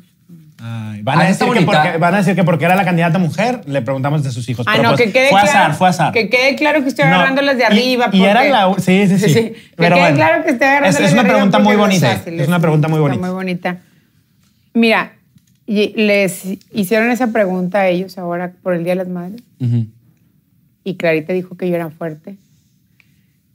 Ay, 0.61 1.01
van, 1.01 1.19
a 1.19 1.23
Ah, 1.23 1.27
decir 1.27 1.45
que 1.51 1.61
porque, 1.65 1.97
van 1.97 2.13
a 2.13 2.17
decir 2.19 2.33
que 2.33 2.45
porque 2.45 2.63
era 2.63 2.77
la 2.77 2.85
candidata 2.85 3.19
mujer, 3.19 3.63
le 3.67 3.81
preguntamos 3.81 4.23
de 4.23 4.31
sus 4.31 4.47
hijos. 4.47 4.65
Ah, 4.65 4.75
Pero 4.77 4.83
no, 4.91 4.95
pues, 4.95 5.07
que 5.07 5.11
quede 5.11 5.29
fue 5.29 5.41
claro. 5.41 5.59
azar, 5.59 5.73
fue 5.75 5.89
azar. 5.89 6.13
Que 6.13 6.29
quede 6.29 6.55
claro 6.55 6.83
que 6.83 6.87
estoy 6.87 7.03
No, 7.03 7.15
agarrando 7.15 7.41
las 7.41 7.57
de 7.57 7.63
y- 7.63 7.65
arriba. 7.65 8.09
Y, 8.13 8.23
era 8.23 8.39
porque- 8.39 8.49
la. 8.49 8.75
Sí, 8.79 9.07
sí, 9.09 9.19
sí. 9.27 9.33
Que 9.33 9.55
Pero 9.75 9.95
quede 9.95 9.99
bueno, 10.03 10.15
claro 10.15 10.43
que 10.45 10.49
estoy 10.51 10.67
agarrando 10.67 10.89
es, 10.89 10.95
las 11.01 11.03
es 11.03 11.09
de 11.09 11.13
una 11.13 11.21
arriba 11.23 11.35
pregunta 11.35 11.59
muy 11.59 11.75
porque 11.75 11.77
no 11.77 12.07
es 12.07 12.25
bonita. 12.25 12.41
Es 12.43 12.47
una 12.47 12.59
pregunta 12.61 12.87
muy 12.87 12.99
bonita. 13.01 13.21
muy 13.21 13.29
bonita. 13.35 13.77
Mira, 14.73 15.11
y 15.65 15.89
les 16.01 16.43
hicieron 16.71 17.11
esa 17.11 17.33
pregunta 17.33 17.79
a 17.81 17.87
ellos 17.89 18.17
ahora 18.17 18.53
por 18.63 18.73
el 18.73 18.85
Día 18.85 18.93
de 18.93 18.99
las 19.03 19.09
Madres 19.09 19.41
Ujú. 19.59 19.85
y 20.85 20.95
Clarita 20.95 21.33
dijo 21.33 21.57
que 21.57 21.67
yo 21.67 21.75
era 21.75 21.89
fuerte. 21.89 22.37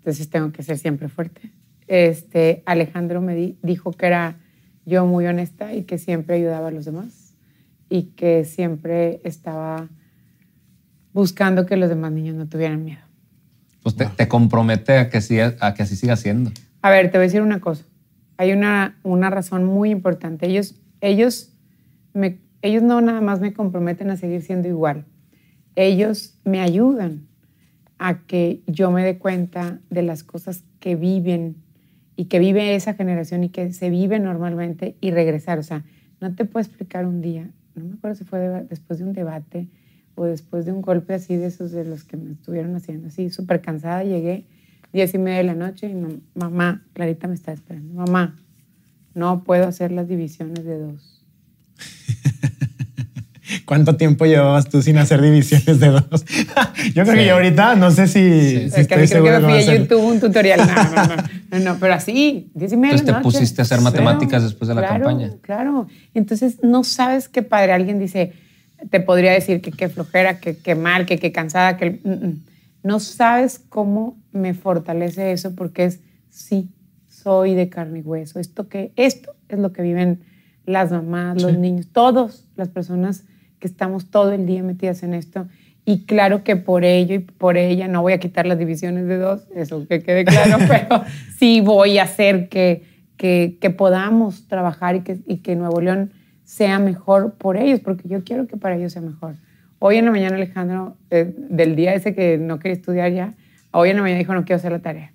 Entonces 0.02 0.28
tengo 0.30 0.50
que 0.50 0.64
ser 0.64 0.78
siempre 0.78 1.08
fuerte. 1.08 1.52
Este, 1.86 2.64
Alejandro 2.66 3.20
me 3.20 3.36
di- 3.36 3.56
dijo 3.62 3.92
que 3.92 4.06
era 4.06 4.40
yo 4.84 5.06
muy 5.06 5.26
honesta 5.26 5.74
y 5.74 5.84
que 5.84 5.96
siempre 5.96 6.34
ayudaba 6.34 6.68
a 6.68 6.70
los 6.72 6.84
demás 6.84 7.36
y 7.88 8.04
que 8.16 8.44
siempre 8.44 9.20
estaba 9.22 9.88
buscando 11.12 11.66
que 11.66 11.76
los 11.76 11.88
demás 11.88 12.10
niños 12.10 12.34
no 12.34 12.48
tuvieran 12.48 12.84
miedo. 12.84 13.02
Pues 13.82 13.94
te, 13.96 14.06
te 14.06 14.26
compromete 14.28 14.98
a 14.98 15.08
que, 15.10 15.18
siga- 15.20 15.56
a 15.60 15.74
que 15.74 15.82
así 15.84 15.94
siga 15.96 16.16
siendo. 16.16 16.50
A 16.82 16.90
ver, 16.90 17.10
te 17.10 17.18
voy 17.18 17.24
a 17.24 17.28
decir 17.28 17.42
una 17.42 17.60
cosa. 17.60 17.84
Hay 18.38 18.52
una, 18.52 18.98
una 19.04 19.30
razón 19.30 19.64
muy 19.64 19.90
importante. 19.90 20.46
Ellos, 20.46 20.74
ellos, 21.00 21.52
me, 22.12 22.38
ellos 22.62 22.82
no 22.82 23.00
nada 23.00 23.20
más 23.20 23.40
me 23.40 23.52
comprometen 23.52 24.10
a 24.10 24.16
seguir 24.16 24.42
siendo 24.42 24.66
igual. 24.68 25.04
Ellos 25.76 26.38
me 26.44 26.60
ayudan 26.60 27.28
a 28.04 28.18
que 28.26 28.62
yo 28.66 28.90
me 28.90 29.04
dé 29.04 29.16
cuenta 29.18 29.78
de 29.88 30.02
las 30.02 30.24
cosas 30.24 30.64
que 30.80 30.96
viven 30.96 31.54
y 32.16 32.24
que 32.24 32.40
vive 32.40 32.74
esa 32.74 32.94
generación 32.94 33.44
y 33.44 33.48
que 33.48 33.72
se 33.72 33.90
vive 33.90 34.18
normalmente 34.18 34.96
y 35.00 35.12
regresar. 35.12 35.58
O 35.60 35.62
sea, 35.62 35.84
no 36.20 36.34
te 36.34 36.44
puedo 36.44 36.66
explicar 36.66 37.06
un 37.06 37.20
día, 37.20 37.48
no 37.76 37.84
me 37.84 37.94
acuerdo 37.94 38.16
si 38.16 38.24
fue 38.24 38.40
de- 38.40 38.64
después 38.64 38.98
de 38.98 39.04
un 39.04 39.12
debate 39.12 39.68
o 40.16 40.24
después 40.24 40.66
de 40.66 40.72
un 40.72 40.82
golpe 40.82 41.14
así 41.14 41.36
de 41.36 41.46
esos 41.46 41.70
de 41.70 41.84
los 41.84 42.02
que 42.04 42.16
me 42.16 42.32
estuvieron 42.32 42.74
haciendo, 42.74 43.06
así 43.06 43.30
súper 43.30 43.60
cansada, 43.62 44.02
llegué 44.02 44.46
diez 44.92 45.14
y 45.14 45.18
media 45.18 45.38
de 45.38 45.44
la 45.44 45.54
noche 45.54 45.88
y 45.88 45.94
mam- 45.94 46.20
mamá, 46.34 46.84
Clarita 46.94 47.28
me 47.28 47.34
está 47.34 47.52
esperando, 47.52 47.94
mamá, 47.94 48.36
no 49.14 49.44
puedo 49.44 49.66
hacer 49.68 49.92
las 49.92 50.08
divisiones 50.08 50.64
de 50.64 50.78
dos. 50.78 51.24
¿Cuánto 53.72 53.96
tiempo 53.96 54.26
llevabas 54.26 54.68
tú 54.68 54.82
sin 54.82 54.98
hacer 54.98 55.22
divisiones 55.22 55.80
de 55.80 55.88
dos? 55.88 56.04
yo 56.94 57.04
creo 57.04 57.14
que 57.14 57.24
yo 57.24 57.32
ahorita 57.32 57.74
no 57.74 57.90
sé 57.90 58.06
si, 58.06 58.68
si 58.68 58.80
Es 58.82 58.86
que 58.86 59.02
estoy 59.02 59.22
creo 59.22 59.40
que 59.40 59.46
me 59.46 59.62
fui 59.62 59.74
a. 59.74 59.76
YouTube 59.78 60.04
un 60.04 60.20
tutorial. 60.20 60.60
No, 60.60 60.74
no, 60.74 61.06
no, 61.06 61.22
no, 61.52 61.58
no, 61.58 61.78
pero 61.80 61.94
así, 61.94 62.50
diez 62.52 62.74
y 62.74 62.76
media 62.76 62.96
de 62.96 63.00
Entonces 63.00 63.06
te 63.06 63.12
noche. 63.12 63.22
pusiste 63.22 63.62
a 63.62 63.64
hacer 63.64 63.80
matemáticas 63.80 64.42
después 64.42 64.68
de 64.68 64.74
la 64.74 64.82
claro, 64.82 65.06
campaña. 65.06 65.32
Claro, 65.40 65.86
entonces 66.12 66.58
no 66.62 66.84
sabes 66.84 67.30
qué 67.30 67.40
padre. 67.40 67.72
Alguien 67.72 67.98
dice, 67.98 68.34
te 68.90 69.00
podría 69.00 69.32
decir 69.32 69.62
que 69.62 69.70
qué 69.70 69.88
flojera, 69.88 70.38
que 70.38 70.54
qué 70.54 70.74
mal, 70.74 71.06
que 71.06 71.18
qué 71.18 71.32
cansada, 71.32 71.78
que... 71.78 71.98
mm, 72.04 72.10
mm. 72.10 72.42
No 72.82 73.00
sabes 73.00 73.58
cómo 73.70 74.18
me 74.32 74.52
fortalece 74.52 75.32
eso 75.32 75.54
porque 75.54 75.86
es, 75.86 76.00
sí, 76.28 76.68
soy 77.08 77.54
de 77.54 77.70
carne 77.70 78.00
y 78.00 78.02
hueso. 78.02 78.38
Esto, 78.38 78.68
que, 78.68 78.92
esto 78.96 79.34
es 79.48 79.58
lo 79.58 79.72
que 79.72 79.80
viven 79.80 80.20
las 80.66 80.90
mamás, 80.90 81.40
los 81.40 81.56
niños, 81.56 81.86
todas 81.90 82.44
las 82.54 82.68
personas 82.68 83.24
que 83.62 83.68
estamos 83.68 84.10
todo 84.10 84.32
el 84.32 84.44
día 84.44 84.60
metidas 84.64 85.04
en 85.04 85.14
esto. 85.14 85.46
Y 85.84 86.04
claro 86.04 86.42
que 86.42 86.56
por 86.56 86.84
ello 86.84 87.14
y 87.14 87.20
por 87.20 87.56
ella 87.56 87.86
no 87.86 88.02
voy 88.02 88.12
a 88.12 88.18
quitar 88.18 88.44
las 88.44 88.58
divisiones 88.58 89.06
de 89.06 89.18
dos, 89.18 89.46
eso 89.54 89.86
que 89.86 90.02
quede 90.02 90.24
claro, 90.24 90.58
pero 90.68 91.04
sí 91.38 91.60
voy 91.60 91.98
a 91.98 92.02
hacer 92.02 92.48
que, 92.48 92.82
que, 93.16 93.58
que 93.60 93.70
podamos 93.70 94.48
trabajar 94.48 94.96
y 94.96 95.00
que, 95.02 95.18
y 95.26 95.36
que 95.38 95.54
Nuevo 95.54 95.80
León 95.80 96.10
sea 96.42 96.80
mejor 96.80 97.34
por 97.34 97.56
ellos, 97.56 97.78
porque 97.78 98.08
yo 98.08 98.24
quiero 98.24 98.48
que 98.48 98.56
para 98.56 98.76
ellos 98.76 98.94
sea 98.94 99.02
mejor. 99.02 99.36
Hoy 99.78 99.96
en 99.96 100.06
la 100.06 100.10
mañana 100.10 100.34
Alejandro, 100.34 100.96
eh, 101.10 101.32
del 101.36 101.76
día 101.76 101.94
ese 101.94 102.16
que 102.16 102.38
no 102.38 102.58
quería 102.58 102.74
estudiar 102.74 103.12
ya, 103.12 103.34
hoy 103.70 103.90
en 103.90 103.96
la 103.96 104.02
mañana 104.02 104.18
dijo 104.18 104.34
no 104.34 104.44
quiero 104.44 104.56
hacer 104.56 104.72
la 104.72 104.80
tarea. 104.80 105.12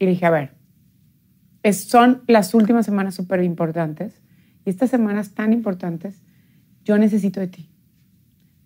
Y 0.00 0.06
le 0.06 0.10
dije, 0.10 0.26
a 0.26 0.30
ver, 0.30 0.50
es, 1.62 1.84
son 1.84 2.22
las 2.26 2.52
últimas 2.52 2.84
semanas 2.84 3.14
súper 3.14 3.44
importantes 3.44 4.20
y 4.64 4.70
estas 4.70 4.90
semanas 4.90 5.34
tan 5.34 5.52
importantes, 5.52 6.20
yo 6.84 6.98
necesito 6.98 7.38
de 7.38 7.46
ti. 7.46 7.70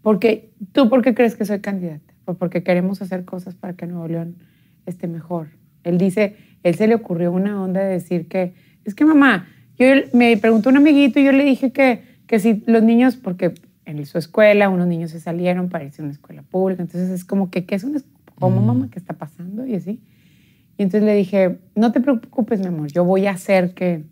Porque 0.02 0.50
tú, 0.72 0.88
¿por 0.88 1.02
qué 1.02 1.14
crees 1.14 1.36
que 1.36 1.44
soy 1.44 1.60
candidata? 1.60 2.14
Pues 2.24 2.36
porque 2.38 2.62
queremos 2.62 3.02
hacer 3.02 3.24
cosas 3.24 3.54
para 3.54 3.74
que 3.74 3.86
Nuevo 3.86 4.08
León 4.08 4.36
esté 4.86 5.08
mejor. 5.08 5.48
Él 5.84 5.98
dice, 5.98 6.36
él 6.62 6.74
se 6.74 6.86
le 6.86 6.94
ocurrió 6.94 7.32
una 7.32 7.62
onda 7.62 7.80
de 7.80 7.90
decir 7.90 8.28
que, 8.28 8.54
es 8.84 8.94
que 8.94 9.04
mamá, 9.04 9.48
yo 9.78 9.86
me 10.12 10.36
preguntó 10.36 10.68
un 10.68 10.76
amiguito 10.76 11.20
y 11.20 11.24
yo 11.24 11.32
le 11.32 11.44
dije 11.44 11.72
que, 11.72 12.02
que 12.26 12.38
si 12.38 12.62
los 12.66 12.82
niños, 12.82 13.16
porque 13.16 13.54
en 13.84 14.04
su 14.06 14.18
escuela 14.18 14.68
unos 14.68 14.86
niños 14.86 15.10
se 15.10 15.20
salieron 15.20 15.68
para 15.68 15.84
irse 15.84 16.02
a 16.02 16.04
una 16.04 16.12
escuela 16.12 16.42
pública, 16.42 16.82
entonces 16.82 17.10
es 17.10 17.24
como 17.24 17.50
que, 17.50 17.64
¿qué 17.66 17.74
es 17.74 17.84
una 17.84 18.00
¿Cómo, 18.40 18.62
mamá? 18.62 18.88
¿Qué 18.90 18.98
está 18.98 19.12
pasando? 19.12 19.66
Y 19.66 19.74
así. 19.74 20.00
Y 20.78 20.82
entonces 20.82 21.02
le 21.02 21.14
dije, 21.14 21.58
no 21.74 21.92
te 21.92 22.00
preocupes, 22.00 22.58
mi 22.58 22.66
amor, 22.66 22.90
yo 22.90 23.04
voy 23.04 23.26
a 23.26 23.32
hacer 23.32 23.74
que, 23.74 24.04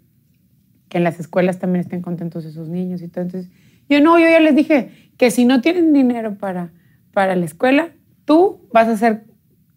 que 0.91 0.99
en 0.99 1.05
las 1.05 1.19
escuelas 1.19 1.59
también 1.59 1.81
estén 1.81 2.03
contentos 2.03 2.45
esos 2.45 2.69
niños 2.69 3.01
y 3.01 3.09
todo. 3.09 3.25
Entonces, 3.25 3.51
yo 3.89 4.03
no, 4.03 4.19
yo 4.19 4.29
ya 4.29 4.39
les 4.39 4.55
dije 4.55 5.08
que 5.19 5.31
si 5.31 5.45
no 5.45 5.61
tienen 5.61 5.93
dinero 5.93 6.37
para, 6.39 6.71
para 7.13 7.37
la 7.37 7.45
escuela, 7.45 7.89
tú 8.25 8.67
vas 8.73 8.89
a 8.89 8.93
hacer 8.93 9.25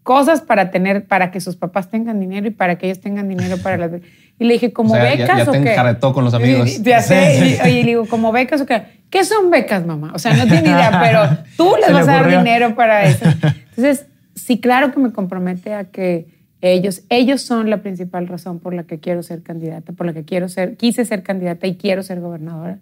cosas 0.03 0.41
para 0.41 0.71
tener, 0.71 1.05
para 1.05 1.29
que 1.31 1.41
sus 1.41 1.55
papás 1.57 1.89
tengan 1.89 2.19
dinero 2.19 2.47
y 2.47 2.51
para 2.51 2.77
que 2.77 2.85
ellos 2.87 3.01
tengan 3.01 3.27
dinero 3.27 3.57
para 3.57 3.77
las 3.77 3.91
Y 4.39 4.45
le 4.45 4.53
dije, 4.53 4.71
¿como 4.73 4.93
O 4.93 4.95
sea, 4.95 5.03
ya- 5.15 5.23
becas 5.25 5.37
ya 5.45 5.49
o 5.49 5.51
te 5.53 5.63
qué? 5.63 6.13
con 6.13 6.23
los 6.23 6.33
amigos. 6.33 6.79
Y- 6.79 6.83
Ya 6.83 7.01
sé. 7.01 7.57
y- 7.59 7.61
Oye, 7.65 7.81
le 7.83 7.87
digo, 7.89 8.07
¿como 8.07 8.31
becas 8.31 8.61
o 8.61 8.65
qué? 8.65 8.83
¿Qué 9.09 9.25
son 9.25 9.49
becas, 9.51 9.85
mamá? 9.85 10.11
O 10.15 10.19
sea, 10.19 10.33
no 10.35 10.45
tiene 10.45 10.69
idea, 10.69 10.99
pero 11.03 11.43
tú 11.57 11.75
les 11.77 11.87
le 11.89 11.93
vas 11.93 12.07
a 12.07 12.11
dar 12.13 12.29
dinero 12.29 12.75
para 12.75 13.03
eso. 13.05 13.25
Entonces, 13.69 14.07
sí, 14.35 14.59
claro 14.61 14.93
que 14.93 14.99
me 15.01 15.11
compromete 15.11 15.73
a 15.73 15.85
que 15.85 16.27
ellos, 16.61 17.03
ellos 17.09 17.41
son 17.41 17.69
la 17.69 17.81
principal 17.81 18.27
razón 18.27 18.59
por 18.59 18.73
la 18.73 18.83
que 18.83 18.99
quiero 18.99 19.23
ser 19.23 19.41
candidata, 19.41 19.93
por 19.93 20.05
la 20.05 20.13
que 20.13 20.23
quiero 20.23 20.47
ser, 20.47 20.77
quise 20.77 21.03
ser 21.05 21.23
candidata 21.23 21.65
y 21.67 21.75
quiero 21.75 22.03
ser 22.03 22.19
gobernadora, 22.21 22.77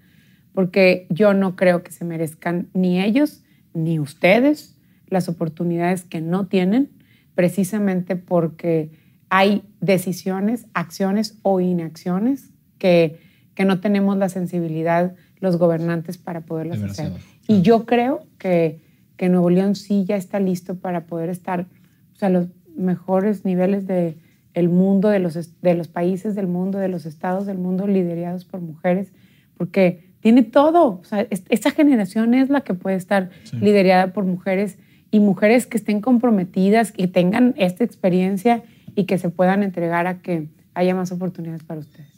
porque 0.53 1.07
yo 1.09 1.33
no 1.33 1.55
creo 1.55 1.83
que 1.83 1.91
se 1.91 2.05
merezcan 2.05 2.69
ni 2.73 3.01
ellos 3.01 3.43
ni 3.73 3.99
ustedes 3.99 4.77
las 5.07 5.29
oportunidades 5.29 6.03
que 6.03 6.21
no 6.21 6.47
tienen, 6.47 6.89
precisamente 7.35 8.15
porque 8.15 8.91
hay 9.29 9.63
decisiones, 9.79 10.67
acciones 10.73 11.39
o 11.43 11.59
inacciones 11.59 12.51
que, 12.77 13.19
que 13.55 13.65
no 13.65 13.79
tenemos 13.79 14.17
la 14.17 14.29
sensibilidad 14.29 15.15
los 15.39 15.57
gobernantes 15.57 16.17
para 16.17 16.41
poderlas 16.41 16.81
hacer. 16.83 17.13
Y 17.47 17.61
yo 17.61 17.85
creo 17.85 18.25
que, 18.37 18.81
que 19.17 19.29
Nuevo 19.29 19.49
León 19.49 19.75
sí 19.75 20.05
ya 20.05 20.15
está 20.15 20.39
listo 20.39 20.75
para 20.79 21.05
poder 21.05 21.29
estar 21.29 21.67
o 22.13 22.15
sea, 22.15 22.27
a 22.27 22.31
los 22.31 22.47
mejores 22.75 23.45
niveles 23.45 23.87
de 23.87 24.17
el 24.53 24.69
mundo, 24.69 25.09
de 25.09 25.19
los, 25.19 25.61
de 25.61 25.73
los 25.75 25.87
países 25.87 26.35
del 26.35 26.47
mundo, 26.47 26.79
de 26.79 26.89
los 26.89 27.05
estados 27.05 27.45
del 27.45 27.57
mundo 27.57 27.87
liderados 27.87 28.45
por 28.45 28.61
mujeres, 28.61 29.13
porque 29.55 30.08
tiene 30.21 30.43
todo. 30.43 30.99
O 30.99 31.03
sea, 31.03 31.25
es- 31.29 31.43
esta 31.49 31.71
generación 31.71 32.33
es 32.33 32.49
la 32.49 32.61
que 32.61 32.73
puede 32.73 32.95
estar 32.95 33.29
liderada 33.53 34.13
por 34.13 34.25
mujeres 34.25 34.77
y 35.11 35.19
mujeres 35.19 35.65
que 35.67 35.77
estén 35.77 36.01
comprometidas, 36.01 36.91
que 36.91 37.07
tengan 37.07 37.53
esta 37.57 37.83
experiencia 37.83 38.63
y 38.95 39.05
que 39.05 39.17
se 39.17 39.29
puedan 39.29 39.63
entregar 39.63 40.05
a 40.07 40.19
que 40.21 40.49
haya 40.75 40.93
más 40.95 41.11
oportunidades 41.11 41.63
para 41.63 41.79
ustedes. 41.79 42.09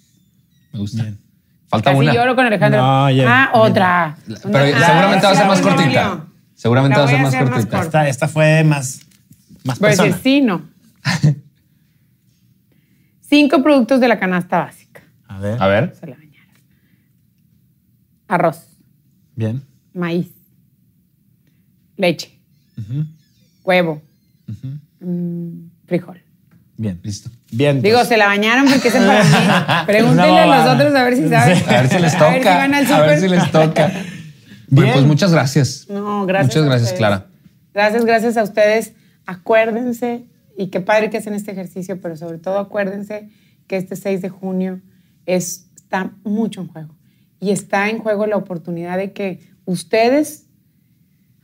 Me 0.73 0.79
gusta. 0.79 1.05
Falta 1.67 1.91
Casi 1.91 2.03
una. 2.03 2.13
lloro 2.13 2.35
con 2.35 2.45
Alejandro. 2.45 2.81
No, 2.81 3.09
ya- 3.11 3.25
ah, 3.45 3.51
otra. 3.53 4.17
Pero 4.27 4.37
ah, 4.75 4.85
seguramente 4.85 5.25
va 5.25 5.31
a 5.31 5.35
ser 5.35 5.43
sí, 5.43 5.49
más 5.49 5.61
cortita. 5.61 6.25
Seguramente 6.53 6.97
va 6.99 7.05
a 7.05 7.07
ser 7.07 7.21
más 7.21 7.33
más 7.33 7.43
cortita. 7.43 7.77
corta. 7.77 7.81
Esta, 7.85 8.07
esta 8.09 8.27
fue 8.27 8.63
más, 8.65 9.01
más 9.63 9.79
Voy 9.79 9.87
a 9.87 9.91
decir 9.91 10.03
persona. 10.11 10.21
sí, 10.23 10.41
no. 10.41 10.61
Cinco 13.21 13.63
productos 13.63 13.99
de 14.01 14.07
la 14.09 14.19
canasta 14.19 14.59
básica. 14.59 15.01
A 15.27 15.39
ver. 15.39 15.61
A 15.61 15.67
ver. 15.67 15.93
Arroz, 18.31 18.65
Bien. 19.35 19.61
maíz, 19.93 20.29
leche, 21.97 22.39
huevo, 23.65 24.01
mm, 25.01 25.67
frijol. 25.85 26.21
Bien. 26.77 26.97
Listo. 27.03 27.29
Bien. 27.51 27.81
Digo, 27.81 28.03
se 28.05 28.15
la 28.15 28.27
bañaron 28.27 28.71
porque 28.71 28.87
ese 28.87 28.99
para 28.99 29.23
mí. 29.23 29.29
Pregúntenle 29.85 30.39
a 30.39 30.45
los 30.47 30.75
otros 30.75 30.95
a 30.95 31.03
ver 31.03 31.15
si 31.17 31.27
saben. 31.27 31.57
A 31.69 31.81
ver 31.81 31.89
si 31.89 31.99
les 31.99 32.15
A 32.15 32.29
ver 32.29 32.39
si 32.39 32.39
toca. 32.39 32.57
van 32.57 32.73
al 32.73 32.91
A 32.91 33.01
ver 33.01 33.19
si 33.19 33.27
les 33.27 33.51
toca. 33.51 33.87
Bueno, 34.67 34.81
Bien. 34.83 34.93
pues 34.93 35.05
muchas 35.05 35.31
gracias. 35.33 35.85
No, 35.89 36.25
gracias. 36.25 36.47
Muchas 36.55 36.65
gracias. 36.65 36.93
Clara. 36.93 37.27
Gracias, 37.73 38.05
gracias 38.05 38.37
a 38.37 38.43
ustedes. 38.43 38.93
Acuérdense, 39.25 40.23
y 40.57 40.67
qué 40.67 40.79
padre 40.79 41.09
que 41.09 41.17
hacen 41.17 41.33
este 41.33 41.51
ejercicio, 41.51 41.99
pero 42.01 42.15
sobre 42.15 42.37
todo 42.37 42.57
acuérdense 42.59 43.29
que 43.67 43.75
este 43.75 43.97
6 43.97 44.21
de 44.21 44.29
junio 44.29 44.79
es, 45.25 45.67
está 45.75 46.13
mucho 46.23 46.61
en 46.61 46.67
juego. 46.67 46.95
Y 47.41 47.49
está 47.51 47.89
en 47.89 47.97
juego 47.97 48.27
la 48.27 48.37
oportunidad 48.37 48.97
de 48.97 49.11
que 49.11 49.39
ustedes, 49.65 50.45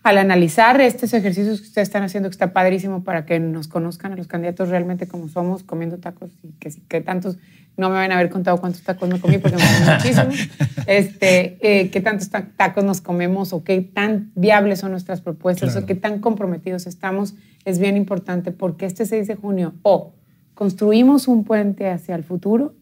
al 0.03 0.19
analizar 0.19 0.79
estos 0.79 1.11
ejercicios 1.13 1.59
que 1.59 1.67
ustedes 1.67 1.87
están 1.89 2.03
haciendo, 2.03 2.29
que 2.29 2.33
está 2.33 2.53
padrísimo 2.53 3.03
para 3.03 3.25
que 3.25 3.39
nos 3.39 3.67
conozcan 3.67 4.13
a 4.13 4.15
los 4.15 4.27
candidatos 4.27 4.69
realmente 4.69 5.07
como 5.07 5.27
somos, 5.27 5.63
comiendo 5.63 5.97
tacos, 5.97 6.29
y 6.43 6.49
que, 6.59 6.71
que 6.87 7.01
tantos, 7.01 7.39
no 7.77 7.89
me 7.89 7.95
van 7.95 8.11
a 8.11 8.15
haber 8.15 8.29
contado 8.29 8.57
cuántos 8.57 8.83
tacos 8.83 9.09
me 9.09 9.19
comí 9.19 9.39
porque 9.39 9.57
me 9.57 9.63
comí 9.63 9.91
muchísimos, 9.91 10.35
este, 10.87 11.57
eh, 11.61 11.89
qué 11.89 11.99
tantos 11.99 12.29
ta- 12.29 12.47
tacos 12.55 12.83
nos 12.83 13.01
comemos 13.01 13.51
o 13.51 13.63
qué 13.63 13.81
tan 13.81 14.31
viables 14.35 14.79
son 14.79 14.91
nuestras 14.91 15.21
propuestas 15.21 15.75
o 15.75 15.85
qué 15.87 15.95
tan 15.95 16.19
comprometidos 16.19 16.85
estamos, 16.85 17.33
es 17.65 17.79
bien 17.79 17.97
importante 17.97 18.51
porque 18.51 18.85
este 18.85 19.05
6 19.07 19.27
de 19.27 19.35
junio 19.35 19.73
o 19.81 20.13
construimos 20.53 21.27
un 21.27 21.43
puente 21.43 21.89
hacia 21.89 22.13
el 22.15 22.23
futuro, 22.23 22.75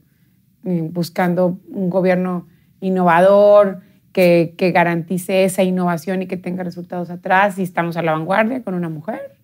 eh, 0.66 0.88
buscando 0.92 1.60
un 1.70 1.90
gobierno 1.90 2.48
innovador, 2.86 3.82
que, 4.12 4.56
que 4.58 4.72
garantice 4.72 5.44
esa 5.44 5.64
innovación 5.64 6.22
y 6.22 6.28
que 6.28 6.38
tenga 6.38 6.64
resultados 6.64 7.10
atrás 7.10 7.60
y 7.60 7.64
estamos 7.64 7.98
a 7.98 8.02
la 8.02 8.14
vanguardia 8.14 8.64
con 8.64 8.74
una 8.74 8.90
mujer, 8.90 9.36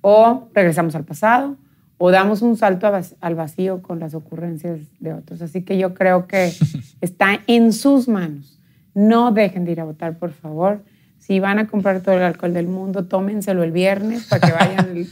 o 0.00 0.48
regresamos 0.54 0.94
al 0.94 1.04
pasado, 1.04 1.56
o 1.98 2.10
damos 2.10 2.42
un 2.42 2.56
salto 2.56 2.90
al 3.20 3.34
vacío 3.34 3.82
con 3.82 4.00
las 4.00 4.14
ocurrencias 4.14 4.80
de 5.00 5.14
otros. 5.14 5.42
Así 5.42 5.62
que 5.62 5.78
yo 5.78 5.94
creo 5.94 6.26
que 6.26 6.52
está 7.00 7.40
en 7.46 7.72
sus 7.72 8.08
manos. 8.08 8.60
No 8.94 9.32
dejen 9.32 9.64
de 9.64 9.72
ir 9.72 9.80
a 9.80 9.84
votar, 9.84 10.18
por 10.18 10.32
favor. 10.32 10.82
Si 11.26 11.40
van 11.40 11.58
a 11.58 11.66
comprar 11.66 12.02
todo 12.02 12.14
el 12.14 12.22
alcohol 12.22 12.54
del 12.54 12.68
mundo, 12.68 13.04
tómenselo 13.06 13.64
el 13.64 13.72
viernes 13.72 14.26
para 14.26 14.46
que 14.46 14.52
vayan 14.52 14.96
el, 14.96 15.08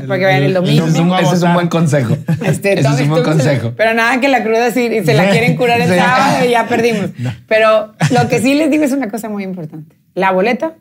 para 0.08 0.18
que 0.18 0.24
vayan 0.24 0.42
el 0.44 0.54
domingo. 0.54 0.86
Ese 0.86 0.94
es 0.94 1.00
un, 1.00 1.12
ese 1.12 1.34
es 1.34 1.42
un 1.42 1.52
buen 1.52 1.68
consejo. 1.68 2.16
Este, 2.46 2.80
ese 2.80 2.88
es 2.88 3.00
un 3.02 3.10
buen 3.10 3.22
consejo. 3.22 3.74
Pero 3.76 3.92
nada 3.92 4.18
que 4.20 4.28
la 4.28 4.42
cruda 4.42 4.70
sí, 4.70 4.86
y 4.86 5.04
se 5.04 5.12
la 5.12 5.28
quieren 5.30 5.56
curar 5.56 5.78
el 5.82 5.88
Sí. 5.90 5.96
sábado 5.96 6.46
y 6.46 6.50
ya 6.52 6.66
perdimos. 6.66 7.10
Pero 7.46 7.92
lo 8.10 8.28
que 8.30 8.38
sí 8.38 8.54
les 8.54 8.70
digo 8.70 8.84
es 8.84 8.92
una 8.92 9.10
cosa 9.10 9.28
muy 9.28 9.44
importante. 9.44 9.96
La 10.14 10.30
boleta 10.32 10.76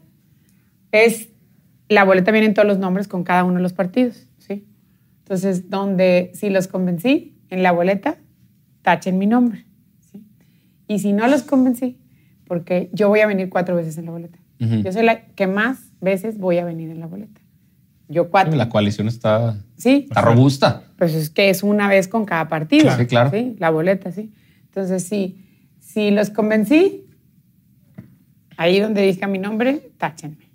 es, 0.94 1.28
la 1.90 2.06
boleta 2.06 2.32
viene 2.32 2.48
en 2.48 2.54
todos 2.54 2.68
los 2.68 2.80
nombres 2.80 3.10
con 3.10 3.26
cada 3.26 3.44
uno 3.44 3.56
de 3.56 3.62
los 3.62 3.74
partidos, 3.74 4.28
¿sí? 4.38 4.66
Entonces, 5.24 5.70
donde 5.70 6.32
si 6.36 6.50
los 6.50 6.70
convencí 6.70 7.38
en 7.50 7.64
la 7.64 7.74
boleta, 7.74 8.16
tachen 8.82 9.18
mi 9.18 9.28
nombre, 9.28 9.66
¿sí? 10.10 10.24
Y 10.88 11.00
si 11.00 11.12
no 11.12 11.28
los 11.28 11.44
convencí, 11.44 12.00
porque 12.48 12.90
yo 12.94 13.10
voy 13.10 13.20
a 13.20 13.28
venir 13.28 13.50
cuatro 13.50 13.76
veces 13.76 13.98
en 13.98 14.06
la 14.06 14.12
boleta. 14.12 14.40
Ujú. 14.60 14.76
Yo 14.84 14.92
soy 14.92 15.04
la 15.04 15.22
que 15.26 15.48
más 15.48 15.78
veces 16.02 16.38
voy 16.38 16.58
a 16.58 16.66
venir 16.66 16.90
en 16.90 17.00
la 17.00 17.06
boleta. 17.08 17.42
Yo 18.08 18.30
cuatro. 18.30 18.56
La 18.56 18.70
coalición 18.70 19.08
está, 19.08 19.56
Sí, 19.78 20.06
está 20.10 20.22
robusta. 20.22 20.84
pues 20.98 21.14
es 21.14 21.30
que 21.30 21.50
es 21.50 21.62
una 21.64 21.88
vez 21.88 22.08
con 22.08 22.26
cada 22.26 22.48
partido. 22.50 22.84
Claro. 22.84 23.00
Sí, 23.00 23.06
claro. 23.08 23.30
Sí, 23.32 23.56
la 23.60 23.70
boleta, 23.70 24.12
sí. 24.12 24.34
Entonces, 24.66 25.04
sí, 25.08 25.46
si 25.80 26.10
los 26.12 26.30
convencí, 26.32 27.06
ahí 28.58 28.80
donde 28.80 29.02
dije 29.04 29.26
mi 29.28 29.38
nombre, 29.40 29.92
táchenme. 29.98 30.50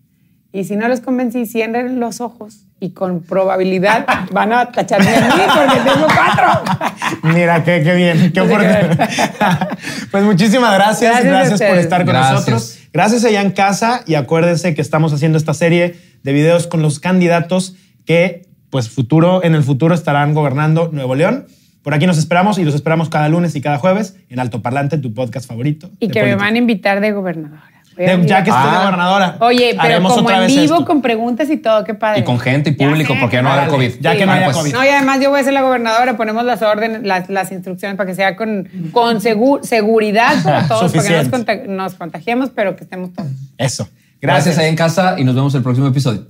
Y 0.53 0.65
si 0.65 0.77
no 0.77 0.87
los 0.89 1.01
convencí, 1.01 1.47
cierren 1.47 1.99
los 1.99 2.21
ojos 2.21 2.67
y 2.81 2.91
con 2.91 3.23
probabilidad 3.23 4.07
van 4.33 4.53
a 4.53 4.71
tacharme 4.71 5.09
a 5.15 5.21
mí 5.35 5.43
porque 5.55 5.81
tengo 5.91 6.07
cuatro. 6.07 7.33
Mira, 7.35 7.65
qué, 7.65 7.83
qué 7.83 7.95
bien, 7.95 8.33
qué 8.33 8.41
oportunidad. 8.41 9.69
pues 10.11 10.23
muchísimas 10.25 10.75
gracias, 10.75 11.25
Gracias 11.25 11.49
gracias, 11.51 11.71
por 11.71 11.79
estar 11.79 12.05
con 12.05 12.15
Gracias. 12.15 12.33
nosotros. 12.35 12.79
Gracias 12.95 13.25
allá 13.25 13.43
en 13.43 13.51
casa 13.51 14.05
y 14.07 14.15
acuérdense 14.15 14.73
que 14.73 14.81
estamos 14.81 15.13
haciendo 15.13 15.37
esta 15.37 15.53
serie 15.53 15.97
de 16.23 16.33
videos 16.33 16.69
con 16.69 16.81
los 16.81 17.01
candidatos 17.01 17.75
que 18.07 18.43
pues 18.71 18.89
futuro, 18.89 19.43
en 19.43 19.57
el 19.57 19.65
futuro 19.65 19.97
estarán 19.97 20.33
gobernando 20.33 20.91
Nuevo 20.93 21.17
León. 21.17 21.47
Por 21.83 21.93
aquí 21.93 22.07
nos 22.07 22.19
esperamos 22.19 22.57
y 22.57 22.63
los 22.63 22.73
esperamos 22.73 23.09
cada 23.09 23.29
lunes 23.29 23.57
y 23.57 23.61
cada 23.61 23.79
jueves 23.79 24.17
en 24.29 24.39
Alto 24.39 24.63
Parlante, 24.63 24.97
tu 24.99 25.13
podcast 25.13 25.49
favorito. 25.49 25.91
Y 25.99 26.07
que 26.07 26.23
me 26.23 26.37
van 26.37 26.55
a 26.55 26.59
invitar 26.59 27.01
de 27.01 27.11
gobernadora. 27.11 27.74
De- 27.97 28.27
ya 28.27 28.43
que 28.43 28.51
de 28.51 28.57
Ah. 28.57 28.81
gobernadora. 28.83 29.37
Oye, 29.41 29.77
pero 29.81 30.03
como 30.03 30.15
otra 30.15 30.37
en 30.37 30.41
vez 30.47 30.57
vivo, 30.57 30.75
esto. 30.75 30.85
con 30.85 31.01
preguntas 31.03 31.49
y 31.51 31.57
todo, 31.59 31.85
qué 31.85 31.95
padre. 31.95 32.21
Y 32.21 32.25
con 32.25 32.39
gente 32.41 32.71
y 32.71 32.73
público, 32.73 33.15
porque 33.21 33.37
ya 33.37 33.43
no 33.43 33.53
órale, 33.53 33.71
COVID. 33.71 33.93
ya 34.01 34.17
que 34.17 34.27
no 34.27 34.33
haya 34.33 34.47
pues. 34.47 34.57
COVID. 34.57 34.73
No, 34.73 34.85
y 34.85 34.89
además 34.89 35.21
yo 35.21 35.31
voy 35.31 35.41
a 35.41 35.45
ser 35.45 35.53
la 35.53 35.63
gobernadora, 35.63 36.17
ponemos 36.17 36.45
las 36.45 36.61
órdenes, 36.63 37.03
las, 37.05 37.29
las 37.31 37.53
instrucciones 37.53 37.97
para 37.97 38.09
que 38.09 38.15
sea 38.15 38.35
con, 38.37 38.69
con 38.93 39.21
segu- 39.21 39.63
seguridad 39.63 40.43
para 40.43 40.67
todos, 40.69 40.93
para 40.93 41.05
que 41.05 41.11
no 41.11 41.17
nos, 41.17 41.27
Suficiente. 41.27 41.69
nos 41.69 41.95
contagiemos, 41.95 42.51
pero 42.55 42.75
que 42.77 42.85
estemos 42.85 43.13
todos. 43.13 43.31
Eso. 43.59 43.89
Gracias 44.21 44.59
ahí 44.59 44.69
en 44.69 44.77
casa 44.77 45.15
y 45.19 45.25
nos 45.25 45.35
vemos 45.35 45.55
el 45.55 45.63
próximo 45.63 45.87
episodio. 45.87 46.27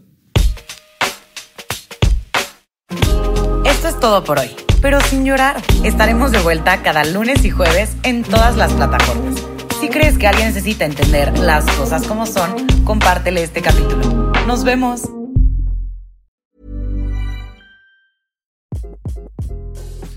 Esto 3.64 3.88
es 3.88 4.00
todo 4.00 4.24
por 4.24 4.38
hoy, 4.38 4.50
pero 4.82 5.00
sin 5.00 5.24
llorar. 5.24 5.56
Estaremos 5.84 6.32
de 6.32 6.38
vuelta 6.38 6.82
cada 6.82 7.04
lunes 7.04 7.44
y 7.44 7.50
jueves 7.50 7.96
en 8.02 8.22
todas 8.22 8.56
las 8.56 8.72
plataformas. 8.72 9.33
Si 9.84 9.90
crees 9.90 10.16
que 10.16 10.26
alguien 10.26 10.46
necesita 10.46 10.86
entender 10.86 11.38
las 11.40 11.66
cosas 11.72 12.06
como 12.06 12.24
son, 12.24 12.66
compártele 12.84 13.42
este 13.42 13.60
capítulo. 13.60 14.32
Nos 14.46 14.64
vemos. 14.64 15.02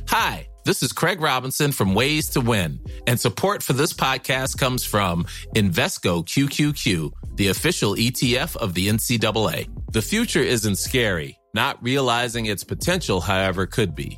Hi, 0.07 0.47
this 0.63 0.82
is 0.82 0.93
Craig 0.93 1.20
Robinson 1.20 1.74
from 1.74 1.93
Ways 1.93 2.30
to 2.30 2.39
Win, 2.39 2.80
and 3.07 3.20
support 3.20 3.61
for 3.61 3.74
this 3.74 3.91
podcast 3.91 4.57
comes 4.57 4.86
from 4.86 5.26
Invesco 5.53 6.24
QQQ, 6.24 7.11
the 7.36 7.49
official 7.49 7.93
ETF 7.95 8.55
of 8.55 8.74
the 8.74 8.88
NCAA. 8.88 9.68
The 9.91 10.01
future 10.01 10.39
isn't 10.39 10.78
scary. 10.78 11.38
Not 11.53 11.84
realizing 11.84 12.45
its 12.45 12.63
potential, 12.63 13.20
however, 13.20 13.65
could 13.65 13.95
be. 13.95 14.18